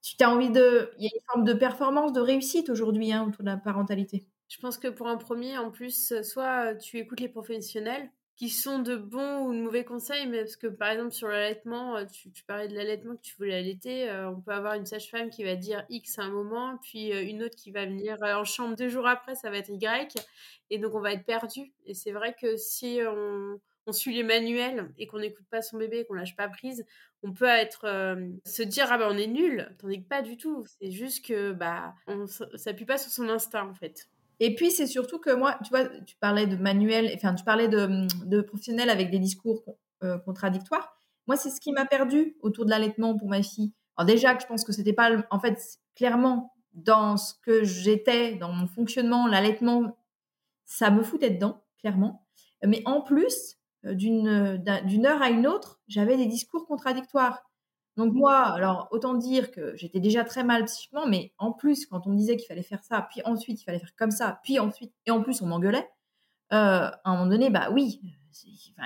Tu 0.02 0.22
as 0.22 0.30
envie 0.30 0.50
de, 0.50 0.90
il 0.98 1.04
y 1.04 1.06
a 1.08 1.10
une 1.14 1.22
forme 1.32 1.44
de 1.44 1.52
performance, 1.52 2.12
de 2.12 2.20
réussite 2.20 2.70
aujourd'hui 2.70 3.12
hein, 3.12 3.24
autour 3.26 3.42
de 3.42 3.50
la 3.50 3.56
parentalité. 3.56 4.28
Je 4.48 4.58
pense 4.60 4.78
que 4.78 4.88
pour 4.88 5.08
un 5.08 5.16
premier, 5.16 5.58
en 5.58 5.70
plus, 5.70 6.22
soit 6.22 6.76
tu 6.76 6.98
écoutes 6.98 7.20
les 7.20 7.28
professionnels, 7.28 8.10
qui 8.36 8.50
sont 8.50 8.80
de 8.80 8.96
bons 8.96 9.46
ou 9.46 9.54
de 9.54 9.60
mauvais 9.60 9.84
conseils, 9.84 10.26
mais 10.26 10.40
parce 10.40 10.56
que 10.56 10.66
par 10.66 10.90
exemple 10.90 11.12
sur 11.12 11.28
l'allaitement, 11.28 11.96
euh, 11.96 12.04
tu, 12.04 12.44
parlais 12.44 12.68
de 12.68 12.74
l'allaitement 12.74 13.16
que 13.16 13.22
tu 13.22 13.34
voulais 13.36 13.54
allaiter, 13.54 14.10
euh, 14.10 14.30
on 14.30 14.40
peut 14.42 14.52
avoir 14.52 14.74
une 14.74 14.84
sage-femme 14.84 15.30
qui 15.30 15.42
va 15.42 15.56
dire 15.56 15.86
X 15.88 16.18
à 16.18 16.24
un 16.24 16.30
moment, 16.30 16.78
puis 16.82 17.12
euh, 17.12 17.22
une 17.22 17.42
autre 17.42 17.56
qui 17.56 17.70
va 17.70 17.86
venir 17.86 18.18
en 18.20 18.44
chambre 18.44 18.76
deux 18.76 18.90
jours 18.90 19.06
après, 19.06 19.34
ça 19.34 19.50
va 19.50 19.56
être 19.56 19.70
Y, 19.70 20.14
et 20.68 20.78
donc 20.78 20.94
on 20.94 21.00
va 21.00 21.14
être 21.14 21.24
perdu. 21.24 21.72
Et 21.86 21.94
c'est 21.94 22.12
vrai 22.12 22.36
que 22.38 22.56
si 22.56 23.00
on, 23.06 23.58
suit 23.92 24.14
les 24.14 24.24
manuels 24.24 24.92
et 24.98 25.06
qu'on 25.06 25.20
n'écoute 25.20 25.46
pas 25.48 25.62
son 25.62 25.78
bébé, 25.78 26.04
qu'on 26.04 26.14
lâche 26.14 26.34
pas 26.34 26.48
prise, 26.48 26.84
on 27.22 27.32
peut 27.32 27.44
être 27.44 27.86
se 28.44 28.62
dire 28.64 28.88
ah 28.90 28.98
ben 28.98 29.08
on 29.08 29.16
est 29.16 29.28
nul, 29.28 29.72
tandis 29.78 30.02
que 30.02 30.08
pas 30.08 30.22
du 30.22 30.36
tout. 30.36 30.64
C'est 30.66 30.90
juste 30.90 31.24
que 31.24 31.52
bah 31.52 31.94
on 32.08 32.26
s'appuie 32.26 32.84
pas 32.84 32.98
sur 32.98 33.12
son 33.12 33.28
instinct 33.28 33.64
en 33.64 33.74
fait. 33.74 34.08
Et 34.40 34.54
puis, 34.54 34.70
c'est 34.70 34.86
surtout 34.86 35.18
que 35.18 35.34
moi, 35.34 35.58
tu 35.64 35.70
vois, 35.70 35.86
tu 36.06 36.16
parlais 36.20 36.46
de 36.46 36.56
manuel, 36.56 37.10
enfin, 37.14 37.34
tu 37.34 37.44
parlais 37.44 37.68
de, 37.68 38.06
de 38.26 38.40
professionnels 38.42 38.90
avec 38.90 39.10
des 39.10 39.18
discours 39.18 39.64
euh, 40.02 40.18
contradictoires. 40.18 40.96
Moi, 41.26 41.36
c'est 41.36 41.50
ce 41.50 41.60
qui 41.60 41.72
m'a 41.72 41.86
perdu 41.86 42.36
autour 42.40 42.64
de 42.66 42.70
l'allaitement 42.70 43.16
pour 43.16 43.28
ma 43.28 43.42
fille. 43.42 43.72
Alors, 43.96 44.06
déjà, 44.06 44.38
je 44.38 44.46
pense 44.46 44.64
que 44.64 44.72
c'était 44.72 44.92
pas, 44.92 45.10
en 45.30 45.40
fait, 45.40 45.58
clairement, 45.94 46.52
dans 46.74 47.16
ce 47.16 47.32
que 47.42 47.64
j'étais, 47.64 48.34
dans 48.34 48.52
mon 48.52 48.66
fonctionnement, 48.66 49.26
l'allaitement, 49.26 49.96
ça 50.66 50.90
me 50.90 51.02
foutait 51.02 51.30
dedans, 51.30 51.64
clairement. 51.78 52.26
Mais 52.64 52.82
en 52.84 53.00
plus, 53.00 53.56
euh, 53.86 53.94
d'une 53.94 55.06
heure 55.06 55.22
à 55.22 55.30
une 55.30 55.46
autre, 55.46 55.80
j'avais 55.88 56.16
des 56.16 56.26
discours 56.26 56.66
contradictoires. 56.66 57.42
Donc 57.96 58.12
moi, 58.12 58.36
alors 58.36 58.88
autant 58.90 59.14
dire 59.14 59.50
que 59.50 59.74
j'étais 59.76 60.00
déjà 60.00 60.24
très 60.24 60.44
mal 60.44 60.64
psychiquement, 60.66 61.06
mais 61.06 61.32
en 61.38 61.52
plus, 61.52 61.86
quand 61.86 62.06
on 62.06 62.10
me 62.10 62.16
disait 62.16 62.36
qu'il 62.36 62.46
fallait 62.46 62.62
faire 62.62 62.84
ça, 62.84 63.06
puis 63.10 63.22
ensuite 63.24 63.60
il 63.60 63.64
fallait 63.64 63.78
faire 63.78 63.96
comme 63.96 64.10
ça, 64.10 64.40
puis 64.42 64.58
ensuite, 64.58 64.92
et 65.06 65.10
en 65.10 65.22
plus 65.22 65.40
on 65.40 65.46
m'engueulait, 65.46 65.88
euh, 66.52 66.90
à 66.90 67.00
un 67.04 67.12
moment 67.16 67.30
donné, 67.30 67.48
bah 67.48 67.70
oui, 67.72 68.00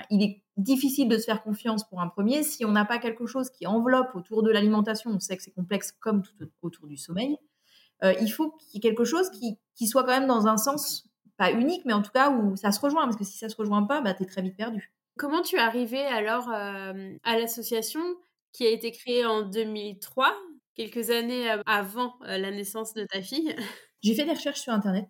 il 0.09 0.23
est 0.23 0.41
difficile 0.57 1.09
de 1.09 1.17
se 1.17 1.25
faire 1.25 1.43
confiance 1.43 1.87
pour 1.87 2.01
un 2.01 2.07
premier 2.07 2.43
si 2.43 2.65
on 2.65 2.71
n'a 2.71 2.85
pas 2.85 2.99
quelque 2.99 3.25
chose 3.25 3.49
qui 3.49 3.67
enveloppe 3.67 4.15
autour 4.15 4.43
de 4.43 4.49
l'alimentation. 4.49 5.11
On 5.11 5.19
sait 5.19 5.35
que 5.35 5.43
c'est 5.43 5.51
complexe 5.51 5.91
comme 5.91 6.23
tout 6.23 6.49
autour 6.61 6.87
du 6.87 6.97
sommeil. 6.97 7.37
Euh, 8.03 8.13
il 8.21 8.29
faut 8.29 8.51
qu'il 8.51 8.75
y 8.75 8.77
ait 8.77 8.89
quelque 8.89 9.03
chose 9.03 9.29
qui, 9.29 9.59
qui, 9.75 9.87
soit 9.87 10.03
quand 10.03 10.19
même 10.19 10.27
dans 10.27 10.47
un 10.47 10.57
sens, 10.57 11.07
pas 11.37 11.51
unique, 11.51 11.83
mais 11.85 11.93
en 11.93 12.01
tout 12.01 12.11
cas 12.11 12.31
où 12.31 12.55
ça 12.55 12.71
se 12.71 12.79
rejoint, 12.79 13.03
parce 13.03 13.17
que 13.17 13.23
si 13.23 13.37
ça 13.37 13.49
se 13.49 13.55
rejoint 13.55 13.83
pas, 13.83 14.01
bah, 14.01 14.13
tu 14.13 14.23
es 14.23 14.25
très 14.25 14.41
vite 14.41 14.57
perdu. 14.57 14.91
Comment 15.17 15.41
tu 15.41 15.57
es 15.57 15.59
arrivé 15.59 15.99
alors 15.99 16.49
euh, 16.49 17.13
à 17.23 17.37
l'association? 17.37 18.01
Qui 18.53 18.65
a 18.65 18.69
été 18.69 18.91
créé 18.91 19.25
en 19.25 19.43
2003, 19.43 20.35
quelques 20.75 21.09
années 21.09 21.49
avant 21.65 22.15
euh, 22.23 22.37
la 22.37 22.51
naissance 22.51 22.93
de 22.93 23.05
ta 23.05 23.21
fille. 23.21 23.55
J'ai 24.03 24.15
fait 24.15 24.25
des 24.25 24.33
recherches 24.33 24.61
sur 24.61 24.73
Internet 24.73 25.07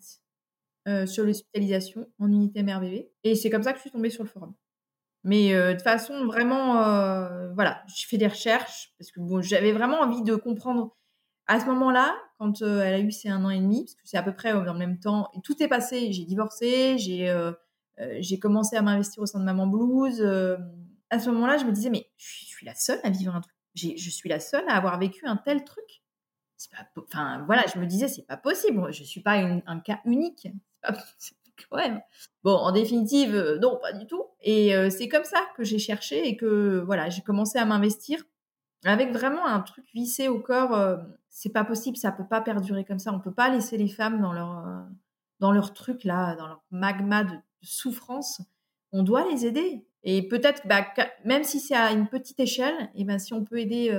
euh, 0.88 1.06
sur 1.06 1.24
l'hospitalisation 1.24 2.08
en 2.20 2.28
unité 2.28 2.64
mère-bébé. 2.64 3.12
Et 3.24 3.36
c'est 3.36 3.50
comme 3.50 3.64
ça 3.64 3.72
que 3.72 3.78
je 3.78 3.82
suis 3.82 3.92
tombée 3.92 4.10
sur 4.10 4.24
le 4.24 4.30
forum. 4.30 4.54
Mais 5.24 5.54
de 5.54 5.80
façon 5.80 6.26
vraiment, 6.26 6.74
voilà, 7.54 7.84
j'ai 7.96 8.08
fait 8.08 8.18
des 8.18 8.28
recherches 8.28 8.92
parce 8.98 9.12
que 9.12 9.20
bon, 9.20 9.40
j'avais 9.40 9.72
vraiment 9.72 10.00
envie 10.00 10.24
de 10.24 10.34
comprendre 10.36 10.98
à 11.46 11.60
ce 11.60 11.68
moment-là, 11.68 12.16
quand 12.40 12.64
elle 12.64 12.94
a 12.96 13.00
eu 13.00 13.12
ses 13.12 13.30
un 13.30 13.46
an 13.46 13.52
et 13.52 13.60
demi, 13.60 13.84
parce 13.84 13.94
que 13.94 14.02
c'est 14.06 14.18
à 14.18 14.24
peu 14.24 14.34
près 14.34 14.52
dans 14.52 14.74
le 14.74 14.80
même 14.80 14.98
temps, 14.98 15.30
et 15.36 15.42
tout 15.44 15.62
est 15.62 15.68
passé. 15.68 16.12
J'ai 16.12 16.26
divorcé, 16.26 16.98
j'ai 16.98 17.32
j'ai 18.20 18.40
commencé 18.40 18.76
à 18.76 18.82
m'investir 18.82 19.22
au 19.22 19.28
sein 19.28 19.40
de 19.40 19.46
Maman 19.46 19.68
Blues. 19.68 20.22
à 21.12 21.20
ce 21.20 21.30
moment-là, 21.30 21.58
je 21.58 21.66
me 21.66 21.72
disais, 21.72 21.92
mais 21.92 22.08
je 22.18 22.26
suis, 22.26 22.51
la 22.66 22.76
seule 22.76 23.00
à 23.04 23.10
vivre 23.10 23.36
un 23.36 23.42
truc. 23.42 23.56
Je 23.76 24.10
suis 24.10 24.30
la 24.30 24.40
seule 24.40 24.68
à 24.68 24.76
avoir 24.76 25.00
vécu 25.00 25.26
un 25.26 25.38
tel 25.38 25.64
truc. 25.64 26.02
Enfin, 26.98 27.44
voilà, 27.46 27.66
je 27.74 27.80
me 27.80 27.86
disais, 27.86 28.08
c'est 28.08 28.26
pas 28.26 28.38
possible. 28.38 28.92
Je 28.92 29.04
suis 29.04 29.22
pas 29.22 29.34
un 29.34 29.80
cas 29.80 30.00
unique. 30.06 30.48
Pas, 30.82 30.98
ouais. 31.72 32.04
Bon, 32.44 32.56
en 32.56 32.72
définitive, 32.72 33.36
euh, 33.36 33.60
non, 33.60 33.78
pas 33.80 33.94
du 33.94 34.08
tout. 34.08 34.26
Et 34.42 34.76
euh, 34.76 34.90
c'est 34.90 35.08
comme 35.08 35.24
ça 35.24 35.40
que 35.56 35.64
j'ai 35.64 35.78
cherché 35.78 36.28
et 36.28 36.36
que 36.36 36.82
voilà, 36.86 37.10
j'ai 37.10 37.22
commencé 37.22 37.60
à 37.60 37.66
m'investir 37.66 38.24
avec 38.84 39.12
vraiment 39.12 39.46
un 39.46 39.60
truc 39.60 39.86
vissé 39.94 40.28
au 40.28 40.40
corps. 40.40 40.74
Euh, 40.74 40.98
c'est 41.30 41.52
pas 41.52 41.64
possible, 41.64 41.98
ça 41.98 42.12
peut 42.12 42.28
pas 42.28 42.42
perdurer 42.42 42.84
comme 42.84 42.98
ça. 42.98 43.14
On 43.14 43.20
peut 43.20 43.34
pas 43.34 43.50
laisser 43.50 43.78
les 43.78 43.90
femmes 43.90 44.22
dans 44.22 44.34
leur 44.34 44.66
dans 45.40 45.52
leur 45.52 45.74
truc 45.74 46.04
là, 46.04 46.36
dans 46.36 46.48
leur 46.48 46.64
magma 46.72 47.24
de, 47.24 47.36
souffrance. 47.62 48.42
On 48.92 49.04
doit 49.04 49.28
les 49.30 49.46
aider. 49.46 49.86
Et 50.04 50.28
peut-être, 50.28 50.68
bah, 50.68 50.86
même 51.26 51.44
si 51.44 51.60
c'est 51.60 51.76
à 51.76 51.92
une 51.92 52.08
petite 52.08 52.40
échelle, 52.40 52.90
et 52.96 53.04
ben 53.04 53.20
si 53.20 53.34
on 53.34 53.44
peut 53.44 53.60
aider 53.60 53.90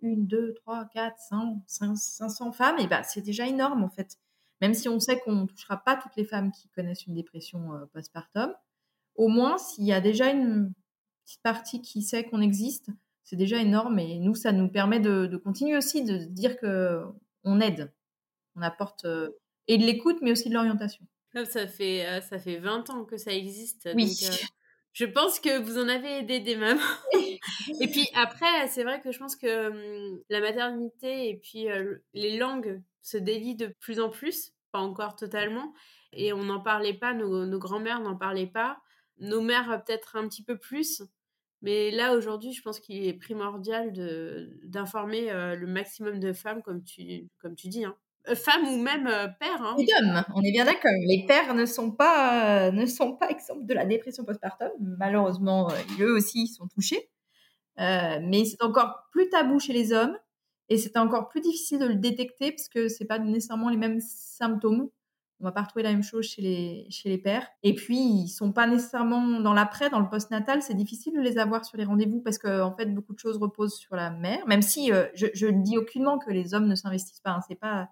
une, 0.00 0.26
deux, 0.26 0.54
trois, 0.54 0.86
quatre, 0.86 1.18
cinq, 1.18 1.58
cinq, 1.66 1.96
cents 1.96 2.52
femmes, 2.52 2.78
et 2.78 2.86
ben 2.86 3.02
c'est 3.02 3.20
déjà 3.20 3.46
énorme 3.46 3.84
en 3.84 3.90
fait. 3.90 4.18
Même 4.62 4.74
si 4.74 4.88
on 4.88 5.00
sait 5.00 5.18
qu'on 5.18 5.34
ne 5.34 5.46
touchera 5.46 5.76
pas 5.76 5.96
toutes 5.96 6.14
les 6.16 6.24
femmes 6.24 6.52
qui 6.52 6.68
connaissent 6.68 7.04
une 7.06 7.14
dépression 7.14 7.74
euh, 7.74 7.84
postpartum, 7.92 8.54
au 9.16 9.26
moins 9.26 9.58
s'il 9.58 9.84
y 9.84 9.92
a 9.92 10.00
déjà 10.00 10.30
une 10.30 10.72
petite 11.24 11.42
partie 11.42 11.82
qui 11.82 12.00
sait 12.00 12.22
qu'on 12.24 12.40
existe, 12.40 12.86
c'est 13.24 13.34
déjà 13.34 13.60
énorme. 13.60 13.98
Et 13.98 14.20
nous, 14.20 14.36
ça 14.36 14.52
nous 14.52 14.68
permet 14.68 15.00
de, 15.00 15.36
continuer 15.36 15.76
aussi 15.76 16.04
de 16.04 16.16
dire 16.16 16.56
que 16.58 17.02
on 17.42 17.60
aide, 17.60 17.92
on 18.54 18.62
apporte 18.62 19.04
euh, 19.04 19.30
et 19.66 19.78
de 19.78 19.84
l'écoute, 19.84 20.18
mais 20.22 20.30
aussi 20.30 20.48
de 20.48 20.54
l'orientation. 20.54 21.04
Ça 21.44 21.66
fait, 21.66 22.06
euh, 22.06 22.20
ça 22.20 22.38
fait 22.38 22.58
20 22.58 22.88
ans 22.90 23.04
que 23.04 23.16
ça 23.16 23.32
existe. 23.32 23.88
Oui. 23.96 24.16
Je 24.92 25.04
pense 25.04 25.40
que 25.40 25.60
vous 25.60 25.78
en 25.78 25.88
avez 25.88 26.18
aidé 26.18 26.40
des 26.40 26.56
mamans. 26.56 26.80
et 27.80 27.88
puis 27.88 28.08
après, 28.14 28.68
c'est 28.68 28.84
vrai 28.84 29.00
que 29.00 29.12
je 29.12 29.18
pense 29.18 29.36
que 29.36 29.68
hum, 29.68 30.20
la 30.28 30.40
maternité 30.40 31.28
et 31.28 31.36
puis 31.36 31.66
les 32.14 32.36
langues 32.36 32.80
se 33.02 33.16
délie 33.16 33.56
de 33.56 33.74
plus 33.80 34.00
en 34.00 34.10
plus, 34.10 34.52
pas 34.70 34.78
encore 34.78 35.16
totalement. 35.16 35.72
Et 36.12 36.32
on 36.32 36.44
n'en 36.44 36.60
parlait 36.60 36.94
pas, 36.94 37.14
nos, 37.14 37.46
nos 37.46 37.58
grands-mères 37.58 38.00
n'en 38.00 38.16
parlaient 38.16 38.46
pas, 38.46 38.78
nos 39.18 39.40
mères 39.40 39.82
peut-être 39.84 40.16
un 40.16 40.28
petit 40.28 40.44
peu 40.44 40.58
plus. 40.58 41.02
Mais 41.62 41.92
là, 41.92 42.14
aujourd'hui, 42.14 42.52
je 42.52 42.60
pense 42.60 42.80
qu'il 42.80 43.06
est 43.06 43.14
primordial 43.14 43.92
d'informer 44.64 45.30
euh, 45.30 45.54
le 45.54 45.68
maximum 45.68 46.18
de 46.18 46.32
femmes, 46.32 46.60
comme 46.62 46.82
tu, 46.82 47.28
comme 47.38 47.54
tu 47.54 47.68
dis. 47.68 47.84
Hein. 47.84 47.96
Euh, 48.28 48.34
femmes 48.34 48.68
ou 48.68 48.76
même 48.78 49.06
euh, 49.06 49.26
pères. 49.40 49.62
Hein. 49.62 49.74
Et 49.78 49.84
d'hommes, 49.84 50.24
on 50.34 50.42
est 50.42 50.52
bien 50.52 50.64
d'accord. 50.64 50.92
Les 51.06 51.24
pères 51.26 51.54
ne 51.54 51.66
sont 51.66 51.90
pas, 51.90 52.70
ne 52.70 52.86
sont 52.86 53.16
pas 53.16 53.30
exemples 53.30 53.66
de 53.66 53.74
la 53.74 53.84
dépression 53.84 54.24
postpartum. 54.24 54.70
Malheureusement, 54.98 55.68
eux 56.00 56.14
aussi 56.14 56.46
sont 56.46 56.68
touchés. 56.68 57.10
mais 57.78 58.44
c'est 58.44 58.62
encore 58.62 59.08
plus 59.10 59.28
tabou 59.28 59.58
chez 59.58 59.72
les 59.72 59.92
hommes. 59.92 60.16
Et 60.68 60.78
c'est 60.78 60.96
encore 60.96 61.28
plus 61.28 61.40
difficile 61.40 61.80
de 61.80 61.86
le 61.86 61.96
détecter 61.96 62.52
parce 62.52 62.68
que 62.68 62.88
c'est 62.88 63.04
pas 63.04 63.18
nécessairement 63.18 63.68
les 63.68 63.76
mêmes 63.76 64.00
symptômes. 64.00 64.88
On 65.40 65.44
va 65.44 65.52
pas 65.52 65.62
retrouver 65.62 65.82
la 65.82 65.90
même 65.90 66.04
chose 66.04 66.24
chez 66.24 66.40
les, 66.40 66.86
chez 66.88 67.08
les 67.08 67.18
pères. 67.18 67.48
Et 67.64 67.74
puis, 67.74 67.98
ils 67.98 68.28
sont 68.28 68.52
pas 68.52 68.68
nécessairement 68.68 69.40
dans 69.40 69.54
l'après, 69.54 69.90
dans 69.90 69.98
le 69.98 70.08
post-natal. 70.08 70.62
C'est 70.62 70.74
difficile 70.74 71.14
de 71.14 71.20
les 71.20 71.36
avoir 71.36 71.64
sur 71.64 71.76
les 71.76 71.84
rendez-vous 71.84 72.20
parce 72.20 72.38
que, 72.38 72.62
en 72.62 72.74
fait, 72.76 72.86
beaucoup 72.86 73.12
de 73.12 73.18
choses 73.18 73.38
reposent 73.38 73.74
sur 73.74 73.96
la 73.96 74.10
mère. 74.10 74.46
Même 74.46 74.62
si 74.62 74.92
euh, 74.92 75.08
je, 75.14 75.46
ne 75.46 75.62
dis 75.62 75.76
aucunement 75.76 76.20
que 76.20 76.30
les 76.30 76.54
hommes 76.54 76.68
ne 76.68 76.76
s'investissent 76.76 77.20
pas. 77.20 77.32
Hein, 77.32 77.40
c'est 77.48 77.58
pas. 77.58 77.88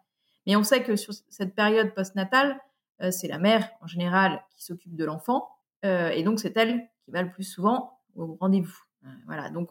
Mais 0.46 0.56
on 0.56 0.62
sait 0.62 0.82
que 0.82 0.96
sur 0.96 1.12
cette 1.28 1.54
période 1.54 1.94
post-natale, 1.94 2.58
euh, 3.02 3.10
c'est 3.10 3.28
la 3.28 3.38
mère, 3.38 3.68
en 3.80 3.86
général, 3.86 4.42
qui 4.50 4.64
s'occupe 4.64 4.94
de 4.94 5.04
l'enfant. 5.04 5.48
Euh, 5.84 6.08
et 6.10 6.22
donc, 6.22 6.40
c'est 6.40 6.56
elle 6.56 6.88
qui 7.04 7.10
va 7.10 7.22
le 7.22 7.30
plus 7.30 7.44
souvent 7.44 8.00
au 8.14 8.36
rendez-vous. 8.40 8.78
Euh, 9.04 9.08
voilà, 9.26 9.48
donc 9.48 9.70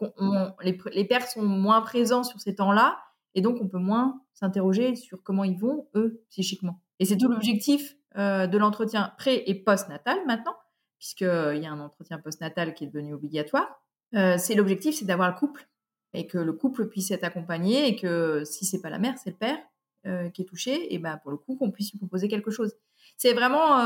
les, 0.62 1.04
pères 1.04 1.26
sont 1.26 1.42
moins 1.42 1.82
présents 1.82 2.24
sur 2.24 2.40
ces 2.40 2.56
temps-là, 2.56 2.98
et 3.36 3.42
donc 3.42 3.58
on 3.60 3.68
peut 3.68 3.78
moins 3.78 4.20
s'interroger 4.32 4.96
sur 4.96 5.22
comment 5.22 5.44
ils 5.44 5.56
vont, 5.56 5.86
eux, 5.94 6.24
psychiquement. 6.30 6.80
Et 6.98 7.04
c'est 7.04 7.16
tout 7.16 7.28
l'objectif 7.28 7.94
euh, 8.16 8.48
de 8.48 8.58
l'entretien 8.58 9.12
pré- 9.18 9.44
et 9.46 9.54
post-natal 9.54 10.18
maintenant, 10.26 10.56
puisqu'il 10.98 11.60
y 11.62 11.66
a 11.66 11.70
un 11.70 11.80
entretien 11.80 12.18
post-natal 12.18 12.74
qui 12.74 12.84
est 12.84 12.86
devenu 12.88 13.14
obligatoire. 13.14 13.82
C'est 14.12 14.56
l'objectif, 14.56 14.96
c'est 14.96 15.04
d'avoir 15.04 15.28
le 15.28 15.36
couple, 15.36 15.68
et 16.12 16.26
que 16.26 16.38
le 16.38 16.52
couple 16.52 16.88
puisse 16.88 17.12
être 17.12 17.22
accompagné, 17.22 17.86
et 17.86 17.94
que 17.94 18.42
si 18.44 18.64
c'est 18.64 18.80
pas 18.80 18.90
la 18.90 18.98
mère, 18.98 19.16
c'est 19.16 19.30
le 19.30 19.36
père 19.36 19.58
qui 20.04 20.42
est 20.42 20.46
touché, 20.46 20.94
et 20.94 20.98
ben 20.98 21.18
pour 21.18 21.30
le 21.30 21.36
coup, 21.36 21.56
qu'on 21.56 21.70
puisse 21.70 21.92
lui 21.92 21.98
proposer 21.98 22.28
quelque 22.28 22.50
chose. 22.50 22.74
C'est 23.16 23.34
vraiment 23.34 23.76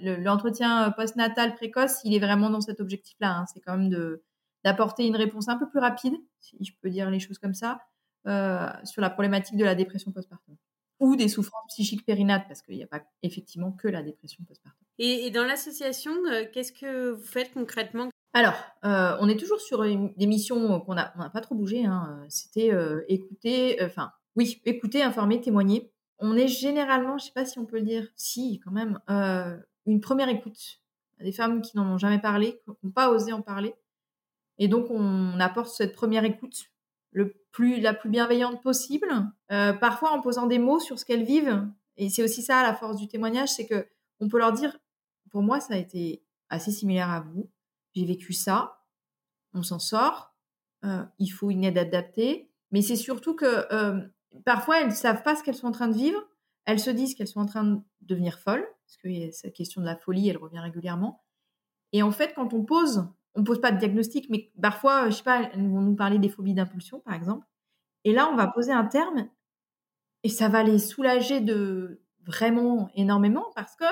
l'entretien 0.00 0.90
post-natal 0.90 1.54
précoce, 1.54 2.00
il 2.04 2.14
est 2.14 2.18
vraiment 2.18 2.50
dans 2.50 2.60
cet 2.60 2.80
objectif-là. 2.80 3.38
Hein. 3.38 3.44
C'est 3.52 3.60
quand 3.60 3.76
même 3.76 3.88
de 3.88 4.22
d'apporter 4.64 5.06
une 5.06 5.16
réponse 5.16 5.48
un 5.48 5.56
peu 5.56 5.68
plus 5.68 5.78
rapide, 5.78 6.14
si 6.40 6.56
je 6.64 6.72
peux 6.80 6.90
dire 6.90 7.10
les 7.10 7.20
choses 7.20 7.38
comme 7.38 7.54
ça, 7.54 7.82
euh, 8.26 8.66
sur 8.84 9.02
la 9.02 9.10
problématique 9.10 9.56
de 9.56 9.64
la 9.64 9.74
dépression 9.74 10.10
postpartum 10.10 10.56
ou 11.00 11.16
des 11.16 11.28
souffrances 11.28 11.66
psychiques 11.68 12.06
périnates, 12.06 12.46
parce 12.48 12.62
qu'il 12.62 12.76
n'y 12.76 12.82
a 12.82 12.86
pas 12.86 13.02
effectivement 13.22 13.72
que 13.72 13.88
la 13.88 14.02
dépression 14.02 14.42
postpartum. 14.44 14.86
Et, 14.98 15.30
dans 15.30 15.44
l'association, 15.44 16.12
euh, 16.30 16.44
qu'est-ce 16.50 16.72
que 16.72 17.10
vous 17.10 17.24
faites 17.24 17.52
concrètement? 17.52 18.08
Alors, 18.32 18.54
euh, 18.84 19.16
on 19.20 19.28
est 19.28 19.38
toujours 19.38 19.60
sur 19.60 19.82
des 19.82 20.26
missions 20.26 20.80
qu'on 20.80 20.94
n'a 20.94 21.30
pas 21.32 21.40
trop 21.40 21.54
bougé. 21.54 21.84
Hein. 21.84 22.24
C'était 22.28 22.72
écouter, 23.08 23.78
enfin, 23.82 24.12
oui, 24.36 24.60
écouter, 24.64 25.02
informer, 25.02 25.40
témoigner. 25.40 25.90
On 26.18 26.36
est 26.36 26.48
généralement, 26.48 27.18
je 27.18 27.24
ne 27.24 27.26
sais 27.26 27.32
pas 27.32 27.44
si 27.44 27.58
on 27.58 27.66
peut 27.66 27.78
le 27.78 27.84
dire, 27.84 28.08
si 28.16 28.60
quand 28.64 28.70
même, 28.70 29.00
une 29.86 30.00
première 30.00 30.28
écoute. 30.28 30.80
Des 31.20 31.32
femmes 31.32 31.62
qui 31.62 31.76
n'en 31.76 31.94
ont 31.94 31.98
jamais 31.98 32.20
parlé, 32.20 32.60
qui 32.64 32.70
n'ont 32.82 32.90
pas 32.90 33.10
osé 33.10 33.32
en 33.32 33.42
parler, 33.42 33.74
et 34.58 34.68
donc, 34.68 34.90
on 34.90 35.38
apporte 35.40 35.68
cette 35.68 35.94
première 35.94 36.24
écoute 36.24 36.70
le 37.10 37.34
plus, 37.52 37.80
la 37.80 37.94
plus 37.94 38.10
bienveillante 38.10 38.62
possible, 38.62 39.08
euh, 39.52 39.72
parfois 39.72 40.12
en 40.12 40.20
posant 40.20 40.46
des 40.46 40.58
mots 40.58 40.80
sur 40.80 40.98
ce 40.98 41.04
qu'elles 41.04 41.24
vivent. 41.24 41.68
Et 41.96 42.10
c'est 42.10 42.24
aussi 42.24 42.42
ça 42.42 42.62
la 42.62 42.74
force 42.74 42.96
du 42.96 43.06
témoignage, 43.06 43.50
c'est 43.50 43.66
que 43.66 43.86
on 44.20 44.28
peut 44.28 44.38
leur 44.38 44.52
dire, 44.52 44.76
pour 45.30 45.42
moi, 45.42 45.60
ça 45.60 45.74
a 45.74 45.76
été 45.76 46.24
assez 46.48 46.72
similaire 46.72 47.10
à 47.10 47.20
vous. 47.20 47.50
J'ai 47.94 48.04
vécu 48.04 48.32
ça, 48.32 48.80
on 49.52 49.62
s'en 49.62 49.78
sort. 49.78 50.34
Euh, 50.84 51.04
il 51.18 51.28
faut 51.28 51.50
une 51.50 51.64
aide 51.64 51.78
adaptée, 51.78 52.50
mais 52.70 52.82
c'est 52.82 52.96
surtout 52.96 53.34
que 53.34 53.72
euh, 53.72 54.00
parfois 54.44 54.80
elles 54.80 54.88
ne 54.88 54.94
savent 54.94 55.22
pas 55.22 55.36
ce 55.36 55.42
qu'elles 55.42 55.54
sont 55.54 55.68
en 55.68 55.72
train 55.72 55.88
de 55.88 55.94
vivre. 55.94 56.20
Elles 56.64 56.80
se 56.80 56.90
disent 56.90 57.14
qu'elles 57.14 57.28
sont 57.28 57.40
en 57.40 57.46
train 57.46 57.64
de 57.64 57.80
devenir 58.02 58.38
folles, 58.38 58.66
parce 58.86 58.96
que 58.96 59.30
cette 59.32 59.54
question 59.54 59.80
de 59.80 59.86
la 59.86 59.96
folie, 59.96 60.28
elle 60.28 60.38
revient 60.38 60.60
régulièrement. 60.60 61.22
Et 61.92 62.02
en 62.02 62.10
fait, 62.10 62.32
quand 62.34 62.54
on 62.54 62.64
pose 62.64 63.06
on 63.34 63.44
pose 63.44 63.60
pas 63.60 63.72
de 63.72 63.78
diagnostic, 63.78 64.30
mais 64.30 64.52
parfois, 64.60 65.10
je 65.10 65.16
sais 65.16 65.22
pas, 65.22 65.42
elles 65.42 65.68
vont 65.68 65.80
nous 65.80 65.96
parler 65.96 66.18
des 66.18 66.28
phobies 66.28 66.54
d'impulsion, 66.54 67.00
par 67.00 67.14
exemple. 67.14 67.46
Et 68.04 68.12
là, 68.12 68.28
on 68.30 68.36
va 68.36 68.46
poser 68.46 68.72
un 68.72 68.84
terme 68.84 69.28
et 70.22 70.28
ça 70.28 70.48
va 70.48 70.62
les 70.62 70.78
soulager 70.78 71.40
de 71.40 72.00
vraiment 72.24 72.90
énormément 72.94 73.46
parce 73.54 73.74
que, 73.76 73.84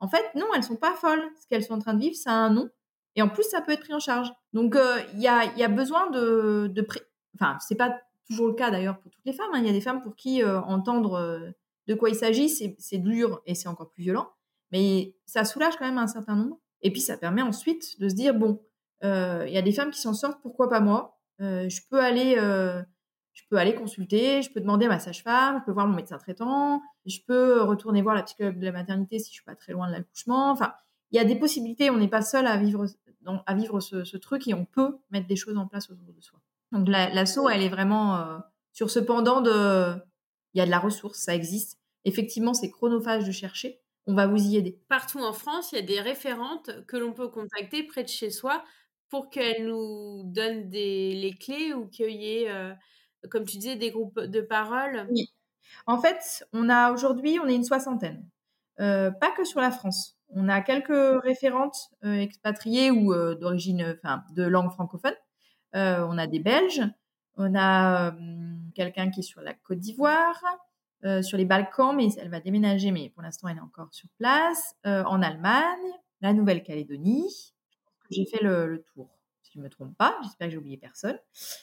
en 0.00 0.08
fait, 0.08 0.24
non, 0.34 0.46
elles 0.54 0.62
sont 0.62 0.76
pas 0.76 0.94
folles. 0.94 1.24
Ce 1.40 1.46
qu'elles 1.48 1.64
sont 1.64 1.74
en 1.74 1.78
train 1.78 1.94
de 1.94 2.00
vivre, 2.00 2.16
ça 2.16 2.30
a 2.30 2.34
un 2.34 2.50
nom. 2.50 2.68
Et 3.16 3.22
en 3.22 3.28
plus, 3.28 3.44
ça 3.44 3.60
peut 3.62 3.72
être 3.72 3.80
pris 3.80 3.94
en 3.94 4.00
charge. 4.00 4.32
Donc, 4.52 4.76
euh, 4.76 4.98
il 5.14 5.20
y, 5.20 5.28
a, 5.28 5.44
y, 5.56 5.62
a, 5.62 5.68
besoin 5.68 6.10
de, 6.10 6.70
de 6.72 6.86
enfin, 7.34 7.58
c'est 7.60 7.76
pas 7.76 8.00
toujours 8.26 8.48
le 8.48 8.54
cas 8.54 8.70
d'ailleurs 8.70 8.98
pour 8.98 9.10
toutes 9.10 9.24
les 9.24 9.32
femmes. 9.32 9.50
Hein. 9.52 9.58
Il 9.60 9.66
y 9.66 9.70
a 9.70 9.72
des 9.72 9.80
femmes 9.80 10.02
pour 10.02 10.16
qui 10.16 10.42
euh, 10.42 10.60
entendre 10.62 11.14
euh, 11.14 11.50
de 11.86 11.94
quoi 11.94 12.08
il 12.08 12.14
s'agit, 12.14 12.48
c'est 12.48 12.98
dur 12.98 13.42
et 13.46 13.54
c'est 13.54 13.68
encore 13.68 13.90
plus 13.90 14.02
violent. 14.02 14.30
Mais 14.72 15.14
ça 15.26 15.44
soulage 15.44 15.76
quand 15.76 15.84
même 15.84 15.98
un 15.98 16.06
certain 16.06 16.34
nombre. 16.34 16.58
Et 16.82 16.90
puis, 16.90 17.00
ça 17.00 17.16
permet 17.16 17.42
ensuite 17.42 18.00
de 18.00 18.08
se 18.08 18.14
dire, 18.14 18.34
bon, 18.34 18.60
il 19.02 19.50
y 19.50 19.58
a 19.58 19.62
des 19.62 19.72
femmes 19.72 19.90
qui 19.90 20.00
s'en 20.00 20.14
sortent, 20.14 20.40
pourquoi 20.40 20.70
pas 20.70 20.80
moi? 20.80 21.20
Je 21.38 21.80
peux 21.90 22.00
aller 22.00 22.36
je 23.34 23.42
peux 23.50 23.56
aller 23.56 23.74
consulter, 23.74 24.42
je 24.42 24.50
peux 24.50 24.60
demander 24.60 24.86
à 24.86 24.88
ma 24.88 24.98
sage-femme, 24.98 25.58
je 25.60 25.64
peux 25.66 25.72
voir 25.72 25.86
mon 25.86 25.96
médecin 25.96 26.16
traitant, 26.18 26.80
je 27.04 27.18
peux 27.26 27.62
retourner 27.62 28.00
voir 28.00 28.14
la 28.14 28.22
psychologue 28.22 28.58
de 28.58 28.64
la 28.64 28.72
maternité 28.72 29.18
si 29.18 29.26
je 29.26 29.34
suis 29.34 29.44
pas 29.44 29.56
très 29.56 29.72
loin 29.72 29.88
de 29.88 29.92
l'accouchement. 29.92 30.52
Enfin, 30.52 30.72
il 31.10 31.16
y 31.16 31.20
a 31.20 31.24
des 31.24 31.36
possibilités. 31.36 31.90
On 31.90 31.98
n'est 31.98 32.08
pas 32.08 32.22
seul 32.22 32.46
à 32.46 32.56
vivre, 32.56 32.86
à 33.46 33.54
vivre 33.54 33.80
ce, 33.80 34.16
truc 34.16 34.46
et 34.48 34.54
on 34.54 34.64
peut 34.64 34.98
mettre 35.10 35.26
des 35.26 35.36
choses 35.36 35.56
en 35.56 35.66
place 35.66 35.90
autour 35.90 36.12
de 36.12 36.20
soi. 36.20 36.40
Donc 36.74 36.88
l'assaut, 36.88 37.48
elle 37.48 37.62
est 37.62 37.68
vraiment 37.68 38.42
sur 38.72 38.90
ce 38.90 38.98
pendant 38.98 39.40
de, 39.40 39.94
il 40.52 40.58
y 40.58 40.60
a 40.60 40.66
de 40.66 40.70
la 40.70 40.80
ressource, 40.80 41.20
ça 41.20 41.34
existe. 41.34 41.78
Effectivement, 42.04 42.52
c'est 42.52 42.70
chronophage 42.70 43.24
de 43.24 43.32
chercher. 43.32 43.80
On 44.06 44.14
va 44.14 44.26
vous 44.26 44.42
y 44.42 44.56
aider. 44.56 44.78
Partout 44.88 45.20
en 45.20 45.32
France, 45.32 45.72
il 45.72 45.76
y 45.76 45.78
a 45.78 45.82
des 45.82 46.00
référentes 46.00 46.84
que 46.86 46.96
l'on 46.96 47.12
peut 47.12 47.28
contacter 47.28 47.84
près 47.84 48.02
de 48.02 48.08
chez 48.08 48.30
soi 48.30 48.62
pour 49.08 49.30
qu'elle 49.30 49.66
nous 49.66 50.22
donne 50.26 50.68
des, 50.68 51.14
les 51.14 51.34
clés 51.34 51.72
ou 51.72 51.86
qu'il 51.86 52.10
y 52.10 52.42
ait, 52.42 52.50
euh, 52.50 52.74
comme 53.30 53.44
tu 53.44 53.56
disais, 53.56 53.76
des 53.76 53.90
groupes 53.90 54.20
de 54.20 54.40
parole 54.40 55.06
Oui. 55.10 55.28
En 55.86 56.00
fait, 56.00 56.44
on 56.52 56.68
a 56.68 56.92
aujourd'hui, 56.92 57.38
on 57.38 57.46
est 57.46 57.54
une 57.54 57.64
soixantaine. 57.64 58.28
pas 58.76 59.30
que 59.36 59.44
sur 59.44 59.60
la 59.60 59.70
France. 59.70 60.18
On 60.28 60.48
a 60.48 60.60
quelques 60.60 61.22
référentes 61.22 61.90
expatriées 62.02 62.90
ou 62.90 63.14
d'origine, 63.36 63.96
enfin, 63.96 64.24
de 64.34 64.42
langue 64.42 64.72
francophone. 64.72 65.14
On 65.74 66.18
a 66.18 66.26
des 66.26 66.38
Belges, 66.38 66.82
on 67.36 67.54
a 67.54 68.14
quelqu'un 68.74 69.10
qui 69.10 69.20
est 69.20 69.24
sur 69.24 69.40
la 69.40 69.54
Côte 69.54 69.78
d'Ivoire, 69.78 70.42
sur 71.22 71.36
les 71.36 71.44
Balkans, 71.44 71.94
mais 71.94 72.08
elle 72.18 72.30
va 72.30 72.40
déménager, 72.40 72.90
mais 72.90 73.10
pour 73.10 73.22
l'instant, 73.22 73.48
elle 73.48 73.58
est 73.58 73.60
encore 73.60 73.92
sur 73.92 74.08
place. 74.18 74.74
en 74.84 75.20
Allemagne, 75.22 75.92
la 76.20 76.32
Nouvelle-Calédonie. 76.32 77.52
J'ai 78.10 78.26
fait 78.26 78.42
le, 78.42 78.84
tour, 78.94 79.10
si 79.42 79.52
je 79.54 79.58
ne 79.58 79.64
me 79.64 79.70
trompe 79.70 79.96
pas. 79.96 80.16
J'espère 80.22 80.48
que 80.48 80.52
j'ai 80.52 80.58
oublié 80.58 80.76
personne. 80.76 81.18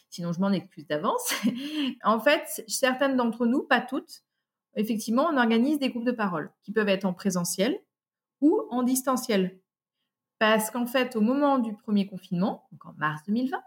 Sinon, 0.09 0.33
je 0.33 0.39
m'en 0.39 0.51
excuse 0.51 0.85
d'avance. 0.87 1.33
en 2.03 2.19
fait, 2.19 2.63
certaines 2.67 3.15
d'entre 3.15 3.45
nous, 3.45 3.63
pas 3.63 3.81
toutes, 3.81 4.23
effectivement, 4.75 5.27
on 5.31 5.37
organise 5.37 5.79
des 5.79 5.89
groupes 5.89 6.05
de 6.05 6.11
parole 6.11 6.51
qui 6.63 6.71
peuvent 6.71 6.89
être 6.89 7.05
en 7.05 7.13
présentiel 7.13 7.79
ou 8.39 8.61
en 8.69 8.83
distanciel. 8.83 9.59
Parce 10.39 10.71
qu'en 10.71 10.85
fait, 10.85 11.15
au 11.15 11.21
moment 11.21 11.59
du 11.59 11.75
premier 11.75 12.07
confinement, 12.07 12.67
donc 12.71 12.85
en 12.85 12.93
mars 12.93 13.21
2020, 13.27 13.61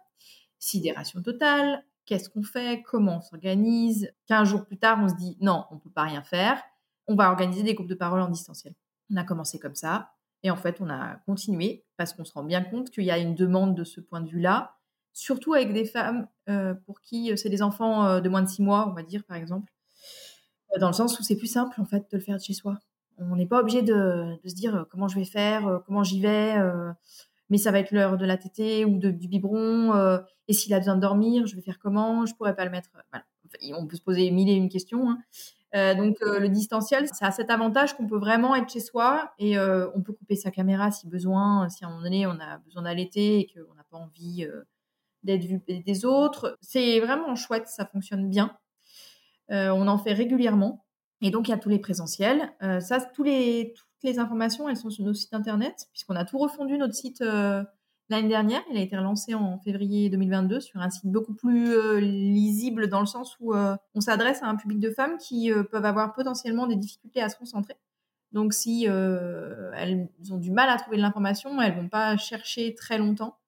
sidération 0.64 1.22
totale, 1.22 1.84
qu'est-ce 2.06 2.28
qu'on 2.28 2.42
fait, 2.42 2.82
comment 2.82 3.18
on 3.18 3.20
s'organise. 3.20 4.12
Quinze 4.26 4.48
jours 4.48 4.64
plus 4.64 4.78
tard, 4.78 4.98
on 5.02 5.08
se 5.08 5.14
dit 5.14 5.36
non, 5.40 5.64
on 5.70 5.76
ne 5.76 5.80
peut 5.80 5.90
pas 5.90 6.02
rien 6.02 6.22
faire, 6.22 6.62
on 7.06 7.14
va 7.14 7.30
organiser 7.30 7.62
des 7.62 7.74
groupes 7.74 7.88
de 7.88 7.94
parole 7.94 8.20
en 8.20 8.28
distanciel. 8.28 8.74
On 9.10 9.16
a 9.16 9.24
commencé 9.24 9.58
comme 9.58 9.74
ça, 9.74 10.14
et 10.42 10.50
en 10.50 10.56
fait, 10.56 10.80
on 10.80 10.90
a 10.90 11.16
continué 11.26 11.84
parce 11.96 12.12
qu'on 12.12 12.24
se 12.24 12.32
rend 12.32 12.44
bien 12.44 12.62
compte 12.62 12.90
qu'il 12.90 13.04
y 13.04 13.10
a 13.10 13.18
une 13.18 13.34
demande 13.34 13.74
de 13.74 13.84
ce 13.84 14.00
point 14.00 14.20
de 14.20 14.28
vue-là, 14.28 14.76
surtout 15.12 15.54
avec 15.54 15.72
des 15.72 15.86
femmes 15.86 16.28
euh, 16.48 16.74
pour 16.74 17.00
qui 17.00 17.32
euh, 17.32 17.36
c'est 17.36 17.48
des 17.48 17.62
enfants 17.62 18.06
euh, 18.06 18.20
de 18.20 18.28
moins 18.28 18.42
de 18.42 18.48
six 18.48 18.62
mois, 18.62 18.86
on 18.88 18.92
va 18.92 19.02
dire 19.02 19.24
par 19.24 19.36
exemple, 19.36 19.72
dans 20.78 20.88
le 20.88 20.92
sens 20.92 21.18
où 21.18 21.22
c'est 21.22 21.36
plus 21.36 21.46
simple 21.46 21.80
en 21.80 21.84
fait 21.84 22.10
de 22.10 22.16
le 22.16 22.20
faire 22.20 22.36
de 22.36 22.42
chez 22.42 22.52
soi. 22.52 22.78
On 23.18 23.36
n'est 23.36 23.46
pas 23.46 23.60
obligé 23.60 23.80
de, 23.82 24.36
se 24.44 24.54
dire 24.54 24.86
comment 24.90 25.06
je 25.06 25.18
vais 25.18 25.24
faire, 25.24 25.80
comment 25.86 26.02
j'y 26.02 26.20
vais 26.20 26.56
mais 27.50 27.58
ça 27.58 27.70
va 27.70 27.78
être 27.78 27.90
l'heure 27.90 28.16
de 28.16 28.24
la 28.24 28.36
tétée 28.36 28.84
ou 28.84 28.98
de, 28.98 29.10
du 29.10 29.28
biberon. 29.28 29.94
Euh, 29.94 30.18
et 30.48 30.52
s'il 30.52 30.72
a 30.74 30.78
besoin 30.78 30.96
de 30.96 31.00
dormir, 31.00 31.46
je 31.46 31.56
vais 31.56 31.62
faire 31.62 31.78
comment 31.78 32.26
Je 32.26 32.34
pourrais 32.34 32.54
pas 32.54 32.64
le 32.64 32.70
mettre. 32.70 32.90
Voilà. 33.10 33.24
on 33.78 33.86
peut 33.86 33.96
se 33.96 34.02
poser 34.02 34.30
mille 34.30 34.48
et 34.48 34.54
une 34.54 34.68
questions. 34.68 35.10
Hein. 35.10 35.18
Euh, 35.74 35.94
donc 35.94 36.22
euh, 36.22 36.38
le 36.38 36.48
distanciel, 36.48 37.08
ça 37.08 37.26
a 37.26 37.30
cet 37.32 37.50
avantage 37.50 37.96
qu'on 37.96 38.06
peut 38.06 38.18
vraiment 38.18 38.54
être 38.54 38.70
chez 38.70 38.80
soi 38.80 39.32
et 39.38 39.58
on 39.58 40.02
peut 40.02 40.12
couper 40.12 40.36
sa 40.36 40.50
caméra 40.50 40.90
si 40.90 41.08
besoin, 41.08 41.68
si 41.68 41.84
à 41.84 41.88
un 41.88 41.90
moment 41.90 42.02
donné 42.02 42.26
on 42.26 42.38
a 42.38 42.58
besoin 42.58 42.82
d'allaiter 42.82 43.40
et 43.40 43.46
qu'on 43.46 43.74
n'a 43.74 43.84
pas 43.90 43.96
envie 43.96 44.46
d'être 45.22 45.44
vu 45.44 45.60
des 45.68 46.04
autres. 46.04 46.56
C'est 46.60 47.00
vraiment 47.00 47.34
chouette, 47.34 47.66
ça 47.66 47.86
fonctionne 47.86 48.28
bien. 48.28 48.56
on 49.50 49.88
en 49.88 49.98
fait 49.98 50.12
régulièrement. 50.12 50.84
Et 51.20 51.30
donc, 51.30 51.48
il 51.48 51.52
y 51.52 51.54
a 51.54 51.58
tous 51.58 51.70
les 51.70 51.78
présentiels. 51.78 52.52
ça, 52.80 53.00
tous 53.00 53.22
les, 53.22 53.72
les 54.04 54.18
informations, 54.18 54.68
elles 54.68 54.76
sont 54.76 54.90
sur 54.90 55.04
nos 55.04 55.14
sites 55.14 55.34
internet, 55.34 55.88
puisqu'on 55.92 56.16
a 56.16 56.24
tout 56.24 56.38
refondu 56.38 56.78
notre 56.78 56.94
site 56.94 57.20
euh, 57.20 57.64
l'année 58.08 58.28
dernière. 58.28 58.62
Il 58.70 58.76
a 58.76 58.80
été 58.80 58.96
relancé 58.96 59.34
en 59.34 59.58
février 59.58 60.08
2022 60.10 60.60
sur 60.60 60.80
un 60.80 60.90
site 60.90 61.06
beaucoup 61.06 61.34
plus 61.34 61.72
euh, 61.72 62.00
lisible 62.00 62.88
dans 62.88 63.00
le 63.00 63.06
sens 63.06 63.36
où 63.40 63.54
euh, 63.54 63.76
on 63.94 64.00
s'adresse 64.00 64.42
à 64.42 64.46
un 64.46 64.56
public 64.56 64.78
de 64.78 64.90
femmes 64.90 65.18
qui 65.18 65.50
peuvent 65.70 65.84
avoir 65.84 66.12
potentiellement 66.14 66.66
des 66.66 66.76
difficultés 66.76 67.20
à 67.20 67.28
se 67.28 67.36
concentrer. 67.36 67.74
Donc, 68.32 68.52
si 68.52 68.84
elles 68.86 70.08
ont 70.32 70.38
du 70.38 70.50
mal 70.50 70.68
à 70.68 70.76
trouver 70.76 70.96
de 70.96 71.02
l'information, 71.02 71.60
elles 71.62 71.76
vont 71.76 71.88
pas 71.88 72.16
chercher 72.16 72.74
très 72.74 72.98
longtemps. 72.98 73.38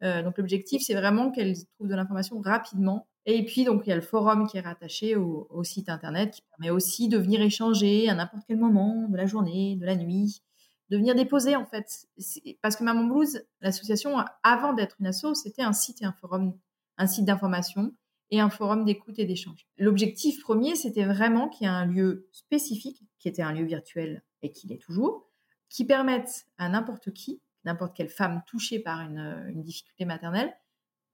donc, 0.00 0.38
l'objectif, 0.38 0.80
c'est 0.82 0.94
vraiment 0.94 1.30
qu'elles 1.30 1.56
trouvent 1.74 1.88
de 1.88 1.94
l'information 1.94 2.40
rapidement 2.40 3.06
et 3.26 3.44
puis, 3.44 3.64
donc, 3.64 3.82
il 3.86 3.90
y 3.90 3.92
a 3.92 3.96
le 3.96 4.02
forum 4.02 4.46
qui 4.46 4.56
est 4.56 4.62
rattaché 4.62 5.14
au, 5.16 5.62
site 5.62 5.88
internet 5.88 6.32
qui 6.32 6.42
permet 6.42 6.70
aussi 6.70 7.08
de 7.08 7.18
venir 7.18 7.42
échanger 7.42 8.08
à 8.08 8.14
n'importe 8.14 8.44
quel 8.46 8.58
moment 8.58 9.08
de 9.08 9.16
la 9.16 9.26
journée, 9.26 9.76
de 9.76 9.84
la 9.84 9.94
nuit, 9.94 10.42
de 10.88 10.96
venir 10.96 11.14
déposer, 11.14 11.54
en 11.54 11.66
fait. 11.66 12.06
Parce 12.62 12.76
que 12.76 12.84
Maman 12.84 13.04
Blues, 13.04 13.44
l'association, 13.60 14.16
avant 14.42 14.72
d'être 14.72 14.96
une 15.00 15.06
asso, 15.06 15.34
c'était 15.34 15.62
un 15.62 15.72
site 15.72 16.00
et 16.02 16.06
un 16.06 16.12
forum, 16.12 16.58
un 16.96 17.06
site 17.06 17.26
d'information 17.26 17.92
et 18.30 18.40
un 18.40 18.48
forum 18.48 18.84
d'écoute 18.84 19.18
et 19.18 19.26
d'échange. 19.26 19.66
L'objectif 19.76 20.40
premier, 20.40 20.74
c'était 20.74 21.04
vraiment 21.04 21.48
qu'il 21.48 21.66
y 21.66 21.70
ait 21.70 21.72
un 21.72 21.86
lieu 21.86 22.28
spécifique, 22.32 23.02
qui 23.18 23.28
était 23.28 23.42
un 23.42 23.52
lieu 23.52 23.64
virtuel 23.64 24.22
et 24.42 24.50
qui 24.50 24.66
l'est 24.66 24.78
toujours, 24.78 25.28
qui 25.68 25.84
permette 25.84 26.46
à 26.56 26.68
n'importe 26.68 27.12
qui, 27.12 27.42
n'importe 27.64 27.94
quelle 27.94 28.08
femme 28.08 28.42
touchée 28.46 28.78
par 28.78 29.00
une 29.00 29.62
difficulté 29.62 30.06
maternelle, 30.06 30.54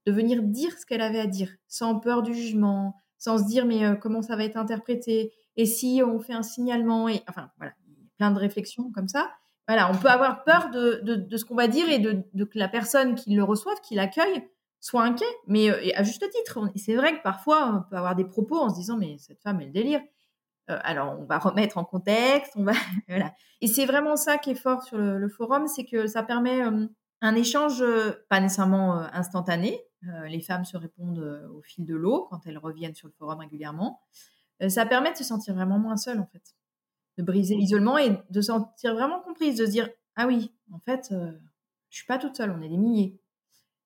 de 0.07 0.13
venir 0.13 0.43
dire 0.43 0.73
ce 0.79 0.87
qu'elle 0.87 1.01
avait 1.01 1.21
à 1.21 1.27
dire, 1.27 1.51
sans 1.67 1.99
peur 1.99 2.23
du 2.23 2.35
jugement, 2.35 2.95
sans 3.19 3.39
se 3.39 3.45
dire 3.45 3.67
mais 3.67 3.85
euh, 3.85 3.97
comment 3.97 4.23
ça 4.23 4.37
va 4.37 4.45
être 4.45 4.57
interprété, 4.57 5.33
et 5.57 5.67
si 5.67 6.03
on 6.05 6.21
fait 6.21 6.35
un 6.35 6.43
signalement, 6.43 7.09
et 7.09 7.23
enfin 7.29 7.51
voilà, 7.59 7.73
plein 8.17 8.31
de 8.31 8.39
réflexions 8.39 8.91
comme 8.93 9.09
ça. 9.09 9.31
Voilà, 9.69 9.91
on 9.91 9.97
peut 9.97 10.09
avoir 10.09 10.45
peur 10.45 10.71
de, 10.71 11.01
de, 11.03 11.37
ce 11.37 11.45
qu'on 11.45 11.57
va 11.57 11.67
dire 11.67 11.89
et 11.89 11.99
de, 11.99 12.23
de, 12.35 12.45
que 12.45 12.57
la 12.57 12.69
personne 12.69 13.17
qui 13.17 13.35
le 13.35 13.43
reçoive, 13.43 13.81
qui 13.81 13.97
l'accueille, 13.97 14.49
soit 14.81 15.03
inquiet, 15.03 15.27
mais 15.49 15.71
euh, 15.71 15.91
à 15.97 16.05
juste 16.05 16.25
titre. 16.31 16.61
C'est 16.77 16.95
vrai 16.95 17.17
que 17.17 17.23
parfois, 17.23 17.75
on 17.75 17.91
peut 17.91 17.97
avoir 17.97 18.15
des 18.15 18.25
propos 18.25 18.59
en 18.59 18.71
se 18.71 18.77
disant 18.77 18.97
mais 18.97 19.17
cette 19.19 19.43
femme, 19.43 19.61
elle 19.61 19.73
délire. 19.73 20.01
Euh, 20.71 20.79
alors, 20.83 21.19
on 21.19 21.25
va 21.25 21.39
remettre 21.39 21.79
en 21.79 21.85
contexte, 21.85 22.53
on 22.55 22.63
va 22.63 22.75
voilà. 23.09 23.35
Et 23.61 23.67
c'est 23.67 23.87
vraiment 23.87 24.15
ça 24.15 24.39
qui 24.39 24.51
est 24.51 24.55
fort 24.55 24.85
sur 24.85 24.99
le, 24.99 25.29
forum, 25.29 25.67
c'est 25.67 25.85
que 25.85 26.07
ça 26.07 26.23
permet 26.23 26.61
un 27.23 27.35
échange 27.35 27.83
pas 28.29 28.39
nécessairement 28.39 29.01
instantané, 29.13 29.81
les 30.03 30.41
femmes 30.41 30.65
se 30.65 30.77
répondent 30.77 31.19
euh, 31.19 31.49
au 31.49 31.63
fil 31.63 31.85
de 31.85 31.95
l'eau 31.95 32.27
quand 32.31 32.47
elles 32.47 32.59
reviennent 32.59 32.95
sur 32.95 33.09
le 33.09 33.15
forum 33.15 33.39
régulièrement. 33.39 34.01
Euh, 34.63 34.69
ça 34.69 34.87
permet 34.87 35.13
de 35.13 35.17
se 35.17 35.25
sentir 35.25 35.55
vraiment 35.55 35.79
moins 35.79 35.97
seule, 35.97 36.21
en 36.21 36.27
fait. 36.27 36.55
De 37.19 37.23
briser 37.23 37.57
l'isolement 37.57 37.99
et 37.99 38.11
de 38.31 38.41
se 38.41 38.49
sentir 38.49 38.95
vraiment 38.95 39.21
comprise, 39.21 39.57
de 39.57 39.67
se 39.67 39.71
dire 39.71 39.89
Ah 40.17 40.27
oui, 40.27 40.53
en 40.73 40.79
fait, 40.81 41.09
je 41.11 41.97
suis 41.97 42.07
pas 42.07 42.19
toute 42.19 42.37
seule, 42.37 42.51
on 42.51 42.61
est 42.61 42.69
des 42.69 42.77
milliers. 42.77 43.19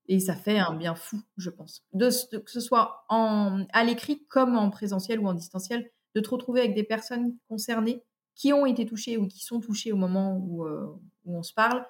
Et 0.08 0.18
ça 0.18 0.34
fait 0.34 0.58
un 0.58 0.74
bien 0.74 0.96
fou, 0.96 1.20
je 1.36 1.50
pense. 1.50 1.84
De, 1.92 2.08
que 2.38 2.50
ce 2.50 2.58
soit 2.58 3.04
en, 3.08 3.64
à 3.72 3.84
l'écrit 3.84 4.26
comme 4.26 4.56
en 4.56 4.68
présentiel 4.70 5.20
ou 5.20 5.28
en 5.28 5.34
distanciel, 5.34 5.88
de 6.16 6.20
te 6.20 6.28
retrouver 6.28 6.60
avec 6.60 6.74
des 6.74 6.82
personnes 6.82 7.36
concernées 7.48 8.02
qui 8.34 8.52
ont 8.52 8.66
été 8.66 8.84
touchées 8.84 9.16
ou 9.16 9.28
qui 9.28 9.44
sont 9.44 9.60
touchées 9.60 9.92
au 9.92 9.96
moment 9.96 10.36
où, 10.36 10.66
où 10.66 11.38
on 11.38 11.44
se 11.44 11.54
parle. 11.54 11.86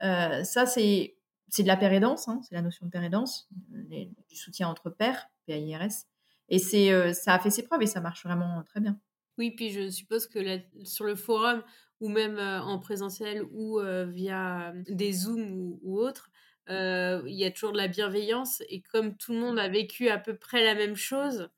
ça, 0.00 0.64
c'est 0.64 1.17
c'est 1.48 1.62
de 1.62 1.68
la 1.68 1.76
pérédance, 1.76 2.28
hein, 2.28 2.40
c'est 2.42 2.54
la 2.54 2.62
notion 2.62 2.86
de 2.86 2.90
pérédance, 2.90 3.48
du 3.70 4.36
soutien 4.36 4.68
entre 4.68 4.90
pairs, 4.90 5.30
PAIRS. 5.46 6.06
Et 6.48 6.58
c'est, 6.58 6.92
euh, 6.92 7.12
ça 7.12 7.34
a 7.34 7.38
fait 7.38 7.50
ses 7.50 7.62
preuves 7.62 7.82
et 7.82 7.86
ça 7.86 8.00
marche 8.00 8.24
vraiment 8.24 8.62
très 8.64 8.80
bien. 8.80 8.98
Oui, 9.36 9.50
puis 9.50 9.70
je 9.70 9.90
suppose 9.90 10.26
que 10.26 10.60
sur 10.84 11.04
le 11.04 11.14
forum 11.14 11.62
ou 12.00 12.08
même 12.08 12.38
euh, 12.38 12.60
en 12.60 12.78
présentiel 12.78 13.42
ou 13.52 13.78
euh, 13.78 14.06
via 14.06 14.72
des 14.88 15.12
Zooms 15.12 15.50
ou, 15.50 15.80
ou 15.82 15.98
autres, 15.98 16.30
il 16.70 17.34
y 17.34 17.46
a 17.46 17.50
toujours 17.50 17.72
de 17.72 17.78
la 17.78 17.88
bienveillance 17.88 18.62
et 18.68 18.82
comme 18.82 19.16
tout 19.16 19.32
le 19.32 19.40
monde 19.40 19.58
a 19.58 19.68
vécu 19.68 20.10
à 20.10 20.18
peu 20.18 20.36
près 20.36 20.62
la 20.62 20.74
même 20.74 20.96
chose, 20.96 21.48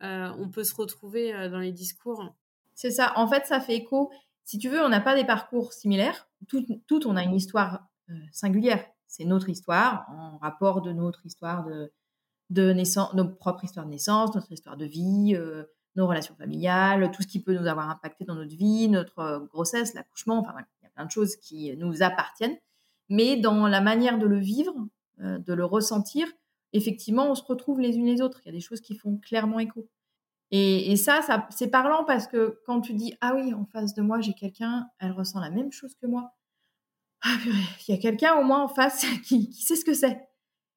on 0.00 0.48
peut 0.50 0.64
se 0.64 0.74
retrouver 0.74 1.32
dans 1.50 1.58
les 1.58 1.70
discours. 1.70 2.34
C'est 2.74 2.90
ça. 2.90 3.12
En 3.16 3.28
fait, 3.28 3.44
ça 3.44 3.60
fait 3.60 3.76
écho. 3.76 4.10
Si 4.44 4.56
tu 4.56 4.70
veux, 4.70 4.80
on 4.80 4.88
n'a 4.88 5.02
pas 5.02 5.16
des 5.16 5.26
parcours 5.26 5.74
similaires. 5.74 6.30
Toutes, 6.48 6.66
tout, 6.86 7.06
on 7.06 7.14
a 7.14 7.22
une 7.22 7.34
histoire 7.34 7.86
singulière 8.32 8.86
c'est 9.16 9.24
notre 9.24 9.48
histoire 9.48 10.06
en 10.10 10.38
rapport 10.38 10.82
de 10.82 10.92
notre 10.92 11.24
histoire 11.24 11.64
de, 11.64 11.92
de 12.50 12.72
naissance, 12.72 13.14
nos 13.14 13.28
propres 13.28 13.64
histoires 13.64 13.86
de 13.86 13.90
naissance, 13.90 14.34
notre 14.34 14.50
histoire 14.50 14.76
de 14.76 14.86
vie, 14.86 15.34
euh, 15.36 15.64
nos 15.94 16.08
relations 16.08 16.34
familiales, 16.34 17.12
tout 17.12 17.22
ce 17.22 17.28
qui 17.28 17.40
peut 17.40 17.54
nous 17.56 17.66
avoir 17.68 17.88
impacté 17.90 18.24
dans 18.24 18.34
notre 18.34 18.56
vie, 18.56 18.88
notre 18.88 19.20
euh, 19.20 19.38
grossesse, 19.38 19.94
l'accouchement, 19.94 20.38
enfin 20.38 20.54
il 20.58 20.84
y 20.84 20.86
a 20.86 20.90
plein 20.90 21.04
de 21.06 21.12
choses 21.12 21.36
qui 21.36 21.76
nous 21.76 22.02
appartiennent. 22.02 22.56
Mais 23.08 23.36
dans 23.36 23.68
la 23.68 23.80
manière 23.80 24.18
de 24.18 24.26
le 24.26 24.38
vivre, 24.38 24.74
euh, 25.20 25.38
de 25.38 25.52
le 25.52 25.64
ressentir, 25.64 26.26
effectivement, 26.72 27.30
on 27.30 27.36
se 27.36 27.44
retrouve 27.44 27.78
les 27.78 27.96
unes 27.96 28.06
les 28.06 28.20
autres. 28.20 28.40
Il 28.44 28.46
y 28.46 28.48
a 28.48 28.52
des 28.52 28.60
choses 28.60 28.80
qui 28.80 28.96
font 28.96 29.16
clairement 29.18 29.60
écho. 29.60 29.88
Et, 30.50 30.90
et 30.90 30.96
ça, 30.96 31.22
ça 31.22 31.46
c'est 31.50 31.70
parlant 31.70 32.04
parce 32.04 32.26
que 32.26 32.58
quand 32.66 32.80
tu 32.80 32.94
dis 32.94 33.14
ah 33.20 33.34
oui, 33.36 33.54
en 33.54 33.64
face 33.64 33.94
de 33.94 34.02
moi 34.02 34.20
j'ai 34.20 34.34
quelqu'un, 34.34 34.88
elle 34.98 35.12
ressent 35.12 35.38
la 35.38 35.50
même 35.50 35.70
chose 35.70 35.94
que 35.94 36.08
moi 36.08 36.34
ah 37.24 37.38
il 37.88 37.94
y 37.94 37.98
a 37.98 38.00
quelqu'un 38.00 38.36
au 38.36 38.44
moins 38.44 38.62
en 38.62 38.68
face 38.68 39.06
qui, 39.24 39.52
sait 39.52 39.76
ce 39.76 39.84
que 39.84 39.94
c'est. 39.94 40.20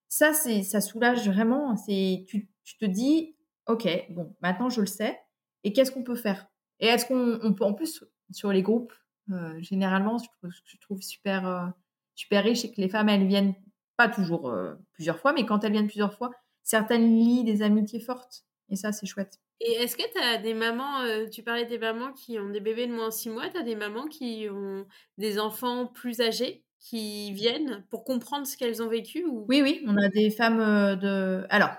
Ça, 0.10 0.34
c'est, 0.34 0.64
ça 0.64 0.80
soulage 0.80 1.28
vraiment. 1.30 1.76
C'est, 1.76 2.26
tu, 2.28 2.50
te 2.80 2.86
dis, 2.86 3.36
ok, 3.68 3.88
bon, 4.10 4.36
maintenant 4.42 4.70
je 4.70 4.82
le 4.82 4.88
sais. 4.88 5.20
Et 5.64 5.74
qu'est-ce 5.74 5.92
qu'on 5.92 6.04
peut 6.04 6.16
faire? 6.16 6.48
Et 6.80 6.88
est-ce 6.88 7.06
qu'on 7.06 7.54
peut, 7.54 7.66
en 7.66 7.74
plus, 7.74 8.06
sur 8.32 8.52
les 8.52 8.62
groupes, 8.62 8.94
euh, 9.32 9.60
généralement, 9.62 10.18
je 10.18 10.50
je 10.66 10.78
trouve 10.78 11.02
super, 11.02 11.46
euh, 11.46 11.68
super 12.16 12.44
riche, 12.44 12.64
et 12.64 12.72
que 12.72 12.80
les 12.80 12.88
femmes, 12.88 13.10
elles 13.10 13.28
viennent 13.28 13.56
pas 13.98 14.08
toujours 14.08 14.50
euh, 14.50 14.76
plusieurs 14.94 15.20
fois, 15.20 15.34
mais 15.34 15.46
quand 15.46 15.64
elles 15.64 15.74
viennent 15.74 15.88
plusieurs 15.88 16.14
fois, 16.14 16.32
certaines 16.64 17.18
lient 17.18 17.44
des 17.44 17.62
amitiés 17.62 18.00
fortes. 18.00 18.46
Et 18.70 18.76
ça, 18.76 18.94
c'est 18.94 19.06
chouette. 19.06 19.40
Et 19.60 19.72
est-ce 19.72 19.98
que 19.98 20.04
tu 20.12 20.20
as 20.20 20.38
des 20.38 20.54
mamans, 20.54 21.02
euh, 21.02 21.26
tu 21.28 21.42
parlais 21.42 21.66
des 21.66 21.80
mamans 21.80 22.14
qui 22.14 22.38
ont 22.38 22.50
des 22.50 22.60
bébés 22.60 22.86
de 22.86 22.94
moins 22.94 23.08
de 23.08 23.14
6 23.14 23.30
mois, 23.30 23.50
tu 23.50 23.58
as 23.58 23.64
des 23.64 23.76
mamans 23.76 24.08
qui 24.08 24.48
ont 24.52 24.86
des 25.18 25.40
enfants 25.40 25.88
plus 25.88 26.22
âgés 26.22 26.64
qui 26.80 27.34
viennent 27.34 27.84
pour 27.90 28.04
comprendre 28.04 28.46
ce 28.46 28.56
qu'elles 28.56 28.84
ont 28.84 28.88
vécu 28.88 29.26
ou... 29.26 29.46
Oui, 29.50 29.62
oui, 29.64 29.84
on 29.88 29.98
a 29.98 30.10
des 30.10 30.30
femmes 30.30 30.60
euh, 30.60 30.96
de... 30.96 31.46
Alors, 31.50 31.72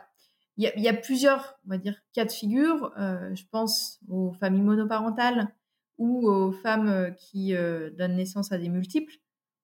il 0.56 0.72
y, 0.74 0.88
a 0.88 0.92
plusieurs, 0.92 1.56
on 1.66 1.70
va 1.70 1.78
dire, 1.78 1.94
cas 2.12 2.24
de 2.24 2.32
figure. 2.32 2.92
Euh, 2.98 3.32
je 3.32 3.44
pense 3.48 4.00
aux 4.08 4.32
familles 4.32 4.62
monoparentales 4.62 5.54
ou 5.98 6.28
aux 6.28 6.50
femmes 6.50 7.14
qui 7.16 7.52
donnent 7.52 8.16
naissance 8.16 8.50
à 8.50 8.58
des 8.58 8.68
multiples. 8.68 9.14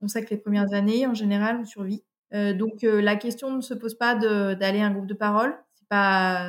On 0.03 0.07
sait 0.07 0.25
que 0.25 0.31
les 0.31 0.37
premières 0.37 0.73
années, 0.73 1.05
en 1.09 1.15
général, 1.15 1.59
on 1.61 1.65
survit. 1.65 2.05
donc 2.33 2.83
la 2.83 3.17
question 3.17 3.51
ne 3.57 3.61
se 3.61 3.75
pose 3.75 3.97
pas 3.97 4.15
d'aller 4.15 4.83
à 4.83 4.87
un 4.87 4.93
groupe 4.93 5.09
de 5.09 5.15
parole. 5.15 5.57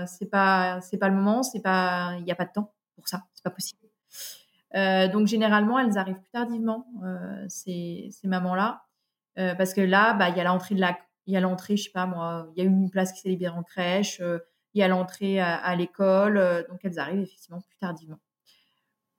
C'est 0.08 0.30
pas, 0.30 0.82
c'est 0.82 0.98
pas, 0.98 1.10
le 1.10 1.16
moment. 1.16 1.44
C'est 1.44 1.62
pas, 1.62 2.16
il 2.18 2.24
n'y 2.24 2.32
a 2.32 2.36
pas 2.36 2.46
de 2.46 2.52
temps 2.52 2.74
pour 2.96 3.08
ça. 3.08 3.24
C'est 3.34 3.44
pas 3.44 3.50
possible. 3.50 3.82
donc 4.74 5.28
généralement, 5.28 5.80
elles 5.80 5.98
arrivent 5.98 6.20
plus 6.20 6.32
tardivement 6.32 6.88
ces, 7.48 8.10
ces 8.12 8.28
mamans-là, 8.28 8.84
parce 9.36 9.74
que 9.74 9.82
là, 9.82 10.14
bah, 10.14 10.30
il 10.30 10.38
y 10.38 10.42
a 10.42 10.44
l'entrée 10.44 10.76
de 10.76 10.82
la, 10.82 10.98
il 11.28 11.34
y 11.34 11.38
a 11.38 11.42
l'entrée, 11.42 11.78
je 11.78 11.84
sais 11.84 11.92
pas 11.92 12.06
moi, 12.06 12.48
il 12.56 12.64
y 12.64 12.66
a 12.66 12.70
une 12.70 12.90
place 12.90 13.14
qui 13.14 13.22
s'est 13.22 13.30
libérée 13.30 13.58
en 13.58 13.64
crèche, 13.64 14.22
il 14.76 14.80
y 14.80 14.84
a 14.84 14.90
l'entrée 14.90 15.40
à, 15.40 15.74
l'école, 15.76 16.38
euh, 16.38 16.62
donc 16.68 16.82
elles 16.84 17.00
arrivent 17.00 17.22
effectivement 17.22 17.62
plus 17.62 17.78
tardivement. 17.78 18.20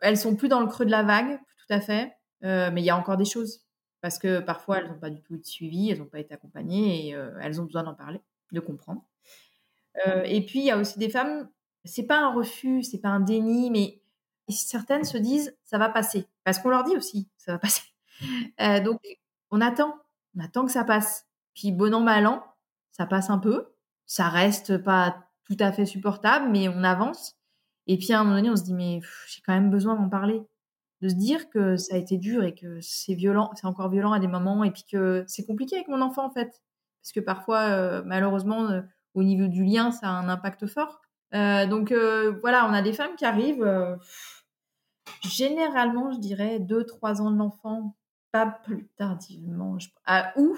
Elles 0.01 0.19
sont 0.19 0.37
plus 0.37 0.49
dans 0.49 0.61
le 0.61 0.67
creux 0.67 0.85
de 0.85 0.91
la 0.91 1.03
vague, 1.03 1.39
tout 1.39 1.73
à 1.73 1.81
fait, 1.81 2.15
euh, 2.45 2.71
mais 2.71 2.83
il 2.83 2.85
y 2.85 2.91
a 2.91 2.97
encore 2.97 3.17
des 3.17 3.25
choses 3.25 3.63
parce 4.03 4.19
que 4.19 4.41
parfois 4.41 4.79
elles 4.79 4.89
n'ont 4.89 4.99
pas 4.99 5.09
du 5.09 5.23
tout 5.23 5.35
été 5.35 5.49
suivies, 5.49 5.91
elles 5.91 5.99
n'ont 5.99 6.05
pas 6.05 6.21
été 6.21 6.35
accompagnées 6.35 7.09
et 7.09 7.15
euh, 7.15 7.31
elles 7.41 7.59
ont 7.59 7.65
besoin 7.65 7.83
d'en 7.83 7.95
parler, 7.95 8.21
de 8.53 8.61
comprendre. 8.61 9.03
Et 10.25 10.45
puis 10.45 10.61
il 10.61 10.65
y 10.65 10.71
a 10.71 10.79
aussi 10.79 10.99
des 10.99 11.11
femmes, 11.11 11.49
c'est 11.85 12.05
pas 12.05 12.19
un 12.19 12.33
refus, 12.33 12.83
c'est 12.83 13.01
pas 13.01 13.09
un 13.09 13.21
déni, 13.21 13.71
mais 13.71 14.03
certaines 14.49 15.05
se 15.05 15.19
disent 15.19 15.57
ça 15.65 15.79
va 15.79 15.89
passer 15.89 16.27
parce 16.45 16.59
qu'on 16.59 16.69
leur 16.69 16.85
dit 16.85 16.97
aussi 16.97 17.29
ça 17.37 17.53
va 17.53 17.59
passer. 17.59 17.83
donc 18.85 19.01
on 19.51 19.61
attend, 19.61 19.95
on 20.37 20.45
attend 20.45 20.65
que 20.65 20.73
ça 20.73 20.85
passe. 20.85 21.27
Puis 21.55 21.73
bon 21.73 21.95
an 21.95 22.01
mal 22.01 22.27
an, 22.27 22.45
ça 22.93 23.07
passe 23.07 23.31
un 23.31 23.39
peu, 23.39 23.69
ça 24.07 24.29
reste 24.29 24.79
pas 24.79 25.27
tout 25.47 25.57
à 25.61 25.73
fait 25.73 25.87
supportable, 25.87 26.49
mais 26.51 26.69
on 26.69 26.83
avance. 26.83 27.37
Et 27.87 27.99
puis 27.99 28.13
à 28.13 28.21
un 28.21 28.25
moment 28.25 28.37
donné, 28.37 28.51
on 28.51 28.57
se 28.57 28.65
dit, 28.65 28.75
mais 28.75 29.01
j'ai 29.29 29.41
quand 29.45 29.53
même 29.53 29.71
besoin 29.71 29.95
d'en 29.95 30.09
parler. 30.09 30.43
De 31.03 31.09
se 31.09 31.15
dire 31.15 31.51
que 31.51 31.77
ça 31.77 31.95
a 31.95 31.99
été 31.99 32.17
dur 32.17 32.43
et 32.43 32.55
que 32.55 32.81
c'est 32.81 33.15
violent, 33.15 33.51
c'est 33.55 33.67
encore 33.67 33.91
violent 33.91 34.13
à 34.13 34.19
des 34.19 34.29
moments, 34.29 34.65
et 34.65 34.71
puis 34.71 34.85
que 34.91 35.25
c'est 35.27 35.45
compliqué 35.45 35.77
avec 35.77 35.89
mon 35.89 36.01
enfant, 36.01 36.25
en 36.25 36.31
fait. 36.31 36.63
Parce 37.03 37.13
que 37.15 37.21
parfois, 37.21 37.61
euh, 37.69 38.03
malheureusement, 38.05 38.71
euh, 38.71 38.83
au 39.17 39.25
niveau 39.25 39.49
du 39.49 39.65
lien, 39.65 39.91
ça 39.91 40.09
a 40.09 40.13
un 40.13 40.29
impact 40.29 40.67
fort. 40.67 41.03
Euh, 41.35 41.67
donc 41.67 41.93
voilà, 41.93 42.67
on 42.69 42.73
a 42.73 42.83
des 42.83 42.93
femmes 42.93 43.17
qui 43.17 43.25
arrivent, 43.25 43.67
généralement, 45.23 46.13
je 46.13 46.19
dirais, 46.19 46.61
2-3 46.61 47.21
ans 47.21 47.31
de 47.31 47.39
l'enfant, 47.39 47.97
pas 48.31 48.47
plus 48.47 48.89
tardivement. 48.97 49.79
Ah, 50.05 50.33
ou 50.37 50.57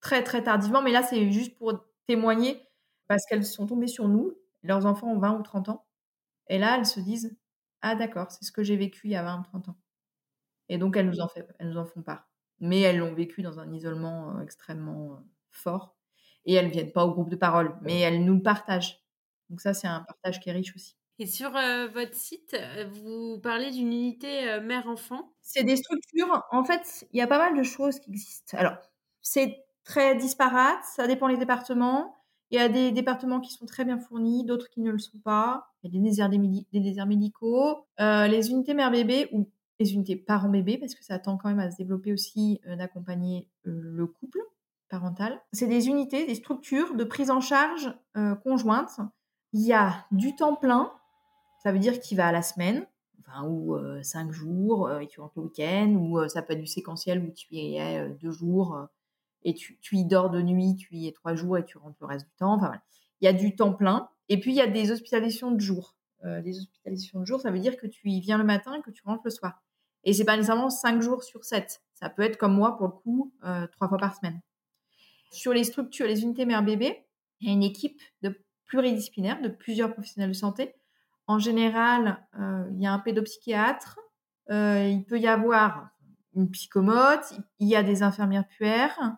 très 0.00 0.24
très 0.24 0.42
tardivement, 0.42 0.82
mais 0.82 0.92
là, 0.92 1.02
c'est 1.02 1.30
juste 1.30 1.56
pour 1.56 1.84
témoigner 2.06 2.66
parce 3.08 3.24
qu'elles 3.26 3.44
sont 3.44 3.66
tombées 3.66 3.86
sur 3.86 4.08
nous, 4.08 4.32
leurs 4.62 4.86
enfants 4.86 5.08
ont 5.08 5.18
20 5.18 5.38
ou 5.38 5.42
30 5.42 5.68
ans, 5.68 5.84
et 6.48 6.58
là, 6.58 6.76
elles 6.78 6.86
se 6.86 7.00
disent 7.00 7.36
Ah, 7.82 7.94
d'accord, 7.94 8.30
c'est 8.30 8.44
ce 8.44 8.52
que 8.52 8.62
j'ai 8.62 8.76
vécu 8.76 9.08
il 9.08 9.12
y 9.12 9.16
a 9.16 9.22
20 9.22 9.40
ou 9.40 9.42
30 9.44 9.68
ans. 9.70 9.76
Et 10.68 10.78
donc, 10.78 10.96
elles 10.96 11.08
nous 11.08 11.20
en, 11.20 11.28
fait, 11.28 11.46
elles 11.58 11.68
nous 11.70 11.78
en 11.78 11.84
font 11.84 12.02
part. 12.02 12.28
Mais 12.60 12.80
elles 12.80 12.98
l'ont 12.98 13.14
vécu 13.14 13.42
dans 13.42 13.58
un 13.60 13.72
isolement 13.72 14.36
euh, 14.36 14.40
extrêmement 14.40 15.14
euh, 15.14 15.16
fort. 15.50 15.96
Et 16.46 16.54
elles 16.54 16.66
ne 16.66 16.70
viennent 16.70 16.92
pas 16.92 17.04
au 17.04 17.12
groupe 17.12 17.30
de 17.30 17.36
parole, 17.36 17.76
mais 17.82 18.00
elles 18.00 18.24
nous 18.24 18.40
partagent. 18.40 19.02
Donc, 19.50 19.60
ça, 19.60 19.74
c'est 19.74 19.86
un 19.86 20.00
partage 20.00 20.40
qui 20.40 20.50
est 20.50 20.52
riche 20.52 20.74
aussi. 20.74 20.96
Et 21.18 21.26
sur 21.26 21.56
euh, 21.56 21.86
votre 21.88 22.14
site, 22.14 22.56
vous 22.90 23.38
parlez 23.40 23.70
d'une 23.70 23.86
unité 23.86 24.60
mère-enfant 24.60 25.32
C'est 25.42 25.62
des 25.62 25.76
structures. 25.76 26.42
En 26.50 26.64
fait, 26.64 27.06
il 27.12 27.18
y 27.18 27.22
a 27.22 27.26
pas 27.26 27.38
mal 27.38 27.56
de 27.56 27.62
choses 27.62 28.00
qui 28.00 28.10
existent. 28.10 28.58
Alors, 28.58 28.76
c'est 29.22 29.64
très 29.84 30.16
disparate, 30.16 30.82
ça 30.84 31.06
dépend 31.06 31.28
des 31.28 31.36
départements. 31.36 32.16
Il 32.50 32.56
y 32.56 32.60
a 32.60 32.68
des 32.68 32.92
départements 32.92 33.40
qui 33.40 33.52
sont 33.52 33.66
très 33.66 33.84
bien 33.84 33.98
fournis, 33.98 34.44
d'autres 34.44 34.68
qui 34.68 34.80
ne 34.80 34.90
le 34.90 34.98
sont 34.98 35.18
pas. 35.18 35.66
Il 35.82 35.92
y 35.92 35.96
a 35.96 36.00
des 36.00 36.08
déserts, 36.08 36.28
des 36.28 36.66
déserts 36.72 37.06
médicaux. 37.06 37.86
Euh, 38.00 38.26
les 38.26 38.50
unités 38.50 38.74
mère-bébé 38.74 39.28
ou 39.32 39.50
les 39.80 39.94
unités 39.94 40.16
parents-bébé, 40.16 40.78
parce 40.78 40.94
que 40.94 41.04
ça 41.04 41.18
tend 41.18 41.36
quand 41.36 41.48
même 41.48 41.58
à 41.58 41.70
se 41.70 41.76
développer 41.76 42.12
aussi 42.12 42.60
euh, 42.66 42.76
d'accompagner 42.76 43.48
euh, 43.66 43.72
le 43.82 44.06
couple 44.06 44.38
C'est 45.52 45.66
des 45.66 45.88
unités, 45.88 46.26
des 46.26 46.34
structures 46.34 46.94
de 46.94 47.04
prise 47.04 47.30
en 47.30 47.40
charge 47.40 47.94
conjointe. 48.42 49.00
Il 49.52 49.62
y 49.62 49.72
a 49.72 50.06
du 50.10 50.34
temps 50.36 50.56
plein, 50.56 50.92
ça 51.62 51.72
veut 51.72 51.78
dire 51.78 52.00
qu'il 52.00 52.16
va 52.16 52.28
à 52.28 52.32
la 52.32 52.42
semaine, 52.42 52.86
ou 53.44 53.76
cinq 54.02 54.30
jours, 54.32 54.90
et 55.00 55.06
tu 55.06 55.20
rentres 55.20 55.34
le 55.36 55.44
week-end, 55.44 55.94
ou 55.98 56.28
ça 56.28 56.42
peut 56.42 56.52
être 56.52 56.60
du 56.60 56.66
séquentiel 56.66 57.20
où 57.20 57.30
tu 57.32 57.46
y 57.54 57.76
es 57.76 58.08
deux 58.20 58.30
jours 58.30 58.88
et 59.44 59.54
tu, 59.54 59.78
y 59.92 60.04
dors 60.04 60.30
de 60.30 60.40
nuit, 60.40 60.74
tu 60.76 60.94
y 60.96 61.06
es 61.06 61.12
trois 61.12 61.34
jours 61.34 61.58
et 61.58 61.64
tu 61.64 61.78
rentres 61.78 61.98
le 62.00 62.06
reste 62.06 62.26
du 62.26 62.32
temps. 62.36 62.54
Enfin, 62.54 62.80
Il 63.20 63.26
y 63.26 63.28
a 63.28 63.32
du 63.32 63.54
temps 63.54 63.72
plein. 63.72 64.08
Et 64.28 64.40
puis, 64.40 64.52
il 64.52 64.56
y 64.56 64.60
a 64.60 64.66
des 64.66 64.90
hospitalisations 64.90 65.50
de 65.50 65.60
jour. 65.60 65.96
Euh, 66.24 66.40
des 66.40 66.58
hospitalisations 66.58 67.20
de 67.20 67.26
jour, 67.26 67.40
ça 67.40 67.50
veut 67.50 67.58
dire 67.58 67.76
que 67.76 67.86
tu 67.86 68.08
y 68.08 68.20
viens 68.20 68.38
le 68.38 68.44
matin 68.44 68.74
et 68.74 68.82
que 68.82 68.90
tu 68.90 69.02
rentres 69.04 69.22
le 69.24 69.30
soir. 69.30 69.62
Et 70.04 70.14
c'est 70.14 70.24
pas 70.24 70.36
nécessairement 70.36 70.70
cinq 70.70 71.02
jours 71.02 71.22
sur 71.22 71.44
sept. 71.44 71.82
Ça 71.94 72.08
peut 72.08 72.22
être 72.22 72.38
comme 72.38 72.54
moi, 72.54 72.76
pour 72.76 72.86
le 72.86 72.92
coup, 72.92 73.32
euh, 73.44 73.66
trois 73.66 73.88
fois 73.88 73.98
par 73.98 74.16
semaine. 74.16 74.40
Sur 75.34 75.52
les 75.52 75.64
structures, 75.64 76.06
les 76.06 76.22
unités 76.22 76.46
mère-bébé, 76.46 77.04
il 77.40 77.48
y 77.48 77.50
a 77.50 77.54
une 77.54 77.62
équipe 77.62 78.00
de 78.22 78.40
pluridisciplinaire 78.66 79.40
de 79.42 79.48
plusieurs 79.48 79.92
professionnels 79.92 80.30
de 80.30 80.36
santé. 80.36 80.74
En 81.26 81.38
général, 81.38 82.26
euh, 82.38 82.68
il 82.72 82.82
y 82.82 82.86
a 82.86 82.92
un 82.92 82.98
pédopsychiatre, 82.98 83.98
il 84.50 85.04
peut 85.08 85.18
y 85.18 85.26
avoir 85.26 85.90
une 86.34 86.50
psychomote, 86.50 87.34
il 87.58 87.68
y 87.68 87.76
a 87.76 87.82
des 87.82 88.02
infirmières 88.02 88.46
puères, 88.46 89.16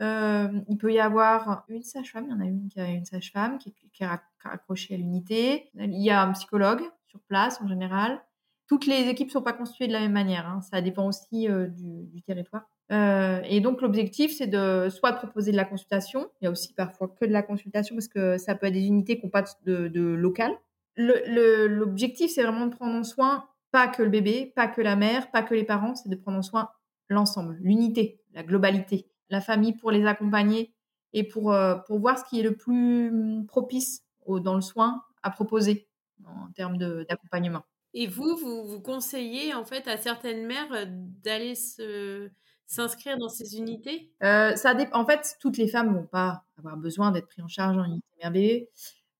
euh, 0.00 0.48
il 0.68 0.78
peut 0.78 0.92
y 0.92 1.00
avoir 1.00 1.64
une 1.68 1.82
sage-femme, 1.82 2.26
il 2.26 2.30
y 2.30 2.34
en 2.34 2.40
a 2.40 2.44
une 2.44 2.68
qui 2.68 2.80
a 2.80 2.88
une 2.88 3.04
sage-femme 3.04 3.58
qui, 3.58 3.74
est 4.00 4.08
accrochée 4.44 4.94
à 4.94 4.96
l'unité. 4.96 5.70
Il 5.74 6.02
y 6.02 6.10
a 6.10 6.22
un 6.22 6.32
psychologue 6.32 6.82
sur 7.06 7.20
place 7.22 7.60
en 7.60 7.66
général. 7.66 8.22
Toutes 8.68 8.86
les 8.86 9.08
équipes 9.08 9.28
ne 9.28 9.32
sont 9.32 9.42
pas 9.42 9.54
constituées 9.54 9.88
de 9.88 9.92
la 9.92 10.00
même 10.00 10.12
manière. 10.12 10.46
Hein. 10.46 10.60
Ça 10.60 10.80
dépend 10.80 11.06
aussi 11.06 11.48
euh, 11.48 11.66
du, 11.66 12.22
territoire. 12.22 12.68
Euh, 12.90 13.40
et 13.44 13.60
donc 13.60 13.82
l'objectif, 13.82 14.34
c'est 14.36 14.46
de 14.46 14.88
soit 14.90 15.12
de 15.12 15.18
proposer 15.18 15.52
de 15.52 15.56
la 15.56 15.64
consultation. 15.64 16.30
Il 16.40 16.44
y 16.44 16.48
a 16.48 16.50
aussi 16.50 16.72
parfois 16.72 17.08
que 17.08 17.24
de 17.24 17.32
la 17.32 17.42
consultation 17.42 17.96
parce 17.96 18.08
que 18.08 18.38
ça 18.38 18.54
peut 18.54 18.66
être 18.66 18.72
des 18.72 18.86
unités 18.86 19.18
qui 19.18 19.26
n'ont 19.26 19.30
pas 19.30 19.44
de, 19.64 19.88
de 19.88 20.00
local. 20.00 20.52
L'objectif, 20.96 22.32
c'est 22.32 22.42
vraiment 22.42 22.66
de 22.66 22.74
prendre 22.74 22.94
en 22.94 23.04
soin 23.04 23.44
pas 23.70 23.86
que 23.88 24.02
le 24.02 24.08
bébé, 24.08 24.52
pas 24.56 24.66
que 24.66 24.80
la 24.80 24.96
mère, 24.96 25.30
pas 25.30 25.42
que 25.42 25.54
les 25.54 25.64
parents, 25.64 25.94
c'est 25.94 26.08
de 26.08 26.16
prendre 26.16 26.38
en 26.38 26.42
soin 26.42 26.70
l'ensemble, 27.08 27.58
l'unité, 27.60 28.22
la 28.32 28.42
globalité 28.42 29.06
la 29.30 29.40
famille 29.40 29.72
pour 29.72 29.90
les 29.90 30.04
accompagner 30.06 30.74
et 31.12 31.24
pour, 31.24 31.52
euh, 31.52 31.76
pour 31.86 31.98
voir 31.98 32.18
ce 32.18 32.24
qui 32.24 32.40
est 32.40 32.42
le 32.42 32.56
plus 32.56 33.44
propice 33.46 34.04
dans 34.26 34.54
le 34.54 34.60
soin 34.60 35.02
à 35.22 35.30
proposer 35.30 35.88
en 36.26 36.50
termes 36.52 36.76
d'accompagnement. 36.76 37.62
Et 37.94 38.06
vous, 38.06 38.36
vous, 38.36 38.66
vous 38.66 38.80
conseillez 38.80 39.54
en 39.54 39.64
fait 39.64 39.88
à 39.88 39.96
certaines 39.96 40.46
mères 40.46 40.72
euh, 40.72 40.84
d'aller 40.86 41.54
se 41.54 42.28
s'inscrire 42.68 43.18
dans 43.18 43.28
ces 43.28 43.56
unités? 43.56 44.12
Euh, 44.22 44.54
ça 44.54 44.74
En 44.92 45.04
fait, 45.04 45.36
toutes 45.40 45.56
les 45.56 45.68
femmes 45.68 45.92
vont 45.94 46.06
pas 46.06 46.44
avoir 46.56 46.76
besoin 46.76 47.10
d'être 47.10 47.26
prises 47.26 47.44
en 47.44 47.48
charge 47.48 47.76
en 47.76 47.84
unité 47.84 48.06
mère 48.22 48.30
bébé, 48.30 48.68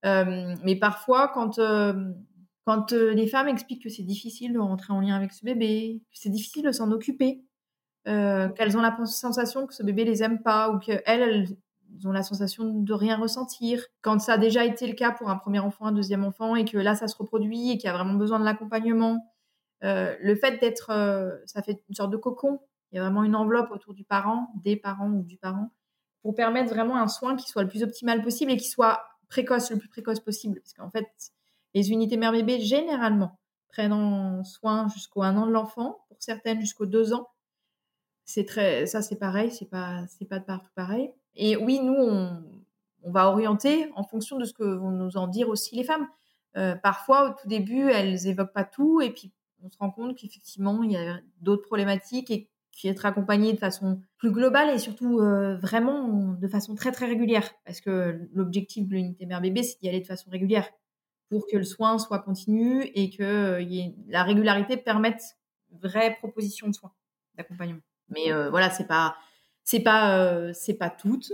mais 0.04 0.76
parfois 0.76 1.28
quand 1.28 1.58
quand 2.64 2.92
les 2.92 3.26
femmes 3.26 3.48
expliquent 3.48 3.82
que 3.82 3.88
c'est 3.88 4.02
difficile 4.02 4.52
de 4.52 4.58
rentrer 4.58 4.92
en 4.92 5.00
lien 5.00 5.16
avec 5.16 5.32
ce 5.32 5.42
bébé, 5.42 6.02
que 6.12 6.18
c'est 6.18 6.28
difficile 6.28 6.62
de 6.64 6.70
s'en 6.70 6.92
occuper, 6.92 7.42
euh, 8.06 8.48
qu'elles 8.48 8.76
ont 8.76 8.80
la 8.80 8.96
sensation 9.04 9.66
que 9.66 9.74
ce 9.74 9.82
bébé 9.82 10.04
les 10.04 10.22
aime 10.22 10.42
pas 10.42 10.70
ou 10.70 10.78
qu'elles, 10.78 11.02
elles 11.04 11.46
ont 12.06 12.12
la 12.12 12.22
sensation 12.22 12.72
de 12.72 12.92
rien 12.94 13.18
ressentir. 13.18 13.84
Quand 14.00 14.18
ça 14.18 14.34
a 14.34 14.38
déjà 14.38 14.64
été 14.64 14.86
le 14.86 14.94
cas 14.94 15.10
pour 15.10 15.28
un 15.28 15.36
premier 15.36 15.58
enfant, 15.58 15.86
un 15.86 15.92
deuxième 15.92 16.24
enfant, 16.24 16.56
et 16.56 16.64
que 16.64 16.78
là, 16.78 16.94
ça 16.94 17.06
se 17.06 17.16
reproduit 17.16 17.72
et 17.72 17.78
qu'il 17.78 17.88
y 17.88 17.90
a 17.90 17.92
vraiment 17.92 18.14
besoin 18.14 18.38
de 18.38 18.44
l'accompagnement, 18.44 19.26
euh, 19.84 20.14
le 20.20 20.36
fait 20.36 20.58
d'être, 20.58 20.90
euh, 20.90 21.36
ça 21.44 21.62
fait 21.62 21.82
une 21.88 21.94
sorte 21.94 22.10
de 22.10 22.16
cocon. 22.16 22.60
Il 22.90 22.96
y 22.96 22.98
a 22.98 23.02
vraiment 23.02 23.22
une 23.22 23.36
enveloppe 23.36 23.70
autour 23.70 23.94
du 23.94 24.04
parent, 24.04 24.52
des 24.62 24.76
parents 24.76 25.10
ou 25.10 25.22
du 25.22 25.36
parent, 25.36 25.70
pour 26.22 26.34
permettre 26.34 26.70
vraiment 26.70 26.96
un 26.96 27.08
soin 27.08 27.36
qui 27.36 27.48
soit 27.48 27.62
le 27.62 27.68
plus 27.68 27.82
optimal 27.82 28.22
possible 28.22 28.52
et 28.52 28.56
qui 28.56 28.68
soit 28.68 29.02
précoce, 29.28 29.70
le 29.70 29.78
plus 29.78 29.88
précoce 29.88 30.20
possible. 30.20 30.60
Parce 30.60 30.72
qu'en 30.72 30.90
fait, 30.90 31.08
les 31.74 31.90
unités 31.90 32.16
mère-bébé, 32.16 32.60
généralement, 32.60 33.38
prennent 33.68 34.42
soin 34.44 34.88
jusqu'au 34.88 35.22
un 35.22 35.36
an 35.36 35.46
de 35.46 35.52
l'enfant, 35.52 36.04
pour 36.08 36.16
certaines 36.20 36.60
jusqu'aux 36.60 36.86
deux 36.86 37.12
ans 37.12 37.28
c'est 38.28 38.44
très, 38.44 38.84
ça 38.84 39.00
c'est 39.00 39.16
pareil, 39.16 39.50
c'est 39.50 39.70
pas, 39.70 40.06
c'est 40.06 40.26
pas 40.26 40.38
de 40.38 40.44
partout 40.44 40.70
pareil. 40.74 41.10
Et 41.34 41.56
oui, 41.56 41.80
nous 41.80 41.94
on, 41.94 42.44
on, 43.02 43.10
va 43.10 43.30
orienter 43.30 43.90
en 43.96 44.04
fonction 44.04 44.36
de 44.36 44.44
ce 44.44 44.52
que 44.52 44.64
vont 44.64 44.90
nous 44.90 45.16
en 45.16 45.28
dire 45.28 45.48
aussi 45.48 45.74
les 45.74 45.82
femmes. 45.82 46.06
Euh, 46.58 46.74
parfois, 46.74 47.30
au 47.30 47.32
tout 47.32 47.48
début, 47.48 47.88
elles 47.88 48.26
évoquent 48.26 48.52
pas 48.52 48.64
tout, 48.64 49.00
et 49.00 49.10
puis 49.10 49.32
on 49.62 49.70
se 49.70 49.78
rend 49.78 49.90
compte 49.90 50.14
qu'effectivement, 50.14 50.82
il 50.82 50.92
y 50.92 50.96
a 50.98 51.20
d'autres 51.40 51.62
problématiques 51.62 52.30
et 52.30 52.50
être 52.86 53.06
accompagné 53.06 53.52
de 53.52 53.58
façon 53.58 54.00
plus 54.18 54.30
globale 54.30 54.70
et 54.70 54.78
surtout 54.78 55.18
euh, 55.18 55.56
vraiment 55.56 56.34
de 56.34 56.48
façon 56.48 56.74
très 56.74 56.92
très 56.92 57.06
régulière. 57.06 57.50
Parce 57.64 57.80
que 57.80 58.28
l'objectif 58.32 58.86
de 58.86 58.94
l'unité 58.94 59.26
mère-bébé, 59.26 59.62
c'est 59.62 59.80
d'y 59.80 59.88
aller 59.88 60.00
de 60.00 60.06
façon 60.06 60.30
régulière 60.30 60.68
pour 61.28 61.46
que 61.50 61.56
le 61.56 61.64
soin 61.64 61.98
soit 61.98 62.20
continu 62.20 62.84
et 62.94 63.10
que 63.10 63.22
euh, 63.22 63.90
la 64.06 64.22
régularité 64.22 64.76
permette 64.76 65.22
vraie 65.72 66.16
proposition 66.20 66.68
de 66.68 66.72
soins, 66.72 66.92
d'accompagnement. 67.34 67.80
Mais 68.10 68.32
euh, 68.32 68.48
voilà, 68.50 68.70
c'est 68.70 68.86
pas, 68.86 69.16
c'est 69.64 69.80
pas, 69.80 70.52
c'est 70.54 70.74
pas 70.74 70.88
toutes. 70.88 71.32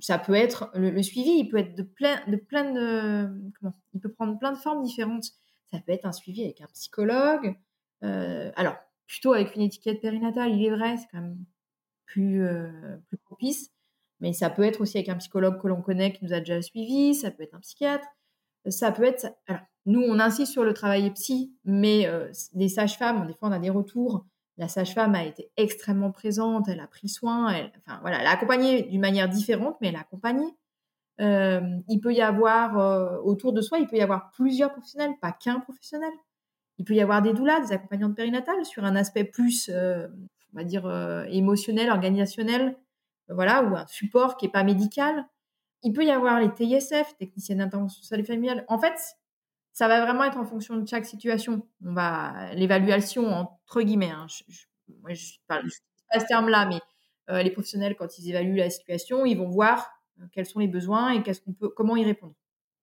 Ça 0.00 0.18
peut 0.18 0.34
être 0.34 0.70
le, 0.74 1.02
suivi, 1.02 1.32
il 1.32 1.48
peut 1.48 1.58
être 1.58 1.76
de 1.76 1.82
plein, 1.82 2.18
de 2.26 2.36
plein 2.36 2.72
de, 2.72 3.28
comment 3.60 3.74
Il 3.92 4.00
peut 4.00 4.10
prendre 4.10 4.38
plein 4.38 4.52
de 4.52 4.58
formes 4.58 4.82
différentes. 4.82 5.24
Ça 5.70 5.78
peut 5.84 5.92
être 5.92 6.06
un 6.06 6.12
suivi 6.12 6.42
avec 6.44 6.60
un 6.60 6.66
psychologue. 6.72 7.56
alors, 8.00 8.76
plutôt 9.12 9.34
avec 9.34 9.54
une 9.56 9.60
étiquette 9.60 10.00
périnatale, 10.00 10.52
il 10.52 10.64
est 10.64 10.70
vrai, 10.70 10.96
c'est 10.96 11.06
quand 11.12 11.20
même 11.20 11.44
plus, 12.06 12.42
plus 13.08 13.18
propice. 13.18 13.70
Mais 14.20 14.32
ça 14.32 14.48
peut 14.48 14.62
être 14.62 14.80
aussi 14.80 14.96
avec 14.96 15.10
un 15.10 15.16
psychologue 15.16 15.60
que 15.60 15.68
l'on 15.68 15.82
connaît 15.82 16.14
qui 16.14 16.24
nous 16.24 16.32
a 16.32 16.38
déjà 16.38 16.62
suivis, 16.62 17.14
ça 17.14 17.30
peut 17.30 17.42
être 17.42 17.54
un 17.54 17.60
psychiatre, 17.60 18.06
ça 18.68 18.90
peut 18.90 19.04
être. 19.04 19.26
Alors, 19.46 19.60
nous, 19.84 20.00
on 20.00 20.18
insiste 20.18 20.52
sur 20.52 20.64
le 20.64 20.72
travail 20.72 21.10
psy, 21.10 21.54
mais 21.66 22.08
des 22.54 22.70
sages-femmes, 22.70 23.26
des 23.26 23.34
fois, 23.34 23.50
on 23.50 23.52
a 23.52 23.58
des 23.58 23.68
retours. 23.68 24.24
La 24.56 24.68
sage-femme 24.68 25.14
a 25.14 25.24
été 25.26 25.50
extrêmement 25.58 26.10
présente, 26.10 26.68
elle 26.68 26.80
a 26.80 26.86
pris 26.86 27.10
soin, 27.10 27.50
elle, 27.50 27.70
enfin 27.84 27.98
voilà, 28.00 28.18
elle 28.20 28.26
a 28.26 28.30
accompagné 28.30 28.82
d'une 28.84 29.00
manière 29.02 29.28
différente, 29.28 29.76
mais 29.82 29.88
elle 29.88 29.96
a 29.96 30.00
accompagné. 30.00 30.46
il 31.18 32.00
peut 32.02 32.14
y 32.14 32.22
avoir 32.22 33.26
autour 33.26 33.52
de 33.52 33.60
soi, 33.60 33.78
il 33.78 33.88
peut 33.88 33.96
y 33.96 34.02
avoir 34.02 34.30
plusieurs 34.30 34.72
professionnels, 34.72 35.12
pas 35.20 35.32
qu'un 35.32 35.60
professionnel. 35.60 36.12
Il 36.78 36.84
peut 36.84 36.94
y 36.94 37.00
avoir 37.00 37.22
des 37.22 37.32
doulas, 37.32 37.60
des 37.60 37.72
accompagnantes 37.72 38.16
périnatales 38.16 38.64
sur 38.64 38.84
un 38.84 38.96
aspect 38.96 39.24
plus, 39.24 39.70
on 39.70 40.56
va 40.56 40.64
dire, 40.64 40.88
émotionnel, 41.30 41.90
organisationnel, 41.90 42.76
voilà, 43.28 43.62
ou 43.62 43.76
un 43.76 43.86
support 43.86 44.36
qui 44.36 44.46
n'est 44.46 44.52
pas 44.52 44.64
médical. 44.64 45.26
Il 45.82 45.92
peut 45.92 46.04
y 46.04 46.10
avoir 46.10 46.40
les 46.40 46.52
TISF, 46.52 47.16
techniciennes 47.18 47.58
d'intervention 47.58 48.02
sociale 48.02 48.20
et 48.20 48.24
familiale. 48.24 48.64
En 48.68 48.78
fait, 48.78 48.94
ça 49.72 49.88
va 49.88 50.04
vraiment 50.04 50.24
être 50.24 50.38
en 50.38 50.44
fonction 50.44 50.76
de 50.76 50.86
chaque 50.86 51.06
situation. 51.06 51.66
On 51.84 51.92
va 51.92 52.54
l'évaluation 52.54 53.26
entre 53.26 53.82
guillemets. 53.82 54.10
Hein, 54.10 54.26
je, 54.28 54.44
je, 54.48 54.66
moi, 55.00 55.12
je 55.14 55.32
parle 55.46 55.68
pas 56.10 56.20
ce 56.20 56.26
terme-là, 56.26 56.66
mais 56.66 56.80
euh, 57.30 57.42
les 57.42 57.50
professionnels, 57.50 57.96
quand 57.96 58.18
ils 58.18 58.28
évaluent 58.30 58.56
la 58.56 58.70
situation, 58.70 59.24
ils 59.24 59.36
vont 59.36 59.48
voir 59.48 59.90
euh, 60.20 60.24
quels 60.32 60.46
sont 60.46 60.58
les 60.58 60.68
besoins 60.68 61.10
et 61.10 61.22
qu'est-ce 61.22 61.40
qu'on 61.40 61.52
peut, 61.52 61.68
comment 61.68 61.96
y 61.96 62.04
répondre. 62.04 62.34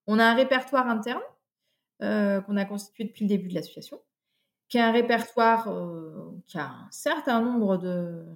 On 0.07 0.17
a 0.19 0.25
un 0.25 0.33
répertoire 0.33 0.87
interne 0.87 1.21
euh, 2.01 2.41
qu'on 2.41 2.57
a 2.57 2.65
constitué 2.65 3.03
depuis 3.05 3.25
le 3.25 3.29
début 3.29 3.49
de 3.49 3.55
l'association 3.55 3.99
qui 4.69 4.77
a 4.77 4.87
un 4.87 4.91
répertoire 4.91 5.67
euh, 5.67 6.39
qui 6.45 6.57
a 6.57 6.67
un 6.67 6.87
certain 6.91 7.41
nombre 7.41 7.77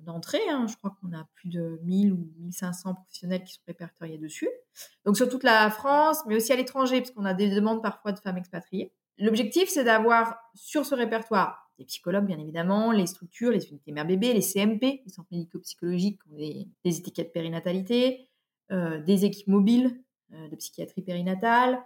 d'entrées. 0.04 0.50
hein. 0.50 0.66
Je 0.68 0.76
crois 0.76 0.96
qu'on 1.00 1.16
a 1.16 1.26
plus 1.36 1.50
de 1.50 1.80
1000 1.84 2.12
ou 2.12 2.28
1500 2.40 2.96
professionnels 2.96 3.44
qui 3.44 3.54
sont 3.54 3.62
répertoriés 3.68 4.18
dessus. 4.18 4.50
Donc 5.06 5.16
sur 5.16 5.30
toute 5.30 5.44
la 5.44 5.70
France, 5.70 6.18
mais 6.28 6.36
aussi 6.36 6.52
à 6.52 6.56
l'étranger, 6.56 7.02
parce 7.02 7.12
qu'on 7.12 7.26
a 7.26 7.36
des 7.36 7.52
demandes 7.52 7.84
parfois 7.84 8.12
de 8.12 8.20
femmes 8.20 8.38
expatriées. 8.38 8.92
L'objectif, 9.20 9.70
c'est 9.70 9.84
d'avoir 9.84 10.36
sur 10.56 10.86
ce 10.88 10.96
répertoire 10.96 11.72
des 11.78 11.86
psychologues, 11.86 12.26
bien 12.26 12.40
évidemment, 12.40 12.92
les 12.92 13.06
structures, 13.06 13.52
les 13.52 13.70
unités 13.70 13.92
mère-bébé, 13.92 14.34
les 14.34 14.42
CMP, 14.42 15.04
les 15.06 15.12
centres 15.12 15.30
médico-psychologiques, 15.32 16.20
des, 16.32 16.68
des 16.84 16.98
étiquettes 16.98 17.32
périnatalité, 17.32 18.28
euh, 18.72 19.00
des 19.00 19.26
équipes 19.26 19.48
mobiles 19.48 20.02
de 20.30 20.56
psychiatrie 20.56 21.04
périnatale, 21.04 21.80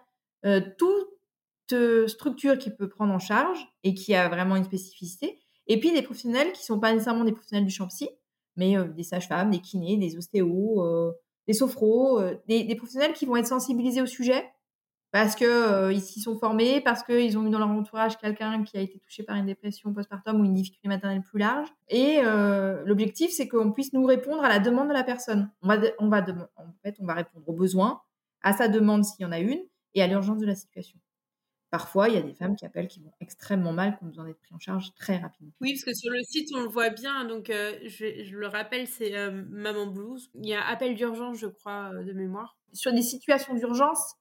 tout 0.77 1.07
structure 2.07 2.57
qui 2.57 2.69
peut 2.69 2.89
prendre 2.89 3.13
en 3.13 3.19
charge 3.19 3.67
et 3.83 3.93
qui 3.93 4.15
a 4.15 4.29
vraiment 4.29 4.55
une 4.55 4.63
spécificité. 4.63 5.39
Et 5.67 5.79
puis 5.79 5.91
des 5.91 6.01
professionnels 6.01 6.51
qui 6.53 6.63
sont 6.63 6.79
pas 6.79 6.93
nécessairement 6.93 7.25
des 7.25 7.33
professionnels 7.33 7.65
du 7.65 7.73
champ 7.73 7.87
psy, 7.87 8.09
mais 8.55 8.77
euh, 8.77 8.85
des 8.85 9.03
sages-femmes, 9.03 9.51
des 9.51 9.59
kinés, 9.59 9.97
des 9.97 10.17
ostéos, 10.17 10.83
euh, 10.83 11.11
des 11.47 11.53
sophros, 11.53 12.19
euh, 12.19 12.35
des, 12.47 12.75
professionnels 12.75 13.13
qui 13.13 13.25
vont 13.25 13.37
être 13.37 13.47
sensibilisés 13.47 14.01
au 14.01 14.05
sujet 14.05 14.45
parce 15.11 15.35
que 15.35 15.89
ils 15.93 16.01
s'y 16.01 16.19
sont 16.19 16.37
formés, 16.37 16.81
parce 16.81 17.01
qu'ils 17.01 17.37
ont 17.37 17.47
eu 17.47 17.49
dans 17.49 17.59
leur 17.59 17.69
entourage 17.69 18.17
quelqu'un 18.17 18.61
qui 18.63 18.77
a 18.77 18.81
été 18.81 18.99
touché 18.99 19.23
par 19.23 19.37
une 19.37 19.45
dépression 19.45 19.93
postpartum 19.93 20.41
ou 20.41 20.43
une 20.43 20.53
difficulté 20.53 20.89
maternelle 20.89 21.23
plus 21.23 21.39
large. 21.39 21.69
Et 21.87 22.19
l'objectif, 22.85 23.31
c'est 23.31 23.47
qu'on 23.47 23.71
puisse 23.71 23.93
nous 23.93 24.03
répondre 24.03 24.43
à 24.43 24.49
la 24.49 24.59
demande 24.59 24.89
de 24.89 24.93
la 24.93 25.05
personne. 25.05 25.49
On 25.61 25.69
va, 25.69 25.77
on 25.99 26.09
va, 26.09 26.25
en 26.57 26.73
fait, 26.83 26.97
on 26.99 27.05
va 27.05 27.13
répondre 27.13 27.47
aux 27.47 27.53
besoins, 27.53 28.01
à 28.41 28.51
sa 28.51 28.67
demande 28.67 29.05
s'il 29.05 29.23
y 29.23 29.25
en 29.25 29.31
a 29.31 29.39
une, 29.39 29.61
et 29.95 30.03
à 30.03 30.07
l'urgence 30.07 30.39
de 30.39 30.45
la 30.45 30.55
situation. 30.55 30.99
Parfois, 31.69 32.07
il 32.07 32.15
y 32.15 32.17
a 32.17 32.21
des 32.21 32.33
femmes 32.33 32.55
qui 32.55 32.65
appellent 32.65 32.87
qui 32.87 33.01
vont 33.01 33.11
extrêmement 33.19 33.73
mal, 33.73 33.97
qui 33.97 34.03
ont 34.05 34.07
besoin 34.07 34.23
d'être 34.23 34.39
pris 34.39 34.55
en 34.55 34.59
charge 34.59 34.93
très 34.95 35.17
rapidement. 35.17 35.51
Oui, 35.59 35.73
parce 35.73 35.83
que 35.83 35.93
sur 35.93 36.11
le 36.11 36.23
site, 36.23 36.49
on 36.55 36.61
le 36.61 36.69
voit 36.69 36.89
bien. 36.89 37.25
Donc, 37.25 37.49
euh, 37.49 37.77
je, 37.83 38.33
le 38.33 38.47
rappelle, 38.47 38.87
c'est 38.87 39.17
euh, 39.17 39.43
Maman 39.49 39.87
Blues. 39.87 40.29
Il 40.35 40.45
y 40.45 40.53
a 40.53 40.65
appel 40.65 40.95
d'urgence, 40.95 41.39
je 41.39 41.47
crois, 41.47 41.91
euh, 41.93 42.03
de 42.03 42.13
mémoire. 42.13 42.57
Sur 42.71 42.93
des 42.93 43.01
situations 43.01 43.53
d'urgence, 43.53 44.15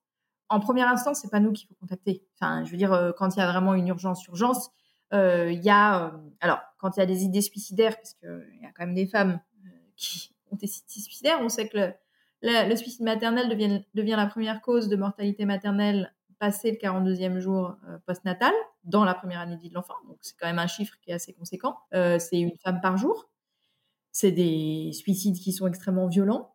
en 0.48 0.58
première 0.58 0.88
instance, 0.88 1.20
c'est 1.22 1.30
pas 1.30 1.38
nous 1.38 1.52
qu'il 1.52 1.68
faut 1.68 1.76
contacter. 1.76 2.24
Enfin, 2.34 2.64
je 2.64 2.70
veux 2.72 2.76
dire, 2.76 3.12
quand 3.16 3.36
il 3.36 3.38
y 3.38 3.42
a 3.42 3.50
vraiment 3.50 3.74
une 3.74 3.86
urgence, 3.86 4.26
urgence, 4.26 4.70
il 5.12 5.60
y 5.62 5.70
a, 5.70 6.20
alors, 6.40 6.60
quand 6.78 6.96
il 6.96 7.00
y 7.00 7.02
a 7.02 7.06
des 7.06 7.22
idées 7.22 7.42
suicidaires, 7.42 7.96
parce 7.96 8.14
qu'il 8.14 8.60
y 8.60 8.66
a 8.66 8.72
quand 8.72 8.86
même 8.86 8.94
des 8.94 9.06
femmes 9.06 9.40
qui 9.96 10.34
ont 10.50 10.56
des 10.56 10.66
idées 10.66 11.00
suicidaires, 11.00 11.38
on 11.42 11.48
sait 11.48 11.68
que 11.68 11.92
le, 12.42 12.68
le 12.68 12.76
suicide 12.76 13.02
maternel 13.02 13.48
devient, 13.48 13.84
devient 13.94 14.14
la 14.16 14.26
première 14.26 14.60
cause 14.62 14.88
de 14.88 14.96
mortalité 14.96 15.44
maternelle 15.44 16.12
passer 16.38 16.70
le 16.70 16.76
42e 16.76 17.38
jour 17.38 17.76
euh, 17.88 17.98
postnatal 18.06 18.52
dans 18.84 19.04
la 19.04 19.14
première 19.14 19.40
année 19.40 19.56
de 19.56 19.60
vie 19.60 19.68
de 19.68 19.74
l'enfant. 19.74 19.94
Donc, 20.06 20.18
c'est 20.20 20.36
quand 20.38 20.46
même 20.46 20.58
un 20.58 20.66
chiffre 20.66 20.94
qui 21.00 21.10
est 21.10 21.14
assez 21.14 21.32
conséquent. 21.32 21.76
Euh, 21.94 22.18
c'est 22.18 22.38
une 22.38 22.56
femme 22.62 22.80
par 22.80 22.96
jour. 22.96 23.28
C'est 24.12 24.32
des 24.32 24.92
suicides 24.92 25.36
qui 25.36 25.52
sont 25.52 25.66
extrêmement 25.66 26.06
violents, 26.06 26.54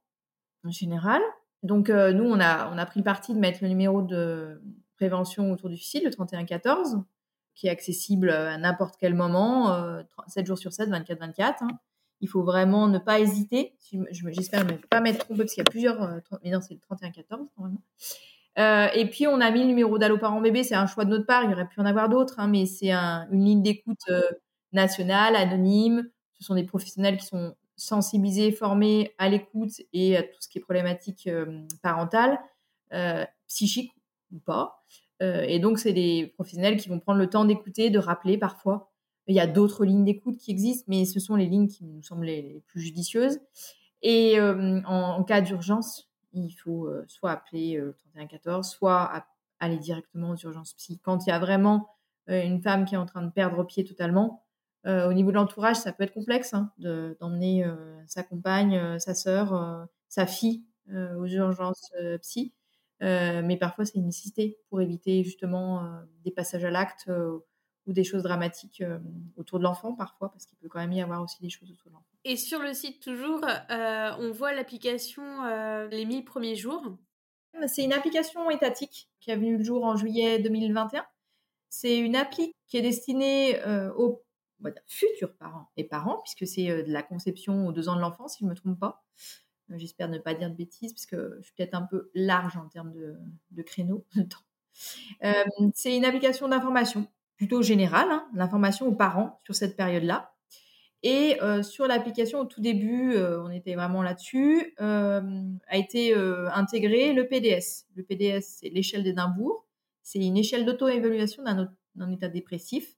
en 0.66 0.72
général. 0.72 1.22
Donc, 1.64 1.90
euh, 1.90 2.12
nous, 2.12 2.26
on 2.26 2.40
a, 2.40 2.72
on 2.74 2.78
a 2.78 2.86
pris 2.86 3.00
le 3.00 3.04
parti 3.04 3.34
de 3.34 3.40
mettre 3.40 3.60
le 3.62 3.70
numéro 3.70 4.02
de 4.02 4.62
prévention 4.96 5.52
autour 5.52 5.70
du 5.70 5.78
suicide, 5.78 6.04
le 6.04 6.12
3114, 6.12 7.04
qui 7.56 7.68
est 7.68 7.70
accessible 7.70 8.30
à 8.32 8.58
n'importe 8.58 8.96
quel 9.00 9.14
moment, 9.14 9.76
7 10.28 10.46
jours 10.46 10.58
sur 10.58 10.74
7, 10.74 10.90
24-24. 10.90 11.56
Hein. 11.62 11.68
Il 12.22 12.30
faut 12.30 12.44
vraiment 12.44 12.88
ne 12.88 13.00
pas 13.00 13.20
hésiter. 13.20 13.76
J'espère 14.12 14.66
ne 14.66 14.74
pas 14.74 15.02
mettre 15.02 15.26
trompé 15.26 15.40
parce 15.40 15.54
qu'il 15.54 15.64
y 15.64 15.68
a 15.68 15.70
plusieurs. 15.70 16.22
mais 16.44 16.52
non, 16.52 16.62
c'est 16.62 16.76
le 16.76 16.80
3114, 16.80 17.48
normalement. 17.58 17.82
Euh, 18.60 18.88
et 18.94 19.06
puis, 19.10 19.28
on 19.28 19.40
a 19.40 19.50
mis 19.52 19.62
le 19.62 19.66
numéro 19.66 19.98
d'Allo 19.98 20.18
Parents 20.18 20.42
Bébé. 20.42 20.64
C'est 20.64 20.76
un 20.76 20.88
choix 20.88 21.06
de 21.06 21.10
notre 21.10 21.26
part. 21.26 21.44
Il 21.44 21.54
aurait 21.54 21.68
pu 21.68 21.80
en 21.80 21.86
avoir 21.86 22.10
d'autres, 22.10 22.40
hein, 22.40 22.48
mais 22.48 22.66
c'est 22.66 22.92
une 22.92 23.46
ligne 23.46 23.62
d'écoute 23.62 24.02
euh, 24.10 24.22
nationale, 24.74 25.36
anonyme. 25.36 26.10
Ce 26.34 26.44
sont 26.44 26.56
des 26.56 26.64
professionnels 26.64 27.18
qui 27.18 27.26
sont 27.26 27.56
sensibilisés, 27.78 28.52
formés 28.52 29.14
à 29.18 29.30
l'écoute 29.30 29.72
et 29.94 30.18
à 30.18 30.24
tout 30.24 30.40
ce 30.40 30.50
qui 30.50 30.58
est 30.58 30.62
problématique 30.62 31.28
euh, 31.28 31.62
parentale, 31.82 32.40
psychique 33.48 33.94
ou 34.34 34.40
pas. 34.40 34.84
et 35.22 35.60
donc, 35.60 35.80
c'est 35.80 35.94
des 35.94 36.34
professionnels 36.36 36.78
qui 36.78 36.90
vont 36.90 37.00
prendre 37.00 37.20
le 37.20 37.30
temps 37.30 37.46
d'écouter, 37.46 37.90
de 37.90 38.00
rappeler 38.00 38.38
parfois. 38.38 38.92
Il 39.28 39.36
y 39.36 39.40
a 39.40 39.48
d'autres 39.48 39.86
lignes 39.86 40.04
d'écoute 40.04 40.38
qui 40.38 40.52
existent, 40.52 40.86
mais 40.90 41.06
ce 41.06 41.22
sont 41.22 41.36
les 41.36 41.46
lignes 41.46 41.70
qui 41.70 41.86
nous 41.86 42.04
semblent 42.04 42.26
les, 42.26 42.62
plus 42.68 42.82
judicieuses. 42.82 43.40
Et 44.02 44.38
en, 44.42 45.24
cas 45.24 45.40
d'urgence, 45.40 46.11
il 46.34 46.52
faut 46.52 46.90
soit 47.08 47.32
appeler 47.32 47.78
le 47.78 47.94
3114, 47.94 48.70
soit 48.70 49.26
aller 49.60 49.78
directement 49.78 50.32
aux 50.32 50.38
urgences 50.38 50.74
psy. 50.74 51.00
Quand 51.04 51.26
il 51.26 51.30
y 51.30 51.34
a 51.34 51.40
vraiment 51.40 51.90
une 52.28 52.62
femme 52.62 52.86
qui 52.86 52.96
est 52.96 52.98
en 52.98 53.06
train 53.06 53.22
de 53.22 53.32
perdre 53.32 53.64
pied 53.64 53.84
totalement, 53.84 54.46
au 54.86 55.14
niveau 55.14 55.32
de 55.32 55.36
l'entourage, 55.36 55.76
ça 55.76 55.92
peut 55.94 56.04
être 56.04 56.14
complexe 56.14 56.54
hein, 56.54 56.72
d'emmener 56.78 57.66
sa 58.08 58.24
compagne, 58.24 59.00
sa 59.00 59.14
sœur, 59.14 59.88
sa 60.08 60.26
fille 60.26 60.64
aux 60.90 61.28
urgences 61.28 61.92
psy. 62.22 62.54
mais 63.00 63.58
parfois, 63.60 63.86
c'est 63.86 63.98
une 63.98 64.06
nécessité 64.06 64.58
pour 64.70 64.82
éviter 64.82 65.24
justement 65.24 65.84
des 66.24 66.32
passages 66.32 66.66
à 66.66 66.72
l'acte 66.72 67.10
ou 67.88 67.94
des 67.94 68.04
choses 68.04 68.24
dramatiques 68.24 68.84
autour 69.38 69.60
de 69.60 69.64
l'enfant 69.64 69.94
parfois, 69.94 70.32
parce 70.32 70.46
qu'il 70.46 70.58
peut 70.58 70.70
quand 70.70 70.80
même 70.80 70.94
y 70.94 71.02
avoir 71.02 71.22
aussi 71.22 71.42
des 71.42 71.50
choses 71.50 71.72
autour 71.72 71.90
de 71.90 71.96
l'enfant. 71.96 72.12
Et 72.24 72.38
sur 72.38 72.60
le 72.60 72.74
site 72.74 73.02
toujours, 73.02 73.44
euh, 73.44 74.12
on 74.20 74.32
voit 74.32 74.54
l'application 74.54 75.44
euh, 75.46 75.88
les 75.88 76.06
1000 76.06 76.24
premiers 76.24 76.56
jours. 76.56 76.98
C'est 77.68 77.84
une 77.84 77.94
application 77.94 78.50
étatique 78.50 79.10
qui 79.20 79.32
a 79.32 79.36
vu 79.36 79.58
le 79.58 79.64
jour 79.64 79.84
en 79.84 79.96
juillet 79.96 80.40
2021. 80.40 81.06
C'est 81.70 81.98
une 81.98 82.16
appli 82.16 82.54
qui 82.68 82.78
est 82.78 82.82
destinée 82.82 83.62
euh, 83.66 83.92
aux 83.96 84.24
futurs 84.88 85.34
parents 85.36 85.70
et 85.76 85.84
parents, 85.84 86.22
puisque 86.24 86.48
c'est 86.48 86.84
de 86.84 86.92
la 86.92 87.02
conception 87.02 87.68
aux 87.68 87.72
deux 87.72 87.90
ans 87.90 87.96
de 87.96 88.02
l'enfant, 88.02 88.28
si 88.28 88.40
je 88.42 88.46
ne 88.46 88.52
me 88.52 88.56
trompe 88.56 88.80
pas. 88.80 89.04
J'espère 89.70 90.10
ne 90.10 90.20
pas 90.20 90.34
dire 90.34 90.50
de 90.50 90.56
bêtises, 90.56 90.94
parce 90.94 91.06
que 91.06 91.38
je 91.40 91.46
suis 91.46 91.54
peut-être 91.56 91.74
un 91.74 91.82
peu 91.82 92.12
large 92.14 92.58
en 92.58 92.68
termes 92.68 92.92
de, 92.92 93.18
de 93.52 93.62
créneau 93.64 94.06
de 94.16 94.24
temps. 94.24 95.72
c'est 95.74 95.96
une 95.96 96.06
application 96.06 96.48
d'information 96.48 97.08
plutôt 97.42 97.64
générale, 97.64 98.08
hein, 98.12 98.28
l'information 98.36 98.86
aux 98.86 98.94
parents 98.94 99.40
sur 99.44 99.56
cette 99.56 99.76
période-là. 99.76 100.32
Et 101.02 101.40
sur 101.64 101.88
l'application, 101.88 102.42
au 102.42 102.46
tout 102.46 102.62
début, 102.62 103.18
on 103.18 103.50
était 103.50 103.74
vraiment 103.74 104.04
là-dessus, 104.04 104.76
a 104.78 105.24
été 105.76 106.14
intégré 106.14 107.14
le 107.14 107.28
PDS. 107.28 107.88
Le 107.96 108.04
PDS, 108.04 108.42
c'est 108.60 108.70
l'échelle 108.70 109.02
d'Édimbourg. 109.02 109.66
C'est 110.04 110.20
une 110.20 110.38
échelle 110.38 110.66
d'auto-évaluation 110.66 111.42
d'un 111.96 112.12
état 112.12 112.30
dépressif. 112.30 112.96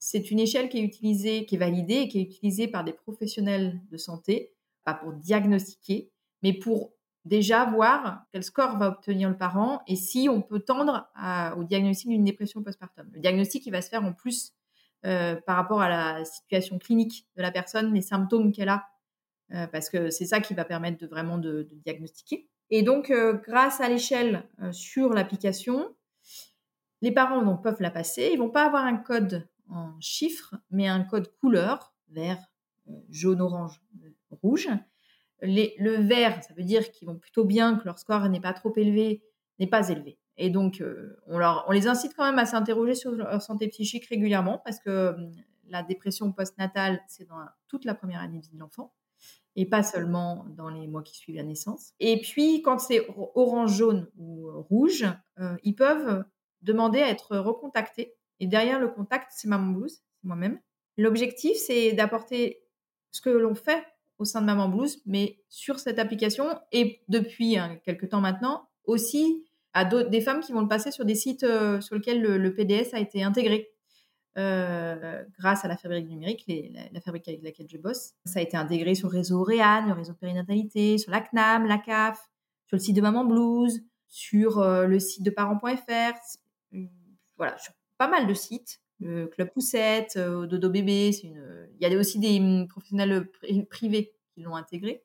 C'est 0.00 0.32
une 0.32 0.40
échelle 0.40 0.68
qui 0.68 0.78
est 0.78 0.82
utilisée, 0.82 1.46
qui 1.46 1.54
est 1.54 1.58
validée 1.58 2.00
et 2.00 2.08
qui 2.08 2.18
est 2.18 2.22
utilisée 2.22 2.66
par 2.66 2.82
des 2.82 2.92
professionnels 2.92 3.80
de 3.92 3.96
santé, 3.96 4.52
pas 4.82 4.94
pour 4.94 5.12
diagnostiquer, 5.12 6.10
mais 6.42 6.52
pour 6.52 6.95
déjà 7.26 7.64
voir 7.64 8.24
quel 8.32 8.42
score 8.42 8.78
va 8.78 8.88
obtenir 8.88 9.28
le 9.28 9.36
parent 9.36 9.82
et 9.86 9.96
si 9.96 10.28
on 10.30 10.40
peut 10.40 10.60
tendre 10.60 11.08
au 11.56 11.64
diagnostic 11.64 12.08
d'une 12.08 12.24
dépression 12.24 12.62
postpartum. 12.62 13.08
Le 13.12 13.20
diagnostic, 13.20 13.70
va 13.70 13.82
se 13.82 13.88
faire 13.88 14.04
en 14.04 14.12
plus 14.12 14.54
euh, 15.04 15.36
par 15.46 15.56
rapport 15.56 15.82
à 15.82 15.88
la 15.88 16.24
situation 16.24 16.78
clinique 16.78 17.26
de 17.36 17.42
la 17.42 17.50
personne, 17.50 17.92
les 17.92 18.00
symptômes 18.00 18.52
qu'elle 18.52 18.68
a, 18.68 18.86
euh, 19.52 19.66
parce 19.66 19.90
que 19.90 20.10
c'est 20.10 20.26
ça 20.26 20.40
qui 20.40 20.54
va 20.54 20.64
permettre 20.64 20.98
de 20.98 21.06
vraiment 21.06 21.38
de, 21.38 21.68
diagnostiquer. 21.84 22.48
Et 22.70 22.82
donc, 22.82 23.10
euh, 23.10 23.34
grâce 23.34 23.80
à 23.80 23.88
l'échelle 23.88 24.44
sur 24.72 25.10
l'application, 25.10 25.94
les 27.02 27.12
parents 27.12 27.42
donc, 27.42 27.62
peuvent 27.62 27.80
la 27.80 27.90
passer. 27.90 28.30
Ils 28.32 28.38
vont 28.38 28.50
pas 28.50 28.66
avoir 28.66 28.84
un 28.84 28.96
code 28.96 29.46
en 29.68 29.92
chiffres, 30.00 30.54
mais 30.70 30.88
un 30.88 31.04
code 31.04 31.30
couleur, 31.40 31.92
vert, 32.08 32.38
jaune, 33.10 33.40
orange, 33.40 33.80
euh, 34.04 34.10
rouge. 35.42 35.68
le 35.78 35.96
vert, 36.02 36.42
ça 36.42 36.54
veut 36.54 36.64
dire 36.64 36.90
qu'ils 36.90 37.08
vont 37.08 37.16
plutôt 37.16 37.44
bien, 37.44 37.76
que 37.76 37.84
leur 37.84 37.98
score 37.98 38.28
n'est 38.28 38.40
pas 38.40 38.52
trop 38.52 38.72
élevé, 38.76 39.22
n'est 39.58 39.66
pas 39.66 39.88
élevé. 39.88 40.18
Et 40.38 40.50
donc, 40.50 40.82
on, 41.26 41.38
leur, 41.38 41.64
on 41.68 41.72
les 41.72 41.88
incite 41.88 42.14
quand 42.14 42.24
même 42.24 42.38
à 42.38 42.46
s'interroger 42.46 42.94
sur 42.94 43.12
leur 43.12 43.40
santé 43.40 43.68
psychique 43.68 44.06
régulièrement 44.06 44.60
parce 44.64 44.78
que 44.78 45.14
hum, 45.14 45.32
la 45.68 45.82
dépression 45.82 46.32
postnatale, 46.32 47.00
c'est 47.08 47.26
dans 47.26 47.40
toute 47.68 47.84
la 47.84 47.94
première 47.94 48.20
année 48.20 48.38
de 48.38 48.44
vie 48.44 48.54
de 48.54 48.60
l'enfant 48.60 48.92
et 49.56 49.66
pas 49.66 49.82
seulement 49.82 50.44
dans 50.50 50.68
les 50.68 50.86
mois 50.86 51.02
qui 51.02 51.16
suivent 51.16 51.36
la 51.36 51.42
naissance. 51.42 51.92
Et 51.98 52.20
puis, 52.20 52.62
quand 52.62 52.78
c'est 52.78 53.06
orange, 53.34 53.76
jaune 53.76 54.06
ou 54.18 54.50
rouge, 54.68 55.06
ils 55.64 55.74
peuvent 55.74 56.24
demander 56.60 57.00
à 57.00 57.08
être 57.08 57.38
recontactés. 57.38 58.14
Et 58.38 58.46
derrière 58.46 58.78
le 58.78 58.88
contact, 58.88 59.32
c'est 59.34 59.48
Maman 59.48 59.72
Blues, 59.72 60.02
c'est 60.14 60.26
moi-même. 60.26 60.60
L'objectif, 60.98 61.56
c'est 61.56 61.92
d'apporter 61.94 62.62
ce 63.12 63.22
que 63.22 63.30
l'on 63.30 63.54
fait 63.54 63.82
au 64.18 64.24
sein 64.24 64.40
de 64.40 64.46
Maman 64.46 64.68
Blues, 64.68 65.02
mais 65.06 65.38
sur 65.48 65.78
cette 65.78 65.98
application 65.98 66.46
et 66.72 67.02
depuis 67.08 67.58
hein, 67.58 67.78
quelques 67.84 68.08
temps 68.08 68.20
maintenant, 68.20 68.68
aussi 68.84 69.44
à 69.74 69.84
des 69.84 70.20
femmes 70.22 70.40
qui 70.40 70.52
vont 70.52 70.62
le 70.62 70.68
passer 70.68 70.90
sur 70.90 71.04
des 71.04 71.14
sites 71.14 71.42
euh, 71.42 71.80
sur 71.82 71.96
lesquels 71.96 72.22
le, 72.22 72.54
PDS 72.54 72.94
a 72.94 72.98
été 72.98 73.22
intégré. 73.22 73.68
Euh, 74.38 75.22
grâce 75.38 75.64
à 75.64 75.68
la 75.68 75.76
fabrique 75.76 76.08
numérique, 76.08 76.44
la, 76.92 77.00
fabrique 77.00 77.28
avec 77.28 77.42
laquelle 77.42 77.68
je 77.68 77.78
bosse. 77.78 78.12
Ça 78.24 78.40
a 78.40 78.42
été 78.42 78.56
intégré 78.56 78.94
sur 78.94 79.08
le 79.10 79.16
réseau 79.18 79.42
REAN, 79.42 79.86
le 79.86 79.92
réseau 79.92 80.12
de 80.12 80.18
périnatalité, 80.18 80.98
sur 80.98 81.10
la 81.10 81.20
CNAM, 81.20 81.66
la 81.66 81.78
CAF, 81.78 82.18
sur 82.66 82.76
le 82.76 82.80
site 82.80 82.96
de 82.96 83.00
Maman 83.00 83.24
Blues, 83.24 83.82
sur 84.08 84.58
euh, 84.58 84.86
le 84.86 84.98
site 84.98 85.22
de 85.22 85.30
parents.fr, 85.30 86.18
voilà, 87.36 87.58
sur 87.58 87.72
pas 87.98 88.08
mal 88.08 88.26
de 88.26 88.34
sites. 88.34 88.80
Le 89.00 89.26
Club 89.26 89.50
Poussette, 89.52 90.16
euh, 90.16 90.46
Dodo 90.46 90.70
Bébé, 90.70 91.10
une... 91.22 91.68
il 91.78 91.88
y 91.88 91.94
a 91.94 91.98
aussi 91.98 92.18
des 92.18 92.40
hum, 92.40 92.66
professionnels 92.68 93.28
privés 93.68 94.14
qui 94.34 94.42
l'ont 94.42 94.56
intégré. 94.56 95.02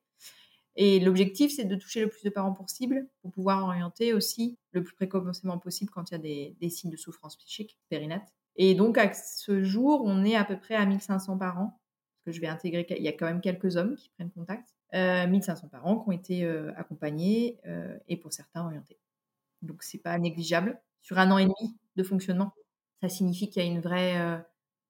Et 0.76 1.00
l'objectif, 1.00 1.52
c'est 1.54 1.66
de 1.66 1.76
toucher 1.76 2.02
le 2.02 2.08
plus 2.08 2.24
de 2.24 2.30
parents 2.30 2.54
possible 2.54 3.08
pour 3.22 3.32
pouvoir 3.32 3.64
orienter 3.64 4.14
aussi 4.14 4.58
le 4.72 4.84
plus 4.84 4.96
précocement 4.96 5.58
possible 5.58 5.92
quand 5.92 6.12
il 6.12 6.14
y 6.14 6.16
a 6.16 6.54
des, 6.60 6.70
signes 6.70 6.92
de 6.92 6.98
souffrance 6.98 7.36
psychique, 7.38 7.78
périnate. 7.90 8.28
Et 8.56 8.74
donc, 8.74 8.98
à 8.98 9.14
ce 9.14 9.64
jour, 9.64 10.04
on 10.06 10.24
est 10.24 10.36
à 10.36 10.46
peu 10.46 10.58
près 10.58 10.76
à 10.76 10.86
1500 10.86 11.38
parents, 11.38 11.80
parce 12.16 12.26
que 12.26 12.32
je 12.32 12.42
vais 12.42 12.48
intégrer, 12.48 12.86
il 12.90 13.04
y 13.04 13.08
a 13.08 13.14
quand 13.14 13.26
même 13.26 13.42
quelques 13.42 13.76
hommes 13.76 13.96
qui 13.96 14.10
prennent 14.10 14.32
contact, 14.32 14.76
euh, 14.94 15.28
1500 15.28 15.68
parents 15.70 16.00
qui 16.00 16.10
ont 16.10 16.12
été 16.12 16.44
euh, 16.46 16.72
accompagnés 16.78 17.60
euh, 17.66 17.98
et 18.08 18.18
pour 18.18 18.34
certains 18.34 18.66
orientés. 18.66 19.00
Donc, 19.62 19.84
c'est 19.84 20.02
pas 20.02 20.18
négligeable. 20.18 20.82
Sur 21.02 21.18
un 21.18 21.32
an 21.32 21.38
et 21.38 21.46
demi 21.46 21.78
de 21.96 22.04
fonctionnement, 22.04 22.54
ça 23.02 23.10
signifie 23.10 23.50
qu'il 23.50 23.64
y 23.64 23.66
a 23.66 23.70
une 23.70 23.82
vraie, 23.82 24.18
euh, 24.18 24.38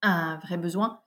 un 0.01 0.37
vrai 0.37 0.57
besoin 0.57 1.01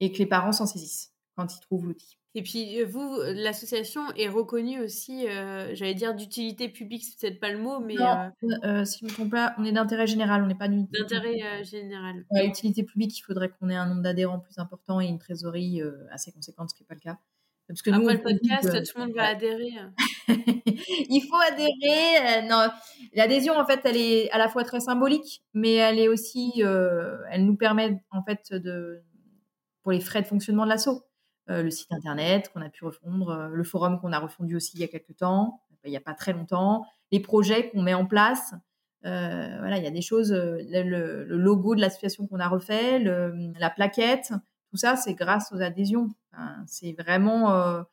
et 0.00 0.12
que 0.12 0.18
les 0.18 0.26
parents 0.26 0.52
s'en 0.52 0.66
saisissent 0.66 1.12
quand 1.36 1.54
ils 1.54 1.60
trouvent 1.60 1.86
l'outil. 1.86 2.18
Et 2.36 2.42
puis, 2.42 2.80
euh, 2.80 2.84
vous, 2.84 3.16
l'association 3.22 4.02
est 4.16 4.28
reconnue 4.28 4.80
aussi, 4.80 5.28
euh, 5.28 5.72
j'allais 5.74 5.94
dire 5.94 6.14
d'utilité 6.14 6.68
publique, 6.68 7.04
c'est 7.04 7.20
peut-être 7.20 7.40
pas 7.40 7.50
le 7.50 7.58
mot, 7.58 7.78
mais. 7.78 7.94
Non, 7.94 8.32
euh, 8.64 8.84
si 8.84 8.98
je 8.98 9.04
ne 9.04 9.10
me 9.10 9.14
trompe 9.14 9.30
pas, 9.30 9.54
on 9.56 9.64
est 9.64 9.70
d'intérêt 9.70 10.08
général, 10.08 10.42
on 10.42 10.46
n'est 10.46 10.56
pas 10.56 10.68
d'intérêt 10.68 11.62
général. 11.62 12.24
Ouais, 12.30 12.46
utilité 12.46 12.82
publique, 12.82 13.16
il 13.16 13.22
faudrait 13.22 13.50
qu'on 13.50 13.68
ait 13.68 13.76
un 13.76 13.86
nombre 13.86 14.02
d'adhérents 14.02 14.40
plus 14.40 14.58
important 14.58 15.00
et 15.00 15.06
une 15.06 15.18
trésorerie 15.18 15.80
assez 16.10 16.32
conséquente, 16.32 16.70
ce 16.70 16.74
qui 16.74 16.82
n'est 16.82 16.88
pas 16.88 16.94
le 16.94 17.00
cas. 17.00 17.18
Parce 17.66 17.80
que 17.82 17.90
Après 17.90 18.14
le 18.14 18.22
podcast, 18.22 18.84
tout 18.84 18.98
le 18.98 19.04
monde 19.06 19.14
va 19.14 19.28
adhérer. 19.28 19.72
il 20.28 21.26
faut 21.28 21.52
adhérer. 21.52 22.46
non, 22.46 22.68
l'adhésion, 23.14 23.56
en 23.56 23.64
fait, 23.64 23.80
elle 23.84 23.96
est 23.96 24.30
à 24.30 24.38
la 24.38 24.48
fois 24.48 24.64
très 24.64 24.80
symbolique, 24.80 25.42
mais 25.54 25.74
elle 25.74 25.98
est 25.98 26.08
aussi, 26.08 26.60
elle 26.60 27.46
nous 27.46 27.56
permet, 27.56 28.02
en 28.10 28.22
fait, 28.22 28.52
de, 28.52 29.02
pour 29.82 29.92
les 29.92 30.00
frais 30.00 30.22
de 30.22 30.26
fonctionnement 30.26 30.64
de 30.64 30.70
l'assaut 30.70 31.04
euh, 31.50 31.62
le 31.62 31.70
site 31.70 31.92
internet 31.92 32.50
qu'on 32.52 32.62
a 32.62 32.70
pu 32.70 32.86
refondre, 32.86 33.28
euh, 33.28 33.48
le 33.48 33.64
forum 33.64 34.00
qu'on 34.00 34.12
a 34.12 34.18
refondu 34.18 34.56
aussi 34.56 34.78
il 34.78 34.80
y 34.80 34.84
a 34.84 34.88
quelques 34.88 35.14
temps, 35.18 35.60
il 35.84 35.90
n'y 35.90 35.96
a 35.96 36.00
pas 36.00 36.14
très 36.14 36.32
longtemps, 36.32 36.86
les 37.12 37.20
projets 37.20 37.68
qu'on 37.68 37.82
met 37.82 37.92
en 37.92 38.06
place. 38.06 38.54
Euh, 39.04 39.56
voilà, 39.58 39.76
il 39.76 39.84
y 39.84 39.86
a 39.86 39.90
des 39.90 40.00
choses, 40.00 40.32
le, 40.32 41.24
logo 41.24 41.74
de 41.74 41.82
l'association 41.82 42.26
qu'on 42.26 42.40
a 42.40 42.48
refait, 42.48 42.98
la 42.98 43.68
plaquette, 43.68 44.32
tout 44.74 44.78
ça, 44.78 44.96
c'est 44.96 45.14
grâce 45.14 45.52
aux 45.52 45.60
adhésions. 45.60 46.08
c'est 46.66 46.96
vraiment 46.98 47.84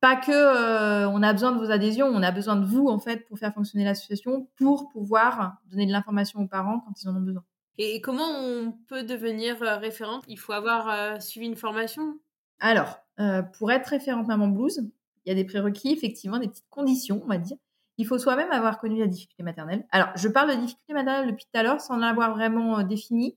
pas 0.00 0.16
que 0.16 1.06
on 1.06 1.22
a 1.22 1.32
besoin 1.32 1.52
de 1.52 1.58
vos 1.58 1.70
adhésions, 1.70 2.06
on 2.06 2.22
a 2.22 2.30
besoin 2.32 2.56
de 2.56 2.66
vous 2.66 2.88
en 2.88 2.98
fait 2.98 3.26
pour 3.26 3.38
faire 3.38 3.54
fonctionner 3.54 3.86
l'association, 3.86 4.46
pour 4.56 4.90
pouvoir 4.90 5.56
donner 5.70 5.86
de 5.86 5.92
l'information 5.92 6.40
aux 6.40 6.46
parents 6.46 6.80
quand 6.80 6.92
ils 7.02 7.08
en 7.08 7.16
ont 7.16 7.22
besoin. 7.22 7.42
Et 7.78 8.02
comment 8.02 8.28
on 8.28 8.72
peut 8.88 9.04
devenir 9.04 9.58
référente? 9.58 10.24
Il 10.28 10.38
faut 10.38 10.52
avoir 10.52 11.22
suivi 11.22 11.46
une 11.46 11.56
formation? 11.56 12.18
Alors, 12.60 12.98
euh, 13.20 13.42
pour 13.42 13.72
être 13.72 13.86
référente 13.86 14.26
Maman 14.26 14.48
Blues, 14.48 14.82
il 15.24 15.28
y 15.28 15.32
a 15.32 15.34
des 15.34 15.44
prérequis, 15.44 15.92
effectivement, 15.92 16.38
des 16.38 16.48
petites 16.48 16.68
conditions, 16.70 17.22
on 17.24 17.28
va 17.28 17.38
dire. 17.38 17.56
Il 17.98 18.06
faut 18.06 18.18
soi-même 18.18 18.50
avoir 18.50 18.78
connu 18.78 19.00
la 19.00 19.06
difficulté 19.06 19.42
maternelle. 19.42 19.86
Alors, 19.90 20.08
je 20.16 20.28
parle 20.28 20.50
de 20.50 20.60
difficulté 20.60 20.92
maternelle 20.92 21.28
depuis 21.28 21.44
tout 21.44 21.58
à 21.58 21.62
l'heure 21.62 21.80
sans 21.80 21.96
l'avoir 21.96 22.34
vraiment 22.34 22.78
euh, 22.78 22.82
définie. 22.82 23.36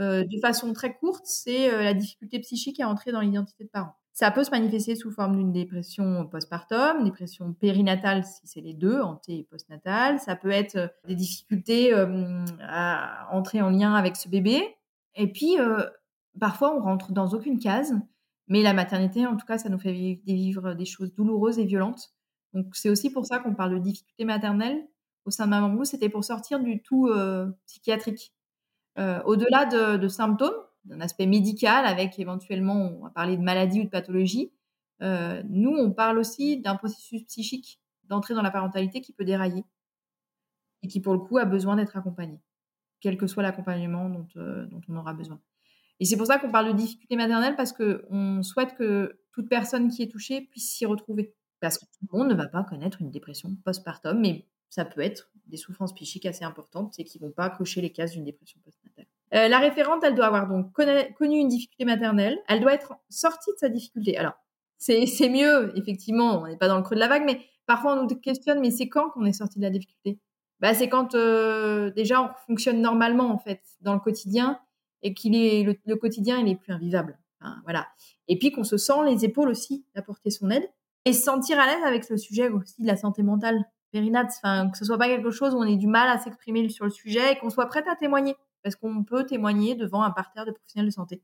Euh, 0.00 0.24
de 0.24 0.38
façon 0.40 0.72
très 0.72 0.94
courte, 0.94 1.26
c'est 1.26 1.70
la 1.70 1.94
difficulté 1.94 2.38
psychique 2.40 2.80
à 2.80 2.88
entrer 2.88 3.12
dans 3.12 3.20
l'identité 3.20 3.64
de 3.64 3.68
parent. 3.68 3.94
Ça 4.12 4.30
peut 4.30 4.44
se 4.44 4.50
manifester 4.50 4.96
sous 4.96 5.10
forme 5.10 5.36
d'une 5.36 5.52
dépression 5.52 6.26
postpartum, 6.26 7.04
dépression 7.04 7.52
périnatale 7.52 8.24
si 8.24 8.40
c'est 8.44 8.60
les 8.60 8.74
deux, 8.74 9.00
anté 9.00 9.38
et 9.38 9.42
postnatale. 9.44 10.18
Ça 10.18 10.36
peut 10.36 10.50
être 10.50 10.92
des 11.06 11.14
difficultés 11.14 11.92
à 12.60 13.28
entrer 13.32 13.62
en 13.62 13.70
lien 13.70 13.94
avec 13.94 14.16
ce 14.16 14.28
bébé. 14.28 14.62
Et 15.14 15.30
puis, 15.30 15.56
parfois, 16.38 16.76
on 16.76 16.82
rentre 16.82 17.12
dans 17.12 17.28
aucune 17.28 17.58
case 17.58 17.94
mais 18.50 18.62
la 18.62 18.74
maternité, 18.74 19.26
en 19.26 19.36
tout 19.36 19.46
cas, 19.46 19.58
ça 19.58 19.68
nous 19.68 19.78
fait 19.78 19.92
vivre 19.92 20.74
des 20.74 20.84
choses 20.84 21.14
douloureuses 21.14 21.60
et 21.60 21.64
violentes. 21.64 22.12
Donc, 22.52 22.74
c'est 22.74 22.90
aussi 22.90 23.08
pour 23.08 23.24
ça 23.24 23.38
qu'on 23.38 23.54
parle 23.54 23.74
de 23.74 23.78
difficultés 23.78 24.24
maternelles 24.24 24.88
au 25.24 25.30
sein 25.30 25.44
de 25.44 25.50
Maman. 25.50 25.84
C'était 25.84 26.08
pour 26.08 26.24
sortir 26.24 26.58
du 26.58 26.82
tout 26.82 27.06
euh, 27.06 27.48
psychiatrique. 27.66 28.34
Euh, 29.00 29.22
au-delà 29.24 29.64
de, 29.64 30.08
symptômes, 30.08 30.54
d'un 30.84 31.00
aspect 31.00 31.26
médical, 31.26 31.86
avec 31.86 32.18
éventuellement, 32.18 32.74
on 32.74 33.02
va 33.04 33.10
parler 33.10 33.36
de 33.36 33.42
maladie 33.42 33.80
ou 33.80 33.84
de 33.84 33.88
pathologie, 33.88 34.52
euh, 35.02 35.42
nous, 35.48 35.70
on 35.70 35.90
parle 35.90 36.18
aussi 36.18 36.60
d'un 36.60 36.76
processus 36.76 37.22
psychique 37.24 37.80
d'entrée 38.04 38.34
dans 38.34 38.42
la 38.42 38.50
parentalité 38.50 39.00
qui 39.00 39.12
peut 39.12 39.24
dérailler 39.24 39.64
et 40.82 40.88
qui, 40.88 41.00
pour 41.00 41.14
le 41.14 41.20
coup, 41.20 41.38
a 41.38 41.44
besoin 41.44 41.76
d'être 41.76 41.96
accompagné, 41.96 42.40
quel 43.00 43.16
que 43.16 43.26
soit 43.26 43.42
l'accompagnement 43.42 44.08
dont, 44.10 44.26
dont 44.34 44.80
on 44.88 44.96
aura 44.96 45.14
besoin. 45.14 45.40
Et 46.00 46.04
c'est 46.04 46.16
pour 46.16 46.26
ça 46.26 46.38
qu'on 46.38 46.50
parle 46.50 46.68
de 46.68 46.76
difficulté 46.76 47.16
maternelle 47.16 47.56
parce 47.56 47.72
qu'on 47.72 48.42
souhaite 48.42 48.74
que 48.74 49.20
toute 49.32 49.48
personne 49.48 49.88
qui 49.88 50.02
est 50.02 50.10
touchée 50.10 50.42
puisse 50.42 50.70
s'y 50.70 50.86
retrouver. 50.86 51.34
Parce 51.60 51.78
que 51.78 51.84
tout 51.84 52.06
le 52.10 52.18
monde 52.18 52.28
ne 52.28 52.34
va 52.34 52.48
pas 52.48 52.64
connaître 52.64 53.02
une 53.02 53.10
dépression 53.10 53.54
postpartum, 53.64 54.18
mais 54.18 54.46
ça 54.70 54.84
peut 54.84 55.02
être 55.02 55.30
des 55.46 55.58
souffrances 55.58 55.94
psychiques 55.94 56.26
assez 56.26 56.44
importantes 56.44 56.98
et 56.98 57.04
qui 57.04 57.20
ne 57.20 57.26
vont 57.26 57.32
pas 57.32 57.50
cocher 57.50 57.82
les 57.82 57.92
cases 57.92 58.12
d'une 58.12 58.24
dépression 58.24 58.58
postnatale. 58.64 58.79
Euh, 59.34 59.48
la 59.48 59.58
référente, 59.58 60.02
elle 60.02 60.14
doit 60.14 60.26
avoir 60.26 60.48
donc 60.48 60.72
connu 60.72 61.38
une 61.38 61.48
difficulté 61.48 61.84
maternelle. 61.84 62.38
Elle 62.48 62.60
doit 62.60 62.74
être 62.74 62.94
sortie 63.08 63.52
de 63.52 63.58
sa 63.58 63.68
difficulté. 63.68 64.16
Alors, 64.16 64.34
c'est 64.78 65.28
mieux, 65.28 65.76
effectivement, 65.76 66.40
on 66.40 66.46
n'est 66.46 66.56
pas 66.56 66.68
dans 66.68 66.78
le 66.78 66.82
creux 66.82 66.96
de 66.96 67.00
la 67.00 67.08
vague, 67.08 67.24
mais 67.24 67.40
parfois 67.66 67.94
on 67.94 68.02
nous 68.02 68.08
questionne, 68.16 68.60
mais 68.60 68.70
c'est 68.70 68.88
quand 68.88 69.10
qu'on 69.10 69.24
est 69.24 69.32
sorti 69.32 69.58
de 69.58 69.64
la 69.64 69.70
difficulté? 69.70 70.18
Bah, 70.58 70.74
C'est 70.74 70.88
quand 70.88 71.14
euh, 71.14 71.90
déjà 71.90 72.22
on 72.22 72.30
fonctionne 72.46 72.80
normalement, 72.80 73.30
en 73.30 73.38
fait, 73.38 73.60
dans 73.82 73.94
le 73.94 74.00
quotidien 74.00 74.58
et 75.02 75.14
qu'il 75.14 75.34
est 75.36 75.62
le, 75.84 75.96
quotidien 75.96 76.38
il 76.38 76.48
est 76.48 76.56
plus 76.56 76.72
invivable. 76.72 77.18
voilà. 77.64 77.86
Et 78.28 78.38
puis 78.38 78.52
qu'on 78.52 78.64
se 78.64 78.76
sent 78.76 79.04
les 79.06 79.24
épaules 79.24 79.48
aussi 79.48 79.84
d'apporter 79.94 80.30
son 80.30 80.50
aide 80.50 80.68
et 81.04 81.12
se 81.12 81.22
sentir 81.22 81.58
à 81.58 81.66
l'aise 81.66 81.82
avec 81.86 82.08
le 82.08 82.16
sujet 82.16 82.48
aussi 82.48 82.82
de 82.82 82.86
la 82.86 82.96
santé 82.96 83.22
mentale 83.22 83.64
périnate. 83.92 84.32
Que 84.42 84.78
ce 84.78 84.84
soit 84.84 84.98
pas 84.98 85.08
quelque 85.08 85.30
chose 85.30 85.54
où 85.54 85.58
on 85.58 85.64
ait 85.64 85.76
du 85.76 85.86
mal 85.86 86.08
à 86.08 86.18
s'exprimer 86.18 86.68
sur 86.68 86.84
le 86.84 86.90
sujet 86.90 87.32
et 87.32 87.38
qu'on 87.38 87.50
soit 87.50 87.66
prête 87.66 87.86
à 87.88 87.96
témoigner 87.96 88.34
parce 88.62 88.76
qu'on 88.76 89.04
peut 89.04 89.24
témoigner 89.26 89.74
devant 89.74 90.02
un 90.02 90.10
parterre 90.10 90.46
de 90.46 90.52
professionnels 90.52 90.88
de 90.88 90.94
santé 90.94 91.22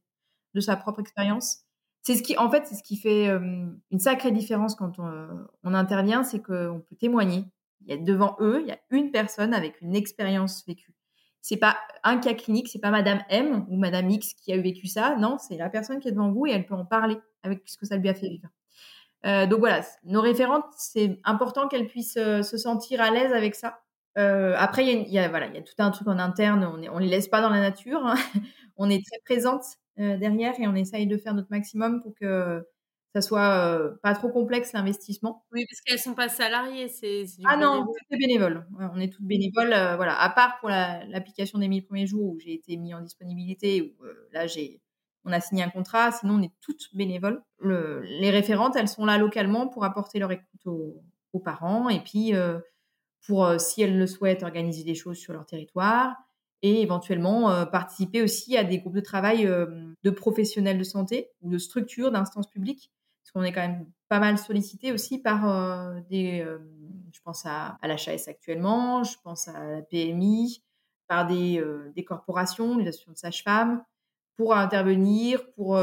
de 0.55 0.61
sa 0.61 0.77
propre 0.77 1.01
expérience. 1.01 1.59
C'est 2.03 2.15
ce 2.15 2.23
qui, 2.23 2.37
en 2.39 2.51
fait, 2.51 2.67
c'est 2.67 2.77
ce 2.77 2.83
qui 2.83 2.97
fait 2.97 3.29
euh, 3.29 3.67
une 3.91 3.99
sacrée 3.99 4.31
différence 4.31 4.75
quand 4.75 4.99
on, 4.99 5.75
intervient, 5.75 6.23
c'est 6.23 6.41
qu'on 6.41 6.83
peut 6.89 6.97
témoigner. 6.97 7.45
Il 7.83 7.91
y 7.91 7.93
a 7.93 7.97
devant 7.97 8.37
eux, 8.41 8.61
il 8.63 8.69
y 8.69 8.73
a 8.73 8.79
une 8.91 9.11
personne 9.11 9.53
avec 9.53 9.81
une 9.83 9.95
expérience 9.95 10.65
vécue 10.67 10.97
c'est 11.47 11.59
pas 11.59 11.77
un 12.03 12.19
cas 12.19 12.35
clinique, 12.35 12.67
c'est 12.69 12.81
pas 12.81 12.91
Madame 12.91 13.23
M 13.29 13.65
ou 13.69 13.77
Madame 13.77 14.11
X 14.11 14.35
qui 14.35 14.53
a 14.53 14.61
vécu 14.61 14.89
ça. 14.89 15.15
Non, 15.15 15.39
c'est 15.39 15.57
la 15.57 15.71
personne 15.71 16.01
qui 16.01 16.09
est 16.09 16.11
devant 16.11 16.33
vous 16.33 16.47
et 16.47 16.51
elle 16.51 16.67
peut 16.67 16.75
en 16.75 16.85
parler 16.85 17.19
avec 17.45 17.63
ce 17.67 17.77
que 17.77 17.87
ça 17.87 17.97
lui 17.97 18.09
a 18.09 18.15
fait 18.15 18.29
vivre. 18.29 18.49
Euh, 19.25 19.47
donc 19.47 19.61
voilà, 19.61 19.83
nos 20.03 20.21
référentes, 20.21 20.65
c'est 20.77 21.21
important 21.23 21.69
qu'elles 21.69 21.87
puissent 21.87 22.17
euh, 22.17 22.43
se 22.43 22.57
sentir 22.57 23.01
à 23.01 23.13
l'aise 23.13 23.33
avec 23.33 23.55
ça. 23.55 23.79
Euh, 24.19 24.55
après, 24.57 24.87
il 24.87 25.09
y, 25.09 25.19
a, 25.19 25.29
voilà, 25.29 25.47
il 25.47 25.55
y 25.55 25.59
a 25.59 25.63
tout 25.63 25.75
un 25.79 25.91
truc 25.91 26.09
en 26.09 26.19
interne. 26.19 26.65
On 26.65 26.79
ne 26.79 26.89
on 26.89 26.99
les 26.99 27.09
laisse 27.09 27.29
pas 27.29 27.41
dans 27.41 27.51
la 27.51 27.61
nature. 27.61 28.05
Hein. 28.05 28.15
on 28.77 28.89
est 28.91 29.05
très 29.05 29.21
présente 29.25 29.65
derrière 29.99 30.53
et 30.61 30.67
on 30.67 30.75
essaye 30.75 31.07
de 31.07 31.17
faire 31.17 31.33
notre 31.33 31.51
maximum 31.51 32.03
pour 32.03 32.15
que 32.15 32.63
ça 33.15 33.23
soit 33.23 33.97
pas 34.03 34.15
trop 34.15 34.29
complexe 34.29 34.75
l'investissement. 34.75 35.47
Oui, 35.53 35.65
parce 35.71 35.81
qu'elles 35.81 35.99
sont 35.99 36.15
pas 36.15 36.29
salariées, 36.29 36.89
c'est 36.89 37.25
Ah 37.47 37.57
non, 37.57 37.87
c'est 38.11 38.19
bénévole. 38.19 38.67
on 38.79 39.01
est 39.01 39.11
toutes 39.11 39.25
bénévoles, 39.25 39.71
voilà. 39.97 40.21
À 40.21 40.29
part 40.29 40.59
pour 40.61 40.69
l'application 40.69 41.59
des 41.59 41.69
1000 41.69 41.87
premiers 41.87 42.07
jours 42.07 42.35
où 42.35 42.39
j'ai 42.39 42.53
été 42.53 42.77
mis 42.77 42.93
en 42.93 43.01
disponibilité, 43.01 43.81
où 43.99 44.05
là 44.33 44.47
j'ai 44.47 44.83
on 45.27 45.33
a 45.33 45.41
signé 45.41 45.65
un 45.65 45.71
contrat, 45.71 46.13
sinon 46.13 46.35
on 46.35 46.43
est 46.43 46.53
toutes 46.61 46.95
bénévoles. 46.95 47.43
les 47.61 48.31
référentes, 48.31 48.77
elles 48.77 48.89
sont 48.89 49.05
là 49.05 49.19
localement 49.19 49.67
pour 49.67 49.85
apporter 49.85 50.19
leur 50.19 50.31
écoute 50.33 50.67
aux, 50.67 51.03
parents 51.45 51.91
et 51.91 52.01
puis 52.01 52.33
pour, 53.25 53.61
si 53.61 53.83
elles 53.83 53.99
le 53.99 54.07
souhaitent, 54.07 54.43
organiser 54.43 54.85
des 54.85 54.95
choses 54.95 55.19
sur 55.19 55.33
leur 55.33 55.47
territoire 55.47 56.17
et 56.63 56.83
éventuellement 56.83 57.67
participer 57.67 58.23
aussi 58.23 58.57
à 58.57 58.65
des 58.65 58.79
groupes 58.79 58.95
de 58.95 59.01
travail 59.01 59.45
de 59.45 60.11
professionnels 60.11 60.79
de 60.79 60.85
santé 60.85 61.31
ou 61.43 61.51
de 61.51 61.59
structures, 61.59 62.11
d'instances 62.11 62.49
publiques, 62.49 62.91
parce 63.23 63.33
qu'on 63.33 63.43
est 63.43 63.53
quand 63.53 63.61
même 63.61 63.87
pas 64.09 64.21
mal 64.21 64.39
sollicité 64.39 64.93
aussi 64.93 65.19
par 65.19 66.01
des, 66.09 66.47
je 67.13 67.21
pense 67.23 67.45
à, 67.45 67.79
à 67.83 67.89
l'HAS 67.89 68.29
actuellement, 68.29 69.05
je 69.05 69.17
pense 69.23 69.49
à 69.49 69.65
la 69.65 69.83
PMI, 69.83 70.63
par 71.09 71.27
des, 71.27 71.63
des 71.95 72.05
corporations, 72.05 72.79
les 72.79 72.89
associations 72.89 73.13
de 73.13 73.19
sages-femmes, 73.19 73.85
pour 74.37 74.55
intervenir, 74.55 75.51
pour 75.53 75.79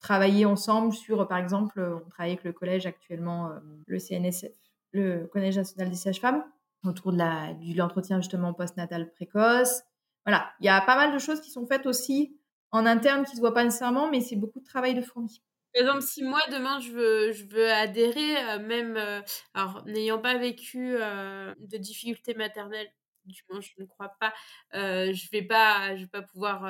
travailler 0.00 0.46
ensemble 0.46 0.92
sur, 0.92 1.28
par 1.28 1.38
exemple, 1.38 1.80
on 2.04 2.08
travaille 2.08 2.32
avec 2.32 2.44
le 2.44 2.52
collège 2.52 2.86
actuellement, 2.86 3.50
le 3.86 3.98
CNSF, 3.98 4.56
le 4.92 5.26
Collège 5.26 5.56
national 5.56 5.90
des 5.90 5.96
sages-femmes, 5.96 6.44
autour 6.84 7.12
de 7.12 7.18
la, 7.18 7.54
de 7.54 7.76
l'entretien 7.76 8.18
justement 8.20 8.54
post-natal 8.54 9.12
précoce, 9.12 9.82
voilà, 10.26 10.52
il 10.60 10.66
y 10.66 10.68
a 10.68 10.80
pas 10.80 10.96
mal 10.96 11.12
de 11.12 11.18
choses 11.18 11.40
qui 11.40 11.50
sont 11.50 11.66
faites 11.66 11.86
aussi 11.86 12.36
en 12.72 12.86
interne 12.86 13.24
qui 13.24 13.34
se 13.36 13.40
voient 13.40 13.54
pas 13.54 13.64
nécessairement, 13.64 14.10
mais 14.10 14.20
c'est 14.20 14.36
beaucoup 14.36 14.60
de 14.60 14.64
travail 14.64 14.94
de 14.94 15.02
fourmi. 15.02 15.42
Par 15.72 15.82
exemple, 15.82 16.02
si 16.02 16.24
moi 16.24 16.40
demain 16.50 16.80
je 16.80 16.90
veux, 16.90 17.32
je 17.32 17.44
veux 17.44 17.70
adhérer, 17.70 18.36
euh, 18.54 18.58
même 18.58 18.96
euh, 18.96 19.20
alors 19.54 19.84
n'ayant 19.86 20.20
pas 20.20 20.36
vécu 20.36 20.96
euh, 20.96 21.54
de 21.58 21.76
difficultés 21.78 22.34
maternelles, 22.34 22.88
du 23.24 23.42
moins 23.48 23.60
je 23.60 23.70
ne 23.78 23.84
crois 23.86 24.16
pas, 24.20 24.34
je 24.72 25.30
vais 25.30 25.42
pas, 25.42 25.94
je 25.96 26.02
vais 26.02 26.08
pas 26.08 26.22
pouvoir, 26.22 26.62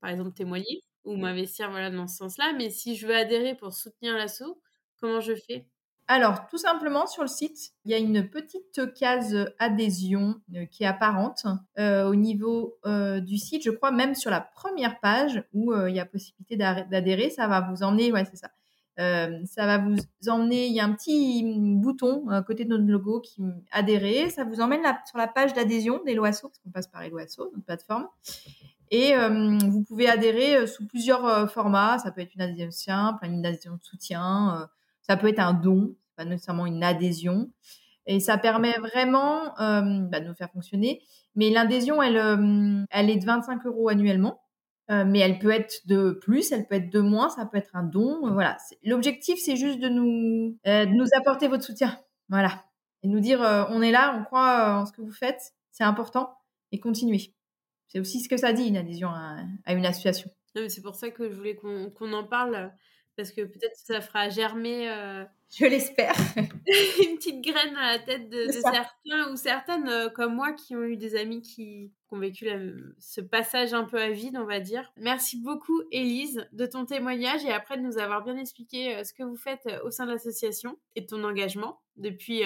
par 0.00 0.10
exemple, 0.10 0.32
témoigner 0.32 0.82
ou 1.04 1.16
m'investir 1.16 1.70
voilà 1.70 1.90
dans 1.90 2.08
ce 2.08 2.16
sens-là. 2.16 2.52
Mais 2.54 2.70
si 2.70 2.96
je 2.96 3.06
veux 3.06 3.14
adhérer 3.14 3.54
pour 3.56 3.72
soutenir 3.72 4.14
l'assaut, 4.14 4.60
comment 5.00 5.20
je 5.20 5.34
fais? 5.36 5.68
Alors, 6.08 6.46
tout 6.48 6.58
simplement, 6.58 7.08
sur 7.08 7.22
le 7.22 7.28
site, 7.28 7.72
il 7.84 7.90
y 7.90 7.94
a 7.94 7.98
une 7.98 8.28
petite 8.28 8.94
case 8.94 9.36
adhésion 9.58 10.36
euh, 10.54 10.64
qui 10.66 10.84
est 10.84 10.86
apparente 10.86 11.46
euh, 11.80 12.08
au 12.08 12.14
niveau 12.14 12.78
euh, 12.86 13.18
du 13.18 13.38
site. 13.38 13.64
Je 13.64 13.70
crois 13.70 13.90
même 13.90 14.14
sur 14.14 14.30
la 14.30 14.40
première 14.40 15.00
page 15.00 15.42
où 15.52 15.74
il 15.74 15.94
y 15.94 16.00
a 16.00 16.06
possibilité 16.06 16.56
d'adhérer, 16.56 17.30
ça 17.30 17.48
va 17.48 17.60
vous 17.60 17.82
emmener, 17.82 18.12
ouais, 18.12 18.24
c'est 18.24 18.36
ça. 18.36 18.50
ça 19.46 19.66
va 19.66 19.78
vous 19.78 19.96
emmener, 20.28 20.68
il 20.68 20.74
y 20.74 20.80
a 20.80 20.84
un 20.84 20.92
petit 20.92 21.42
bouton 21.44 22.28
à 22.28 22.42
côté 22.42 22.64
de 22.64 22.70
notre 22.70 22.84
logo 22.84 23.20
qui 23.20 23.42
adhérer. 23.72 24.30
Ça 24.30 24.44
vous 24.44 24.60
emmène 24.60 24.82
sur 25.06 25.18
la 25.18 25.26
page 25.26 25.54
d'adhésion 25.54 26.00
des 26.04 26.14
Loasso, 26.14 26.48
parce 26.48 26.58
qu'on 26.58 26.70
passe 26.70 26.86
par 26.86 27.02
Eloasso, 27.02 27.50
notre 27.52 27.64
plateforme. 27.64 28.06
Et 28.92 29.14
vous 29.16 29.82
pouvez 29.82 30.08
adhérer 30.08 30.68
sous 30.68 30.86
plusieurs 30.86 31.50
formats. 31.50 31.98
Ça 31.98 32.12
peut 32.12 32.20
être 32.20 32.34
une 32.36 32.42
adhésion 32.42 32.70
simple, 32.70 33.26
une 33.26 33.44
adhésion 33.44 33.74
de 33.74 33.82
soutien 33.82 34.68
ça 35.06 35.16
peut 35.16 35.28
être 35.28 35.38
un 35.38 35.54
don, 35.54 35.94
pas 36.16 36.24
nécessairement 36.24 36.66
une 36.66 36.82
adhésion. 36.82 37.50
Et 38.06 38.20
ça 38.20 38.38
permet 38.38 38.74
vraiment 38.78 39.58
euh, 39.60 40.00
bah, 40.08 40.20
de 40.20 40.28
nous 40.28 40.34
faire 40.34 40.50
fonctionner. 40.50 41.02
Mais 41.34 41.50
l'adhésion, 41.50 42.02
elle, 42.02 42.16
euh, 42.16 42.84
elle 42.90 43.10
est 43.10 43.16
de 43.16 43.24
25 43.24 43.66
euros 43.66 43.88
annuellement. 43.88 44.40
Euh, 44.88 45.04
mais 45.04 45.18
elle 45.18 45.40
peut 45.40 45.50
être 45.50 45.80
de 45.86 46.12
plus, 46.12 46.52
elle 46.52 46.68
peut 46.68 46.76
être 46.76 46.92
de 46.92 47.00
moins, 47.00 47.28
ça 47.28 47.44
peut 47.44 47.58
être 47.58 47.74
un 47.74 47.82
don. 47.82 48.32
voilà. 48.32 48.56
L'objectif, 48.84 49.36
c'est 49.44 49.56
juste 49.56 49.80
de 49.80 49.88
nous, 49.88 50.56
de 50.64 50.94
nous 50.94 51.08
apporter 51.16 51.48
votre 51.48 51.64
soutien. 51.64 51.98
Voilà. 52.28 52.64
Et 53.02 53.08
nous 53.08 53.18
dire, 53.18 53.40
on 53.70 53.82
est 53.82 53.90
là, 53.90 54.16
on 54.16 54.22
croit 54.22 54.78
en 54.78 54.86
ce 54.86 54.92
que 54.92 55.02
vous 55.02 55.12
faites, 55.12 55.54
c'est 55.72 55.82
important, 55.82 56.36
et 56.70 56.78
continuez. 56.78 57.34
C'est 57.88 57.98
aussi 57.98 58.20
ce 58.20 58.28
que 58.28 58.36
ça 58.36 58.52
dit, 58.52 58.68
une 58.68 58.76
adhésion 58.76 59.08
à, 59.08 59.72
une 59.72 59.86
association. 59.86 60.30
C'est 60.68 60.82
pour 60.82 60.94
ça 60.94 61.10
que 61.10 61.28
je 61.28 61.34
voulais 61.34 61.56
qu'on 61.56 62.12
en 62.12 62.24
parle 62.24 62.72
parce 63.16 63.32
que 63.32 63.42
peut-être 63.42 63.76
ça 63.76 64.00
fera 64.00 64.28
germer. 64.28 64.90
Euh, 64.90 65.24
je 65.56 65.64
l'espère. 65.64 66.14
une 66.36 67.16
petite 67.16 67.40
graine 67.42 67.76
à 67.76 67.92
la 67.92 67.98
tête 67.98 68.28
de, 68.28 68.50
certains 68.50 69.32
ou 69.32 69.36
certaines 69.36 69.88
euh, 69.88 70.08
comme 70.08 70.34
moi 70.34 70.52
qui 70.52 70.76
ont 70.76 70.82
eu 70.82 70.96
des 70.96 71.16
amis 71.16 71.40
qui, 71.40 71.92
ont 72.10 72.18
vécu 72.18 72.48
ce 72.98 73.20
passage 73.20 73.74
un 73.74 73.84
peu 73.84 74.00
à 74.00 74.10
vide, 74.10 74.36
on 74.38 74.44
va 74.44 74.60
dire. 74.60 74.92
Merci 74.96 75.40
beaucoup, 75.40 75.82
Élise, 75.90 76.48
de 76.52 76.64
ton 76.66 76.84
témoignage 76.84 77.44
et 77.44 77.52
après 77.52 77.76
de 77.76 77.82
nous 77.82 77.98
avoir 77.98 78.22
bien 78.22 78.36
expliqué 78.36 78.94
euh, 78.94 79.04
ce 79.04 79.12
que 79.12 79.24
vous 79.24 79.36
faites 79.36 79.68
au 79.82 79.90
sein 79.90 80.06
de 80.06 80.12
l'association 80.12 80.78
et 80.94 81.00
de 81.00 81.06
ton 81.06 81.24
engagement 81.24 81.80
depuis 81.96 82.42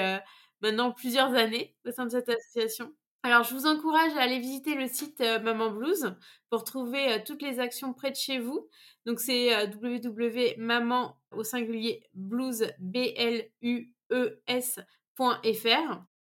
maintenant 0.63 0.93
plusieurs 0.93 1.35
années 1.35 1.75
au 1.87 1.91
sein 1.91 2.05
de 2.05 2.11
cette 2.11 2.29
association. 2.29 2.93
Alors, 3.23 3.43
je 3.45 3.53
vous 3.53 3.67
encourage 3.67 4.17
à 4.17 4.23
aller 4.23 4.39
visiter 4.39 4.75
le 4.75 4.89
site 4.89 5.21
Maman 5.21 5.71
Blues 5.71 6.17
pour 6.49 6.65
trouver 6.65 7.23
toutes 7.27 7.43
les 7.43 7.61
actions 7.61 7.93
près 7.93 8.11
de 8.11 8.17
chez 8.17 8.39
vous. 8.39 8.67
Donc, 9.05 9.21
c'est 9.21 9.67
www.maman 9.67 11.19
au 11.33 11.45
singulier 11.45 12.03
blues, 12.15 12.65
e. 12.83 13.83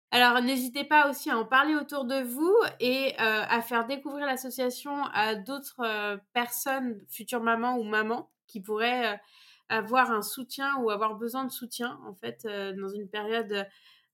Alors, 0.10 0.42
n'hésitez 0.42 0.84
pas 0.84 1.08
aussi 1.10 1.30
à 1.30 1.38
en 1.38 1.46
parler 1.46 1.76
autour 1.76 2.06
de 2.06 2.20
vous 2.20 2.56
et 2.80 3.16
à 3.18 3.62
faire 3.62 3.86
découvrir 3.86 4.26
l'association 4.26 5.04
à 5.14 5.36
d'autres 5.36 6.20
personnes, 6.34 7.00
futures 7.10 7.44
mamans 7.44 7.78
ou 7.78 7.84
mamans, 7.84 8.32
qui 8.48 8.60
pourraient 8.60 9.22
avoir 9.70 10.12
un 10.12 10.24
soutien 10.24 10.78
ou 10.78 10.90
avoir 10.90 11.16
besoin 11.16 11.46
de 11.46 11.52
soutien, 11.52 12.00
en 12.08 12.16
fait, 12.16 12.46
dans 12.46 12.90
une 12.90 13.08
période 13.08 13.68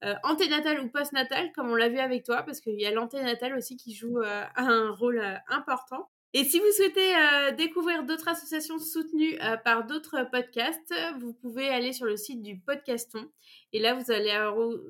euh, 0.04 0.14
anténatal 0.24 0.80
ou 0.80 0.89
postnatal, 0.89 1.52
comme 1.54 1.72
on 1.72 1.76
l'a 1.76 1.89
vu 1.89 1.98
avec 1.98 2.24
toi, 2.24 2.43
parce 2.43 2.62
qu'il 2.62 2.80
y 2.80 2.86
a 2.86 2.91
l'anténatal 2.91 3.58
aussi 3.58 3.78
qui 3.78 3.95
joue 3.95 4.20
euh, 4.20 4.43
un 4.56 4.91
rôle 4.91 5.18
euh, 5.18 5.36
important. 5.50 6.10
Et 6.34 6.43
si 6.43 6.60
vous 6.60 6.72
souhaitez 6.76 7.14
découvrir 7.56 8.04
d'autres 8.04 8.28
associations 8.28 8.78
soutenues 8.78 9.39
par 9.64 9.88
d'autres 9.88 10.30
podcasts, 10.30 10.93
vous 11.20 11.34
pouvez 11.34 11.70
aller 11.70 11.93
sur 11.93 12.06
le 12.06 12.18
site 12.18 12.43
du 12.43 12.60
Podcaston. 12.60 13.26
Et 13.72 13.80
là, 13.80 13.95
vous 13.95 14.12
allez 14.12 14.38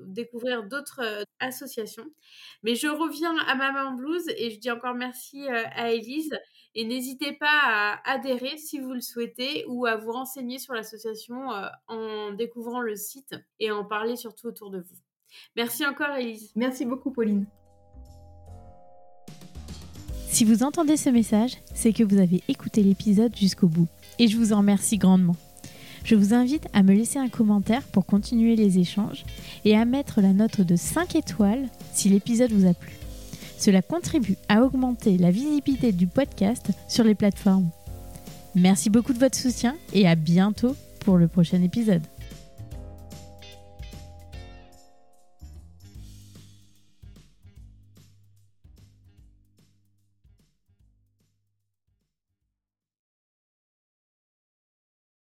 découvrir 0.08 0.64
d'autres 0.64 1.24
associations. 1.38 2.04
Mais 2.64 2.74
je 2.74 2.88
reviens 2.88 3.34
à 3.46 3.54
Maman 3.54 3.92
Blues 3.92 4.24
et 4.36 4.50
je 4.50 4.58
dis 4.58 4.70
encore 4.70 4.94
merci 4.94 5.48
à 5.48 5.92
Elise. 5.92 6.36
Et 6.80 6.84
n'hésitez 6.84 7.32
pas 7.32 7.48
à 7.64 8.12
adhérer 8.12 8.56
si 8.56 8.78
vous 8.78 8.92
le 8.92 9.00
souhaitez 9.00 9.64
ou 9.66 9.86
à 9.86 9.96
vous 9.96 10.12
renseigner 10.12 10.60
sur 10.60 10.74
l'association 10.74 11.52
euh, 11.52 11.66
en 11.88 12.30
découvrant 12.30 12.80
le 12.80 12.94
site 12.94 13.34
et 13.58 13.72
en 13.72 13.84
parler 13.84 14.14
surtout 14.14 14.46
autour 14.46 14.70
de 14.70 14.78
vous. 14.78 14.94
Merci 15.56 15.84
encore 15.84 16.14
Elise. 16.14 16.52
Merci 16.54 16.84
beaucoup 16.84 17.10
Pauline. 17.10 17.46
Si 20.28 20.44
vous 20.44 20.62
entendez 20.62 20.96
ce 20.96 21.10
message, 21.10 21.56
c'est 21.74 21.92
que 21.92 22.04
vous 22.04 22.18
avez 22.18 22.44
écouté 22.46 22.84
l'épisode 22.84 23.34
jusqu'au 23.34 23.66
bout. 23.66 23.88
Et 24.20 24.28
je 24.28 24.36
vous 24.36 24.52
en 24.52 24.58
remercie 24.58 24.98
grandement. 24.98 25.34
Je 26.04 26.14
vous 26.14 26.32
invite 26.32 26.68
à 26.74 26.84
me 26.84 26.94
laisser 26.94 27.18
un 27.18 27.28
commentaire 27.28 27.82
pour 27.88 28.06
continuer 28.06 28.54
les 28.54 28.78
échanges 28.78 29.24
et 29.64 29.76
à 29.76 29.84
mettre 29.84 30.20
la 30.20 30.32
note 30.32 30.60
de 30.60 30.76
5 30.76 31.16
étoiles 31.16 31.68
si 31.92 32.08
l'épisode 32.08 32.52
vous 32.52 32.68
a 32.68 32.74
plu. 32.74 33.07
Cela 33.58 33.82
contribue 33.82 34.36
à 34.48 34.62
augmenter 34.62 35.18
la 35.18 35.30
visibilité 35.30 35.92
du 35.92 36.06
podcast 36.06 36.70
sur 36.88 37.04
les 37.04 37.14
plateformes. 37.14 37.68
Merci 38.54 38.88
beaucoup 38.88 39.12
de 39.12 39.18
votre 39.18 39.36
soutien 39.36 39.76
et 39.92 40.08
à 40.08 40.14
bientôt 40.14 40.74
pour 41.00 41.16
le 41.16 41.28
prochain 41.28 41.62
épisode. 41.62 42.02